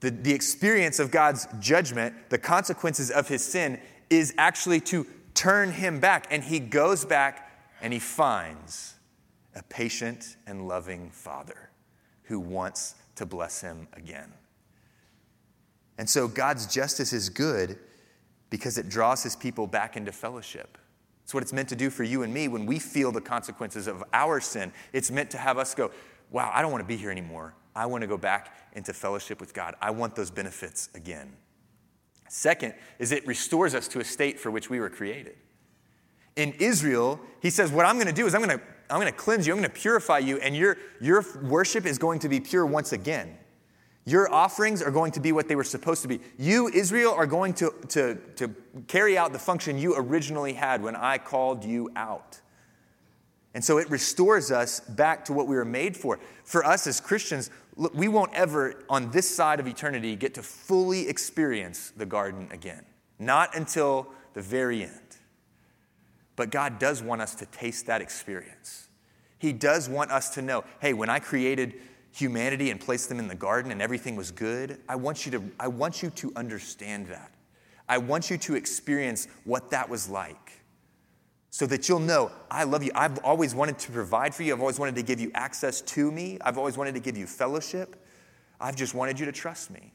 the, 0.00 0.10
the 0.10 0.32
experience 0.32 0.98
of 0.98 1.10
God's 1.10 1.46
judgment, 1.60 2.14
the 2.30 2.38
consequences 2.38 3.10
of 3.10 3.28
his 3.28 3.44
sin, 3.44 3.80
is 4.10 4.34
actually 4.38 4.80
to 4.80 5.06
turn 5.34 5.72
him 5.72 6.00
back. 6.00 6.26
And 6.30 6.42
he 6.42 6.58
goes 6.58 7.04
back 7.04 7.50
and 7.80 7.92
he 7.92 7.98
finds 7.98 8.94
a 9.54 9.62
patient 9.62 10.36
and 10.46 10.68
loving 10.68 11.10
father 11.10 11.70
who 12.24 12.40
wants 12.40 12.94
to 13.16 13.26
bless 13.26 13.60
him 13.60 13.88
again. 13.92 14.32
And 15.98 16.08
so 16.08 16.26
God's 16.26 16.66
justice 16.66 17.12
is 17.12 17.28
good 17.28 17.78
because 18.50 18.78
it 18.78 18.88
draws 18.88 19.22
his 19.22 19.36
people 19.36 19.66
back 19.66 19.96
into 19.96 20.12
fellowship. 20.12 20.78
It's 21.24 21.32
what 21.32 21.42
it's 21.42 21.52
meant 21.52 21.70
to 21.70 21.76
do 21.76 21.90
for 21.90 22.04
you 22.04 22.22
and 22.22 22.32
me 22.32 22.48
when 22.48 22.66
we 22.66 22.78
feel 22.78 23.10
the 23.10 23.20
consequences 23.20 23.86
of 23.86 24.04
our 24.12 24.40
sin. 24.40 24.72
It's 24.92 25.10
meant 25.10 25.30
to 25.30 25.38
have 25.38 25.56
us 25.58 25.74
go, 25.74 25.90
wow, 26.30 26.50
I 26.54 26.62
don't 26.62 26.70
want 26.70 26.82
to 26.82 26.88
be 26.88 26.96
here 26.96 27.10
anymore. 27.10 27.54
I 27.74 27.86
want 27.86 28.02
to 28.02 28.06
go 28.06 28.18
back 28.18 28.56
into 28.74 28.92
fellowship 28.92 29.40
with 29.40 29.54
God. 29.54 29.74
I 29.80 29.90
want 29.90 30.14
those 30.14 30.30
benefits 30.30 30.90
again. 30.94 31.32
Second 32.28 32.74
is 32.98 33.10
it 33.10 33.26
restores 33.26 33.74
us 33.74 33.88
to 33.88 34.00
a 34.00 34.04
state 34.04 34.38
for 34.38 34.50
which 34.50 34.68
we 34.68 34.80
were 34.80 34.90
created. 34.90 35.36
In 36.36 36.52
Israel, 36.58 37.20
he 37.40 37.50
says, 37.50 37.72
What 37.72 37.86
I'm 37.86 37.96
going 37.96 38.06
to 38.06 38.12
do 38.12 38.26
is 38.26 38.34
I'm 38.34 38.42
going 38.42 38.58
to, 38.58 38.64
I'm 38.90 39.00
going 39.00 39.12
to 39.12 39.18
cleanse 39.18 39.46
you, 39.46 39.52
I'm 39.52 39.60
going 39.60 39.70
to 39.70 39.80
purify 39.80 40.18
you, 40.18 40.38
and 40.38 40.54
your, 40.54 40.76
your 41.00 41.24
worship 41.42 41.86
is 41.86 41.96
going 41.96 42.18
to 42.20 42.28
be 42.28 42.40
pure 42.40 42.66
once 42.66 42.92
again. 42.92 43.38
Your 44.06 44.32
offerings 44.32 44.82
are 44.82 44.90
going 44.90 45.12
to 45.12 45.20
be 45.20 45.32
what 45.32 45.48
they 45.48 45.56
were 45.56 45.64
supposed 45.64 46.02
to 46.02 46.08
be. 46.08 46.20
You, 46.38 46.68
Israel, 46.68 47.14
are 47.14 47.26
going 47.26 47.54
to, 47.54 47.72
to, 47.88 48.16
to 48.36 48.54
carry 48.86 49.16
out 49.16 49.32
the 49.32 49.38
function 49.38 49.78
you 49.78 49.94
originally 49.96 50.52
had 50.52 50.82
when 50.82 50.94
I 50.94 51.16
called 51.16 51.64
you 51.64 51.90
out. 51.96 52.40
And 53.54 53.64
so 53.64 53.78
it 53.78 53.88
restores 53.88 54.50
us 54.50 54.80
back 54.80 55.24
to 55.26 55.32
what 55.32 55.46
we 55.46 55.56
were 55.56 55.64
made 55.64 55.96
for. 55.96 56.18
For 56.42 56.64
us 56.64 56.86
as 56.86 57.00
Christians, 57.00 57.50
look, 57.76 57.94
we 57.94 58.08
won't 58.08 58.34
ever, 58.34 58.84
on 58.90 59.10
this 59.10 59.30
side 59.30 59.60
of 59.60 59.66
eternity, 59.66 60.16
get 60.16 60.34
to 60.34 60.42
fully 60.42 61.08
experience 61.08 61.92
the 61.96 62.04
garden 62.04 62.48
again. 62.50 62.84
Not 63.18 63.56
until 63.56 64.08
the 64.34 64.42
very 64.42 64.82
end. 64.82 65.00
But 66.36 66.50
God 66.50 66.78
does 66.78 67.00
want 67.00 67.22
us 67.22 67.34
to 67.36 67.46
taste 67.46 67.86
that 67.86 68.02
experience. 68.02 68.88
He 69.38 69.52
does 69.52 69.88
want 69.88 70.10
us 70.10 70.30
to 70.34 70.42
know 70.42 70.64
hey, 70.80 70.92
when 70.92 71.08
I 71.08 71.20
created 71.20 71.74
humanity 72.14 72.70
and 72.70 72.80
placed 72.80 73.08
them 73.08 73.18
in 73.18 73.28
the 73.28 73.34
garden 73.34 73.72
and 73.72 73.82
everything 73.82 74.16
was 74.16 74.30
good, 74.30 74.78
I 74.88 74.96
want 74.96 75.26
you 75.26 75.32
to, 75.32 75.42
I 75.58 75.68
want 75.68 76.02
you 76.02 76.10
to 76.10 76.32
understand 76.36 77.08
that. 77.08 77.32
I 77.88 77.98
want 77.98 78.30
you 78.30 78.38
to 78.38 78.54
experience 78.54 79.28
what 79.44 79.70
that 79.70 79.88
was 79.88 80.08
like 80.08 80.52
so 81.50 81.66
that 81.66 81.88
you'll 81.88 82.00
know 82.00 82.30
I 82.50 82.64
love 82.64 82.82
you. 82.82 82.90
I've 82.94 83.18
always 83.18 83.54
wanted 83.54 83.78
to 83.80 83.92
provide 83.92 84.34
for 84.34 84.42
you. 84.42 84.52
I've 84.52 84.60
always 84.60 84.78
wanted 84.78 84.94
to 84.96 85.02
give 85.02 85.20
you 85.20 85.30
access 85.34 85.80
to 85.82 86.10
me. 86.10 86.38
I've 86.40 86.58
always 86.58 86.76
wanted 86.76 86.94
to 86.94 87.00
give 87.00 87.16
you 87.16 87.26
fellowship. 87.26 87.96
I've 88.60 88.76
just 88.76 88.94
wanted 88.94 89.20
you 89.20 89.26
to 89.26 89.32
trust 89.32 89.70
me. 89.70 89.92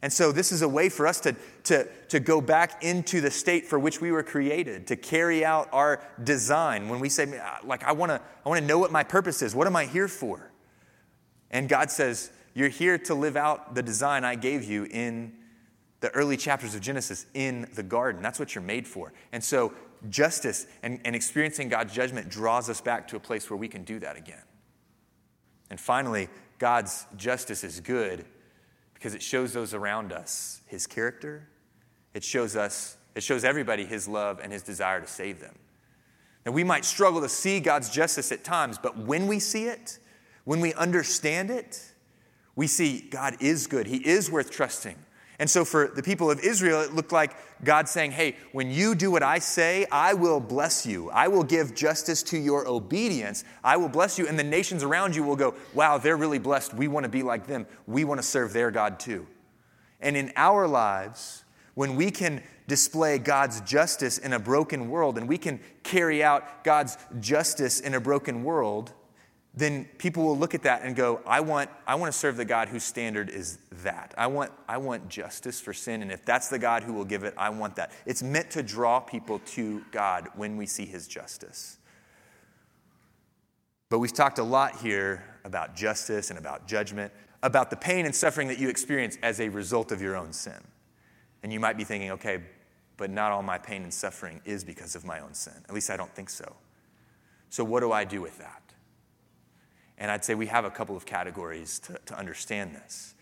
And 0.00 0.12
so, 0.12 0.32
this 0.32 0.52
is 0.52 0.60
a 0.60 0.68
way 0.68 0.90
for 0.90 1.06
us 1.06 1.18
to, 1.20 1.34
to, 1.64 1.88
to 2.08 2.20
go 2.20 2.42
back 2.42 2.84
into 2.84 3.22
the 3.22 3.30
state 3.30 3.66
for 3.66 3.78
which 3.78 4.02
we 4.02 4.12
were 4.12 4.22
created, 4.22 4.86
to 4.88 4.96
carry 4.96 5.44
out 5.46 5.68
our 5.72 6.02
design. 6.22 6.90
When 6.90 7.00
we 7.00 7.08
say, 7.08 7.40
like, 7.64 7.84
I 7.84 7.92
want 7.92 8.10
to 8.10 8.20
I 8.44 8.48
wanna 8.50 8.60
know 8.60 8.78
what 8.78 8.92
my 8.92 9.02
purpose 9.02 9.40
is, 9.40 9.54
what 9.54 9.66
am 9.66 9.76
I 9.76 9.86
here 9.86 10.08
for? 10.08 10.50
And 11.54 11.68
God 11.68 11.90
says, 11.90 12.30
You're 12.52 12.68
here 12.68 12.98
to 12.98 13.14
live 13.14 13.36
out 13.36 13.74
the 13.74 13.82
design 13.82 14.24
I 14.24 14.34
gave 14.34 14.64
you 14.64 14.84
in 14.90 15.32
the 16.00 16.10
early 16.10 16.36
chapters 16.36 16.74
of 16.74 16.82
Genesis 16.82 17.24
in 17.32 17.66
the 17.74 17.82
garden. 17.82 18.20
That's 18.20 18.38
what 18.38 18.54
you're 18.54 18.62
made 18.62 18.86
for. 18.86 19.14
And 19.32 19.42
so, 19.42 19.72
justice 20.10 20.66
and, 20.82 21.00
and 21.06 21.16
experiencing 21.16 21.70
God's 21.70 21.94
judgment 21.94 22.28
draws 22.28 22.68
us 22.68 22.82
back 22.82 23.08
to 23.08 23.16
a 23.16 23.20
place 23.20 23.48
where 23.48 23.56
we 23.56 23.68
can 23.68 23.84
do 23.84 23.98
that 24.00 24.16
again. 24.16 24.42
And 25.70 25.80
finally, 25.80 26.28
God's 26.58 27.06
justice 27.16 27.64
is 27.64 27.80
good 27.80 28.26
because 28.92 29.14
it 29.14 29.22
shows 29.22 29.52
those 29.52 29.72
around 29.72 30.12
us 30.12 30.60
his 30.66 30.86
character. 30.86 31.48
It 32.14 32.24
shows 32.24 32.56
us, 32.56 32.96
it 33.14 33.22
shows 33.22 33.44
everybody 33.44 33.86
his 33.86 34.08
love 34.08 34.40
and 34.42 34.52
his 34.52 34.62
desire 34.62 35.00
to 35.00 35.06
save 35.06 35.40
them. 35.40 35.54
Now, 36.44 36.52
we 36.52 36.64
might 36.64 36.84
struggle 36.84 37.20
to 37.20 37.28
see 37.28 37.60
God's 37.60 37.88
justice 37.88 38.32
at 38.32 38.44
times, 38.44 38.76
but 38.76 38.98
when 38.98 39.26
we 39.28 39.38
see 39.38 39.66
it, 39.66 40.00
when 40.44 40.60
we 40.60 40.74
understand 40.74 41.50
it, 41.50 41.82
we 42.56 42.66
see 42.66 43.00
God 43.00 43.36
is 43.40 43.66
good. 43.66 43.86
He 43.86 43.96
is 43.96 44.30
worth 44.30 44.50
trusting. 44.50 44.96
And 45.38 45.50
so 45.50 45.64
for 45.64 45.88
the 45.88 46.02
people 46.02 46.30
of 46.30 46.40
Israel, 46.40 46.80
it 46.82 46.94
looked 46.94 47.10
like 47.10 47.34
God 47.64 47.88
saying, 47.88 48.12
Hey, 48.12 48.36
when 48.52 48.70
you 48.70 48.94
do 48.94 49.10
what 49.10 49.22
I 49.22 49.40
say, 49.40 49.84
I 49.90 50.14
will 50.14 50.38
bless 50.38 50.86
you. 50.86 51.10
I 51.10 51.26
will 51.28 51.42
give 51.42 51.74
justice 51.74 52.22
to 52.24 52.38
your 52.38 52.68
obedience. 52.68 53.42
I 53.64 53.76
will 53.76 53.88
bless 53.88 54.18
you. 54.18 54.28
And 54.28 54.38
the 54.38 54.44
nations 54.44 54.84
around 54.84 55.16
you 55.16 55.24
will 55.24 55.36
go, 55.36 55.54
Wow, 55.72 55.98
they're 55.98 56.16
really 56.16 56.38
blessed. 56.38 56.74
We 56.74 56.86
want 56.86 57.04
to 57.04 57.10
be 57.10 57.24
like 57.24 57.46
them. 57.46 57.66
We 57.86 58.04
want 58.04 58.20
to 58.20 58.26
serve 58.26 58.52
their 58.52 58.70
God 58.70 59.00
too. 59.00 59.26
And 60.00 60.16
in 60.16 60.32
our 60.36 60.68
lives, 60.68 61.44
when 61.74 61.96
we 61.96 62.10
can 62.10 62.42
display 62.68 63.18
God's 63.18 63.60
justice 63.62 64.18
in 64.18 64.32
a 64.32 64.38
broken 64.38 64.88
world 64.88 65.18
and 65.18 65.28
we 65.28 65.38
can 65.38 65.58
carry 65.82 66.22
out 66.22 66.62
God's 66.62 66.96
justice 67.20 67.80
in 67.80 67.94
a 67.94 68.00
broken 68.00 68.44
world, 68.44 68.92
then 69.56 69.84
people 69.98 70.24
will 70.24 70.36
look 70.36 70.54
at 70.54 70.62
that 70.64 70.82
and 70.82 70.96
go, 70.96 71.20
I 71.26 71.40
want, 71.40 71.70
I 71.86 71.94
want 71.94 72.12
to 72.12 72.18
serve 72.18 72.36
the 72.36 72.44
God 72.44 72.68
whose 72.68 72.82
standard 72.82 73.30
is 73.30 73.58
that. 73.82 74.12
I 74.18 74.26
want, 74.26 74.50
I 74.68 74.78
want 74.78 75.08
justice 75.08 75.60
for 75.60 75.72
sin, 75.72 76.02
and 76.02 76.10
if 76.10 76.24
that's 76.24 76.48
the 76.48 76.58
God 76.58 76.82
who 76.82 76.92
will 76.92 77.04
give 77.04 77.22
it, 77.22 77.34
I 77.36 77.50
want 77.50 77.76
that. 77.76 77.92
It's 78.04 78.22
meant 78.22 78.50
to 78.52 78.64
draw 78.64 78.98
people 78.98 79.38
to 79.46 79.84
God 79.92 80.28
when 80.34 80.56
we 80.56 80.66
see 80.66 80.86
his 80.86 81.06
justice. 81.06 81.78
But 83.90 84.00
we've 84.00 84.12
talked 84.12 84.38
a 84.38 84.44
lot 84.44 84.76
here 84.78 85.22
about 85.44 85.76
justice 85.76 86.30
and 86.30 86.38
about 86.38 86.66
judgment, 86.66 87.12
about 87.44 87.70
the 87.70 87.76
pain 87.76 88.06
and 88.06 88.14
suffering 88.14 88.48
that 88.48 88.58
you 88.58 88.68
experience 88.68 89.18
as 89.22 89.38
a 89.38 89.48
result 89.48 89.92
of 89.92 90.02
your 90.02 90.16
own 90.16 90.32
sin. 90.32 90.60
And 91.44 91.52
you 91.52 91.60
might 91.60 91.76
be 91.76 91.84
thinking, 91.84 92.10
okay, 92.12 92.42
but 92.96 93.08
not 93.08 93.30
all 93.30 93.42
my 93.42 93.58
pain 93.58 93.84
and 93.84 93.94
suffering 93.94 94.40
is 94.44 94.64
because 94.64 94.96
of 94.96 95.04
my 95.04 95.20
own 95.20 95.34
sin. 95.34 95.54
At 95.68 95.74
least 95.74 95.90
I 95.90 95.96
don't 95.96 96.12
think 96.12 96.28
so. 96.28 96.56
So, 97.50 97.62
what 97.62 97.80
do 97.80 97.92
I 97.92 98.04
do 98.04 98.20
with 98.20 98.38
that? 98.38 98.63
And 99.98 100.10
I'd 100.10 100.24
say 100.24 100.34
we 100.34 100.46
have 100.46 100.64
a 100.64 100.70
couple 100.70 100.96
of 100.96 101.06
categories 101.06 101.78
to, 101.80 101.98
to 102.06 102.18
understand 102.18 102.74
this. 102.74 103.14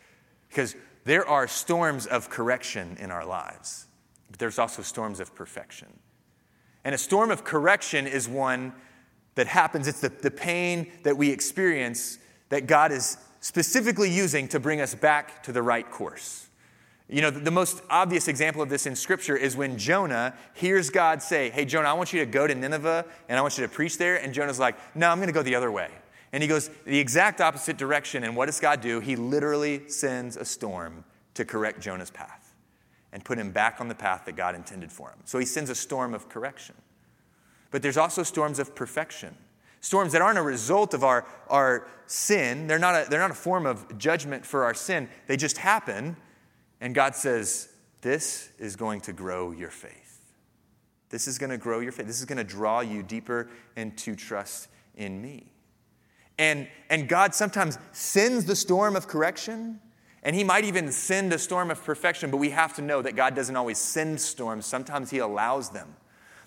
Because 0.48 0.74
there 1.04 1.26
are 1.26 1.48
storms 1.48 2.06
of 2.06 2.30
correction 2.30 2.96
in 3.00 3.10
our 3.10 3.24
lives, 3.24 3.86
but 4.30 4.38
there's 4.38 4.58
also 4.58 4.82
storms 4.82 5.20
of 5.20 5.34
perfection. 5.34 5.88
And 6.84 6.94
a 6.94 6.98
storm 6.98 7.30
of 7.30 7.44
correction 7.44 8.06
is 8.06 8.28
one 8.28 8.72
that 9.34 9.46
happens, 9.46 9.88
it's 9.88 10.00
the, 10.00 10.10
the 10.10 10.30
pain 10.30 10.90
that 11.04 11.16
we 11.16 11.30
experience 11.30 12.18
that 12.50 12.66
God 12.66 12.92
is 12.92 13.16
specifically 13.40 14.10
using 14.10 14.46
to 14.48 14.60
bring 14.60 14.80
us 14.80 14.94
back 14.94 15.42
to 15.44 15.52
the 15.52 15.62
right 15.62 15.90
course. 15.90 16.48
You 17.08 17.20
know, 17.20 17.30
the 17.30 17.50
most 17.50 17.82
obvious 17.90 18.28
example 18.28 18.62
of 18.62 18.68
this 18.68 18.86
in 18.86 18.96
Scripture 18.96 19.36
is 19.36 19.56
when 19.56 19.76
Jonah 19.76 20.34
hears 20.54 20.88
God 20.90 21.20
say, 21.22 21.50
Hey, 21.50 21.64
Jonah, 21.64 21.88
I 21.88 21.92
want 21.92 22.12
you 22.12 22.20
to 22.20 22.26
go 22.26 22.46
to 22.46 22.54
Nineveh 22.54 23.04
and 23.28 23.38
I 23.38 23.42
want 23.42 23.58
you 23.58 23.66
to 23.66 23.72
preach 23.72 23.98
there. 23.98 24.16
And 24.16 24.32
Jonah's 24.32 24.58
like, 24.58 24.76
No, 24.94 25.10
I'm 25.10 25.18
going 25.18 25.26
to 25.26 25.34
go 25.34 25.42
the 25.42 25.54
other 25.54 25.70
way. 25.70 25.90
And 26.32 26.42
he 26.42 26.48
goes 26.48 26.70
the 26.86 26.98
exact 26.98 27.40
opposite 27.40 27.76
direction. 27.76 28.24
And 28.24 28.34
what 28.34 28.46
does 28.46 28.58
God 28.58 28.80
do? 28.80 29.00
He 29.00 29.16
literally 29.16 29.88
sends 29.88 30.36
a 30.36 30.44
storm 30.44 31.04
to 31.34 31.44
correct 31.44 31.80
Jonah's 31.80 32.10
path. 32.10 32.38
and 33.14 33.22
put 33.22 33.36
him 33.36 33.50
back 33.50 33.78
on 33.78 33.88
the 33.88 33.94
path 33.94 34.22
that 34.24 34.36
God 34.36 34.54
intended 34.54 34.90
for 34.90 35.10
him. 35.10 35.18
So 35.26 35.38
he 35.38 35.44
sends 35.44 35.68
a 35.68 35.74
storm 35.74 36.14
of 36.14 36.30
correction. 36.30 36.74
But 37.70 37.82
there's 37.82 37.98
also 37.98 38.22
storms 38.22 38.58
of 38.58 38.74
perfection. 38.74 39.36
Storms 39.82 40.12
that 40.12 40.22
aren't 40.22 40.38
a 40.38 40.42
result 40.42 40.94
of 40.94 41.04
our, 41.04 41.26
our 41.48 41.88
sin. 42.06 42.68
They're 42.68 42.78
not, 42.78 42.94
a, 42.94 43.10
they're 43.10 43.20
not 43.20 43.30
a 43.30 43.34
form 43.34 43.66
of 43.66 43.98
judgment 43.98 44.46
for 44.46 44.64
our 44.64 44.72
sin. 44.72 45.10
They 45.26 45.36
just 45.36 45.58
happen. 45.58 46.16
And 46.80 46.94
God 46.94 47.14
says, 47.14 47.68
This 48.00 48.50
is 48.58 48.76
going 48.76 49.02
to 49.02 49.12
grow 49.12 49.50
your 49.50 49.70
faith. 49.70 50.32
This 51.10 51.28
is 51.28 51.36
going 51.36 51.50
to 51.50 51.58
grow 51.58 51.80
your 51.80 51.92
faith. 51.92 52.06
This 52.06 52.20
is 52.20 52.24
going 52.24 52.38
to 52.38 52.44
draw 52.44 52.80
you 52.80 53.02
deeper 53.02 53.50
into 53.76 54.16
trust 54.16 54.68
in 54.94 55.20
me. 55.20 55.51
And, 56.38 56.68
and 56.88 57.08
God 57.08 57.34
sometimes 57.34 57.78
sends 57.92 58.44
the 58.44 58.56
storm 58.56 58.96
of 58.96 59.06
correction, 59.06 59.80
and 60.22 60.34
He 60.34 60.44
might 60.44 60.64
even 60.64 60.90
send 60.92 61.32
a 61.32 61.38
storm 61.38 61.70
of 61.70 61.82
perfection, 61.84 62.30
but 62.30 62.38
we 62.38 62.50
have 62.50 62.74
to 62.76 62.82
know 62.82 63.02
that 63.02 63.16
God 63.16 63.34
doesn't 63.34 63.56
always 63.56 63.78
send 63.78 64.20
storms. 64.20 64.66
Sometimes 64.66 65.10
He 65.10 65.18
allows 65.18 65.70
them. 65.70 65.96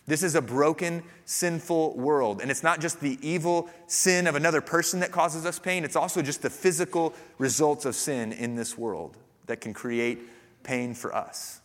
This 0.08 0.22
is 0.22 0.36
a 0.36 0.42
broken, 0.42 1.04
sinful 1.26 1.98
world. 1.98 2.42
And 2.42 2.52
it's 2.52 2.62
not 2.62 2.80
just 2.80 3.00
the 3.00 3.18
evil 3.22 3.70
sin 3.88 4.28
of 4.28 4.36
another 4.36 4.62
person 4.62 5.00
that 5.00 5.12
causes 5.12 5.46
us 5.46 5.58
pain, 5.58 5.84
it's 5.84 5.96
also 5.96 6.22
just 6.22 6.42
the 6.42 6.50
physical 6.50 7.14
results 7.38 7.86
of 7.86 7.96
sin 7.96 8.32
in 8.32 8.56
this 8.56 8.78
world 8.78 9.18
that 9.48 9.62
can 9.62 9.74
create 9.74 10.20
pain 10.64 10.94
for 10.94 11.16
us. 11.16 11.62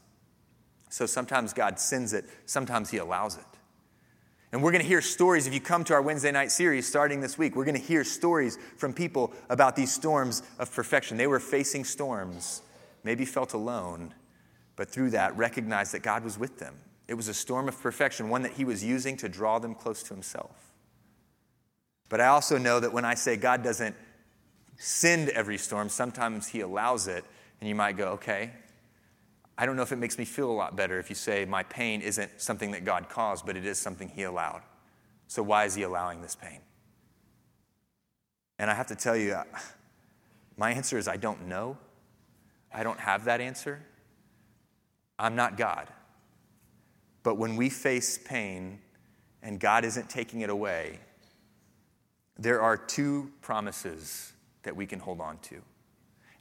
So 0.88 1.06
sometimes 1.06 1.52
God 1.52 1.78
sends 1.78 2.12
it, 2.12 2.24
sometimes 2.46 2.90
He 2.90 2.96
allows 2.96 3.36
it. 3.36 3.44
And 4.52 4.62
we're 4.62 4.72
going 4.72 4.82
to 4.82 4.88
hear 4.88 5.00
stories. 5.00 5.46
If 5.46 5.54
you 5.54 5.60
come 5.60 5.84
to 5.84 5.94
our 5.94 6.02
Wednesday 6.02 6.32
night 6.32 6.50
series 6.50 6.86
starting 6.86 7.20
this 7.20 7.38
week, 7.38 7.54
we're 7.54 7.64
going 7.64 7.76
to 7.76 7.82
hear 7.82 8.02
stories 8.02 8.58
from 8.76 8.92
people 8.92 9.32
about 9.48 9.76
these 9.76 9.92
storms 9.92 10.42
of 10.58 10.72
perfection. 10.74 11.16
They 11.16 11.28
were 11.28 11.38
facing 11.38 11.84
storms, 11.84 12.62
maybe 13.04 13.24
felt 13.24 13.54
alone, 13.54 14.12
but 14.74 14.88
through 14.88 15.10
that 15.10 15.36
recognized 15.36 15.92
that 15.92 16.02
God 16.02 16.24
was 16.24 16.36
with 16.36 16.58
them. 16.58 16.74
It 17.06 17.14
was 17.14 17.28
a 17.28 17.34
storm 17.34 17.68
of 17.68 17.80
perfection, 17.80 18.28
one 18.28 18.42
that 18.42 18.52
He 18.52 18.64
was 18.64 18.82
using 18.84 19.16
to 19.18 19.28
draw 19.28 19.60
them 19.60 19.74
close 19.74 20.02
to 20.04 20.14
Himself. 20.14 20.72
But 22.08 22.20
I 22.20 22.26
also 22.26 22.58
know 22.58 22.80
that 22.80 22.92
when 22.92 23.04
I 23.04 23.14
say 23.14 23.36
God 23.36 23.62
doesn't 23.62 23.94
send 24.78 25.28
every 25.30 25.58
storm, 25.58 25.88
sometimes 25.88 26.48
He 26.48 26.60
allows 26.60 27.06
it, 27.06 27.24
and 27.60 27.68
you 27.68 27.76
might 27.76 27.96
go, 27.96 28.08
okay, 28.10 28.50
I 29.60 29.66
don't 29.66 29.76
know 29.76 29.82
if 29.82 29.92
it 29.92 29.96
makes 29.96 30.16
me 30.16 30.24
feel 30.24 30.50
a 30.50 30.52
lot 30.52 30.74
better 30.74 30.98
if 30.98 31.10
you 31.10 31.14
say 31.14 31.44
my 31.44 31.62
pain 31.64 32.00
isn't 32.00 32.40
something 32.40 32.70
that 32.70 32.86
God 32.86 33.10
caused, 33.10 33.44
but 33.44 33.58
it 33.58 33.66
is 33.66 33.78
something 33.78 34.08
He 34.08 34.22
allowed. 34.22 34.62
So 35.26 35.42
why 35.42 35.66
is 35.66 35.74
He 35.74 35.82
allowing 35.82 36.22
this 36.22 36.34
pain? 36.34 36.60
And 38.58 38.70
I 38.70 38.74
have 38.74 38.86
to 38.86 38.94
tell 38.94 39.14
you, 39.14 39.38
my 40.56 40.70
answer 40.72 40.96
is 40.96 41.08
I 41.08 41.18
don't 41.18 41.46
know. 41.46 41.76
I 42.72 42.82
don't 42.82 42.98
have 43.00 43.26
that 43.26 43.42
answer. 43.42 43.82
I'm 45.18 45.36
not 45.36 45.58
God. 45.58 45.88
But 47.22 47.34
when 47.34 47.56
we 47.56 47.68
face 47.68 48.16
pain 48.16 48.78
and 49.42 49.60
God 49.60 49.84
isn't 49.84 50.08
taking 50.08 50.40
it 50.40 50.48
away, 50.48 51.00
there 52.38 52.62
are 52.62 52.78
two 52.78 53.30
promises 53.42 54.32
that 54.62 54.74
we 54.74 54.86
can 54.86 55.00
hold 55.00 55.20
on 55.20 55.36
to. 55.40 55.60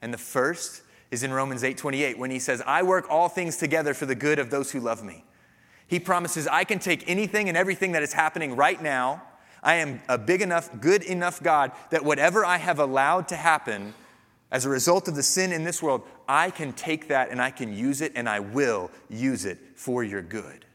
And 0.02 0.14
the 0.14 0.18
first 0.18 0.84
is 1.12 1.24
in 1.24 1.34
Romans 1.34 1.64
8:28 1.64 2.18
when 2.18 2.32
he 2.32 2.40
says, 2.40 2.62
"I 2.66 2.84
work 2.84 3.10
all 3.10 3.30
things 3.30 3.58
together 3.58 3.94
for 3.94 4.06
the 4.06 4.16
good 4.16 4.40
of 4.40 4.50
those 4.50 4.72
who 4.72 4.80
love 4.80 5.04
me." 5.04 5.26
He 5.88 6.00
promises, 6.00 6.48
"I 6.48 6.64
can 6.64 6.80
take 6.80 7.10
anything 7.10 7.48
and 7.48 7.58
everything 7.58 7.94
that 7.94 8.04
is 8.04 8.14
happening 8.14 8.56
right 8.56 8.82
now. 8.82 9.24
I 9.64 9.76
am 9.76 10.02
a 10.08 10.18
big 10.18 10.42
enough, 10.42 10.70
good 10.80 11.04
enough 11.04 11.42
God 11.42 11.72
that 11.90 12.06
whatever 12.06 12.46
I 12.46 12.58
have 12.58 12.80
allowed 12.80 13.28
to 13.30 13.36
happen 13.36 13.96
as 14.52 14.66
a 14.66 14.70
result 14.70 15.08
of 15.08 15.16
the 15.16 15.24
sin 15.24 15.52
in 15.52 15.64
this 15.64 15.82
world, 15.82 16.08
I 16.28 16.52
can 16.52 16.74
take 16.74 17.08
that 17.08 17.30
and 17.30 17.42
I 17.42 17.52
can 17.52 17.74
use 17.74 18.02
it 18.02 18.14
and 18.16 18.30
I 18.30 18.40
will 18.40 18.92
use 19.10 19.46
it 19.46 19.60
for 19.76 20.04
your 20.04 20.22
good." 20.22 20.66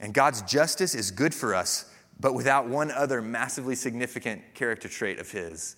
And 0.00 0.12
God's 0.12 0.42
justice 0.42 0.96
is 0.96 1.12
good 1.12 1.32
for 1.32 1.54
us, 1.54 1.84
but 2.18 2.34
without 2.34 2.66
one 2.66 2.90
other 2.90 3.22
massively 3.22 3.76
significant 3.76 4.54
character 4.54 4.88
trait 4.88 5.20
of 5.20 5.30
his. 5.30 5.76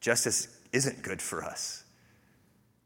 Justice 0.00 0.48
isn't 0.72 1.02
good 1.02 1.20
for 1.22 1.44
us. 1.44 1.84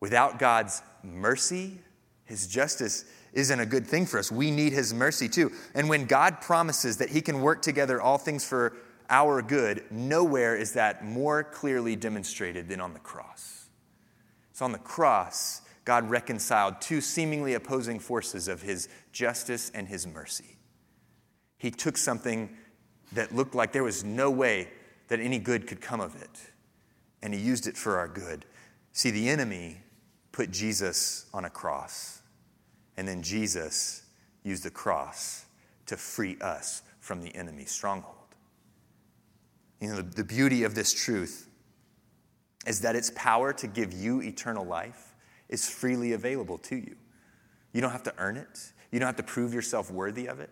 Without 0.01 0.39
God's 0.39 0.83
mercy, 1.03 1.79
his 2.25 2.47
justice 2.47 3.05
isn't 3.33 3.61
a 3.61 3.67
good 3.67 3.87
thing 3.87 4.07
for 4.07 4.19
us. 4.19 4.31
We 4.31 4.51
need 4.51 4.73
his 4.73 4.93
mercy 4.93 5.29
too. 5.29 5.53
And 5.75 5.89
when 5.89 6.07
God 6.07 6.41
promises 6.41 6.99
that 6.99 7.11
he 7.11 7.21
can 7.21 7.41
work 7.41 7.63
together 7.63 8.01
all 8.01 8.19
things 8.19 8.45
for 8.45 8.77
our 9.09 9.43
good, 9.43 9.85
nowhere 9.91 10.57
is 10.57 10.73
that 10.73 11.05
more 11.05 11.45
clearly 11.45 11.97
demonstrated 11.97 12.69
than 12.69 12.81
on 12.81 12.95
the 12.95 13.01
cross. 13.01 13.69
It's 14.51 14.63
on 14.63 14.73
the 14.73 14.79
cross 14.79 15.63
God 15.85 16.09
reconciled 16.09 16.81
two 16.81 17.01
seemingly 17.01 17.55
opposing 17.55 17.99
forces 17.99 18.49
of 18.49 18.63
his 18.63 18.89
justice 19.13 19.71
and 19.75 19.89
his 19.89 20.07
mercy. 20.07 20.57
He 21.59 21.71
took 21.71 21.97
something 21.97 22.57
that 23.13 23.35
looked 23.35 23.55
like 23.55 23.73
there 23.73 23.85
was 23.85 24.05
no 24.05 24.31
way 24.31 24.69
that 25.09 25.21
any 25.21 25.39
good 25.39 25.67
could 25.67 25.81
come 25.81 26.01
of 26.01 26.21
it 26.21 26.52
and 27.23 27.33
he 27.33 27.41
used 27.41 27.67
it 27.67 27.77
for 27.77 27.99
our 27.99 28.09
good. 28.09 28.45
See, 28.93 29.11
the 29.11 29.29
enemy 29.29 29.79
put 30.33 30.51
Jesus 30.51 31.27
on 31.33 31.45
a 31.45 31.51
cross, 31.51 32.23
and 32.97 33.07
then 33.07 33.23
Jesus 33.23 34.03
used 34.43 34.65
the 34.65 34.71
cross 34.71 35.47
to 35.87 35.97
free 35.97 36.37
us 36.41 36.83
from 37.01 37.23
the 37.23 37.35
enemy's 37.35 37.71
stronghold. 37.71 38.17
You 39.81 39.89
know, 39.89 39.97
the, 39.97 40.03
the 40.03 40.25
beauty 40.25 40.65
of 40.65 40.75
this 40.75 40.93
truth 40.93 41.49
is 42.67 42.81
that 42.81 42.95
its 42.95 43.11
power 43.15 43.53
to 43.53 43.67
give 43.67 43.93
you 43.93 44.23
eternal 44.23 44.65
life 44.65 45.15
is 45.49 45.69
freely 45.69 46.13
available 46.13 46.59
to 46.59 46.77
you. 46.77 46.97
You 47.73 47.81
don't 47.81 47.91
have 47.91 48.05
to 48.05 48.15
earn 48.19 48.37
it, 48.37 48.73
you 48.91 48.99
don't 48.99 49.07
have 49.07 49.17
to 49.17 49.23
prove 49.23 49.53
yourself 49.53 49.91
worthy 49.91 50.27
of 50.27 50.41
it. 50.41 50.51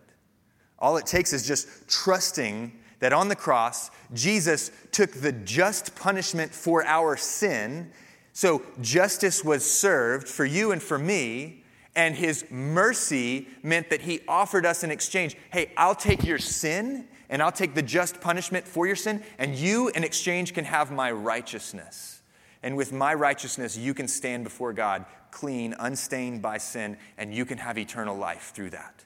All 0.79 0.97
it 0.97 1.05
takes 1.05 1.31
is 1.31 1.47
just 1.47 1.87
trusting 1.87 2.71
that 3.01 3.11
on 3.11 3.27
the 3.27 3.35
cross, 3.35 3.91
Jesus 4.13 4.71
took 4.91 5.11
the 5.11 5.31
just 5.31 5.95
punishment 5.95 6.53
for 6.53 6.85
our 6.85 7.17
sin. 7.17 7.91
So 8.31 8.61
justice 8.79 9.43
was 9.43 9.69
served 9.69 10.27
for 10.27 10.45
you 10.45 10.71
and 10.71 10.81
for 10.81 10.97
me, 10.97 11.63
and 11.95 12.15
his 12.15 12.45
mercy 12.49 13.49
meant 13.63 13.89
that 13.89 14.01
he 14.01 14.21
offered 14.27 14.65
us 14.65 14.83
an 14.83 14.91
exchange. 14.91 15.35
Hey, 15.51 15.73
I'll 15.75 15.95
take 15.95 16.23
your 16.23 16.37
sin 16.37 17.07
and 17.29 17.41
I'll 17.41 17.51
take 17.51 17.73
the 17.73 17.81
just 17.81 18.21
punishment 18.21 18.67
for 18.67 18.85
your 18.85 18.95
sin, 18.95 19.23
and 19.37 19.55
you 19.55 19.87
in 19.89 20.03
exchange 20.03 20.53
can 20.53 20.65
have 20.65 20.91
my 20.91 21.11
righteousness. 21.11 22.21
And 22.61 22.75
with 22.75 22.91
my 22.91 23.13
righteousness, 23.13 23.77
you 23.77 23.93
can 23.93 24.07
stand 24.07 24.43
before 24.43 24.73
God 24.73 25.05
clean, 25.31 25.73
unstained 25.79 26.41
by 26.41 26.57
sin, 26.57 26.97
and 27.17 27.33
you 27.33 27.45
can 27.45 27.57
have 27.57 27.77
eternal 27.77 28.17
life 28.17 28.51
through 28.53 28.71
that. 28.71 29.05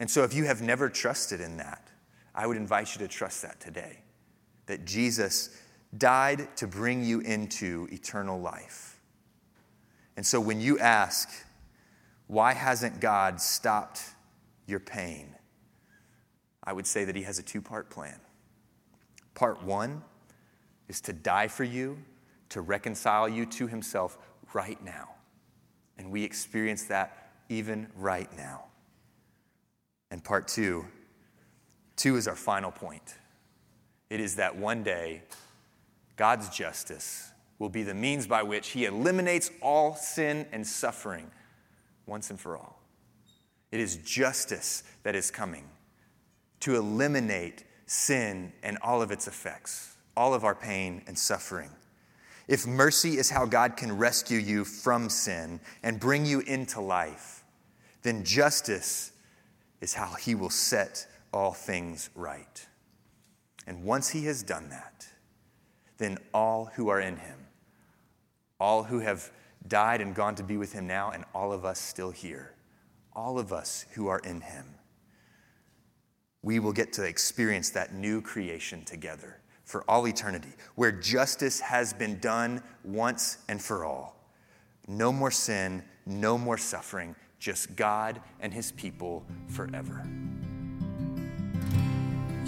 And 0.00 0.10
so, 0.10 0.24
if 0.24 0.34
you 0.34 0.44
have 0.44 0.60
never 0.60 0.88
trusted 0.88 1.40
in 1.40 1.58
that, 1.58 1.89
I 2.34 2.46
would 2.46 2.56
invite 2.56 2.94
you 2.94 3.00
to 3.00 3.08
trust 3.08 3.42
that 3.42 3.60
today 3.60 3.98
that 4.66 4.84
Jesus 4.84 5.50
died 5.98 6.56
to 6.56 6.66
bring 6.66 7.04
you 7.04 7.20
into 7.20 7.88
eternal 7.90 8.40
life. 8.40 9.00
And 10.16 10.24
so 10.24 10.40
when 10.40 10.60
you 10.60 10.78
ask, 10.78 11.28
why 12.28 12.52
hasn't 12.52 13.00
God 13.00 13.40
stopped 13.40 14.02
your 14.66 14.78
pain? 14.78 15.34
I 16.62 16.72
would 16.72 16.86
say 16.86 17.04
that 17.04 17.16
He 17.16 17.22
has 17.22 17.40
a 17.40 17.42
two 17.42 17.60
part 17.60 17.90
plan. 17.90 18.20
Part 19.34 19.64
one 19.64 20.04
is 20.88 21.00
to 21.02 21.12
die 21.12 21.48
for 21.48 21.64
you, 21.64 21.98
to 22.50 22.60
reconcile 22.60 23.28
you 23.28 23.46
to 23.46 23.66
Himself 23.66 24.18
right 24.52 24.82
now. 24.84 25.08
And 25.98 26.12
we 26.12 26.22
experience 26.22 26.84
that 26.84 27.32
even 27.48 27.88
right 27.96 28.30
now. 28.36 28.66
And 30.12 30.22
part 30.22 30.46
two 30.46 30.86
Two 32.00 32.16
is 32.16 32.26
our 32.26 32.34
final 32.34 32.70
point 32.70 33.14
it 34.08 34.20
is 34.20 34.36
that 34.36 34.56
one 34.56 34.82
day 34.82 35.20
God's 36.16 36.48
justice 36.48 37.30
will 37.58 37.68
be 37.68 37.82
the 37.82 37.92
means 37.92 38.26
by 38.26 38.42
which 38.42 38.68
He 38.68 38.86
eliminates 38.86 39.50
all 39.60 39.94
sin 39.94 40.46
and 40.50 40.66
suffering 40.66 41.30
once 42.06 42.30
and 42.30 42.40
for 42.40 42.56
all. 42.56 42.80
It 43.70 43.80
is 43.80 43.96
justice 43.96 44.82
that 45.02 45.14
is 45.14 45.30
coming 45.30 45.68
to 46.60 46.74
eliminate 46.74 47.64
sin 47.84 48.54
and 48.62 48.78
all 48.80 49.02
of 49.02 49.10
its 49.10 49.28
effects, 49.28 49.94
all 50.16 50.32
of 50.32 50.42
our 50.42 50.54
pain 50.54 51.02
and 51.06 51.18
suffering. 51.18 51.68
If 52.48 52.66
mercy 52.66 53.18
is 53.18 53.28
how 53.28 53.44
God 53.44 53.76
can 53.76 53.98
rescue 53.98 54.38
you 54.38 54.64
from 54.64 55.10
sin 55.10 55.60
and 55.82 56.00
bring 56.00 56.24
you 56.24 56.40
into 56.40 56.80
life, 56.80 57.44
then 58.00 58.24
justice 58.24 59.12
is 59.82 59.92
how 59.92 60.14
He 60.14 60.34
will 60.34 60.48
set 60.48 61.06
all 61.32 61.52
things 61.52 62.10
right. 62.14 62.66
And 63.66 63.84
once 63.84 64.10
he 64.10 64.24
has 64.26 64.42
done 64.42 64.68
that, 64.70 65.06
then 65.98 66.18
all 66.32 66.70
who 66.74 66.88
are 66.88 67.00
in 67.00 67.16
him, 67.16 67.46
all 68.58 68.84
who 68.84 69.00
have 69.00 69.30
died 69.68 70.00
and 70.00 70.14
gone 70.14 70.34
to 70.36 70.42
be 70.42 70.56
with 70.56 70.72
him 70.72 70.86
now, 70.86 71.10
and 71.10 71.24
all 71.34 71.52
of 71.52 71.64
us 71.64 71.78
still 71.78 72.10
here, 72.10 72.54
all 73.12 73.38
of 73.38 73.52
us 73.52 73.86
who 73.92 74.08
are 74.08 74.20
in 74.20 74.40
him, 74.40 74.66
we 76.42 76.58
will 76.58 76.72
get 76.72 76.92
to 76.94 77.04
experience 77.04 77.70
that 77.70 77.94
new 77.94 78.22
creation 78.22 78.84
together 78.84 79.40
for 79.64 79.84
all 79.88 80.08
eternity, 80.08 80.50
where 80.74 80.90
justice 80.90 81.60
has 81.60 81.92
been 81.92 82.18
done 82.18 82.62
once 82.82 83.38
and 83.48 83.62
for 83.62 83.84
all, 83.84 84.16
No 84.88 85.12
more 85.12 85.30
sin, 85.30 85.84
no 86.06 86.36
more 86.36 86.58
suffering, 86.58 87.14
just 87.38 87.76
God 87.76 88.20
and 88.40 88.52
his 88.52 88.72
people 88.72 89.24
forever. 89.46 90.04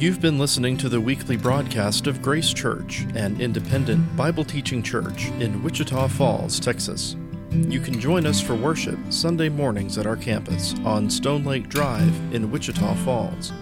You've 0.03 0.21
been 0.21 0.37
listening 0.37 0.77
to 0.79 0.89
the 0.89 1.01
weekly 1.01 1.37
broadcast 1.37 2.09
of 2.09 2.21
Grace 2.21 2.53
Church, 2.53 3.07
an 3.15 3.41
independent 3.41 4.17
Bible 4.17 4.45
teaching 4.45 4.83
church 4.83 5.29
in 5.39 5.63
Wichita 5.63 6.09
Falls, 6.09 6.59
Texas. 6.59 7.15
You 7.53 7.79
can 7.79 8.01
join 8.01 8.27
us 8.27 8.41
for 8.41 8.57
worship 8.57 8.99
Sunday 9.11 9.49
mornings 9.49 9.99
at 9.99 10.07
our 10.09 10.17
campus 10.17 10.75
on 10.85 11.09
Stone 11.09 11.45
Lake 11.45 11.69
Drive 11.69 12.13
in 12.35 12.51
Wichita 12.51 12.97
Falls. 13.05 13.53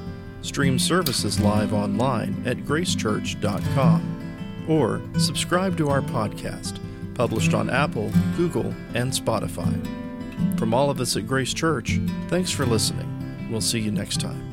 Stream 0.40 0.78
services 0.78 1.38
live 1.40 1.74
online 1.74 2.42
at 2.46 2.56
gracechurch.com 2.60 4.64
or 4.66 5.02
subscribe 5.18 5.76
to 5.76 5.90
our 5.90 6.00
podcast, 6.00 6.80
published 7.12 7.52
on 7.52 7.68
Apple, 7.68 8.10
Google, 8.38 8.74
and 8.94 9.12
Spotify. 9.12 9.78
From 10.58 10.72
all 10.72 10.88
of 10.88 11.02
us 11.02 11.18
at 11.18 11.26
Grace 11.26 11.52
Church, 11.52 12.00
thanks 12.28 12.50
for 12.50 12.64
listening. 12.64 13.46
We'll 13.50 13.60
see 13.60 13.80
you 13.80 13.92
next 13.92 14.22
time. 14.22 14.49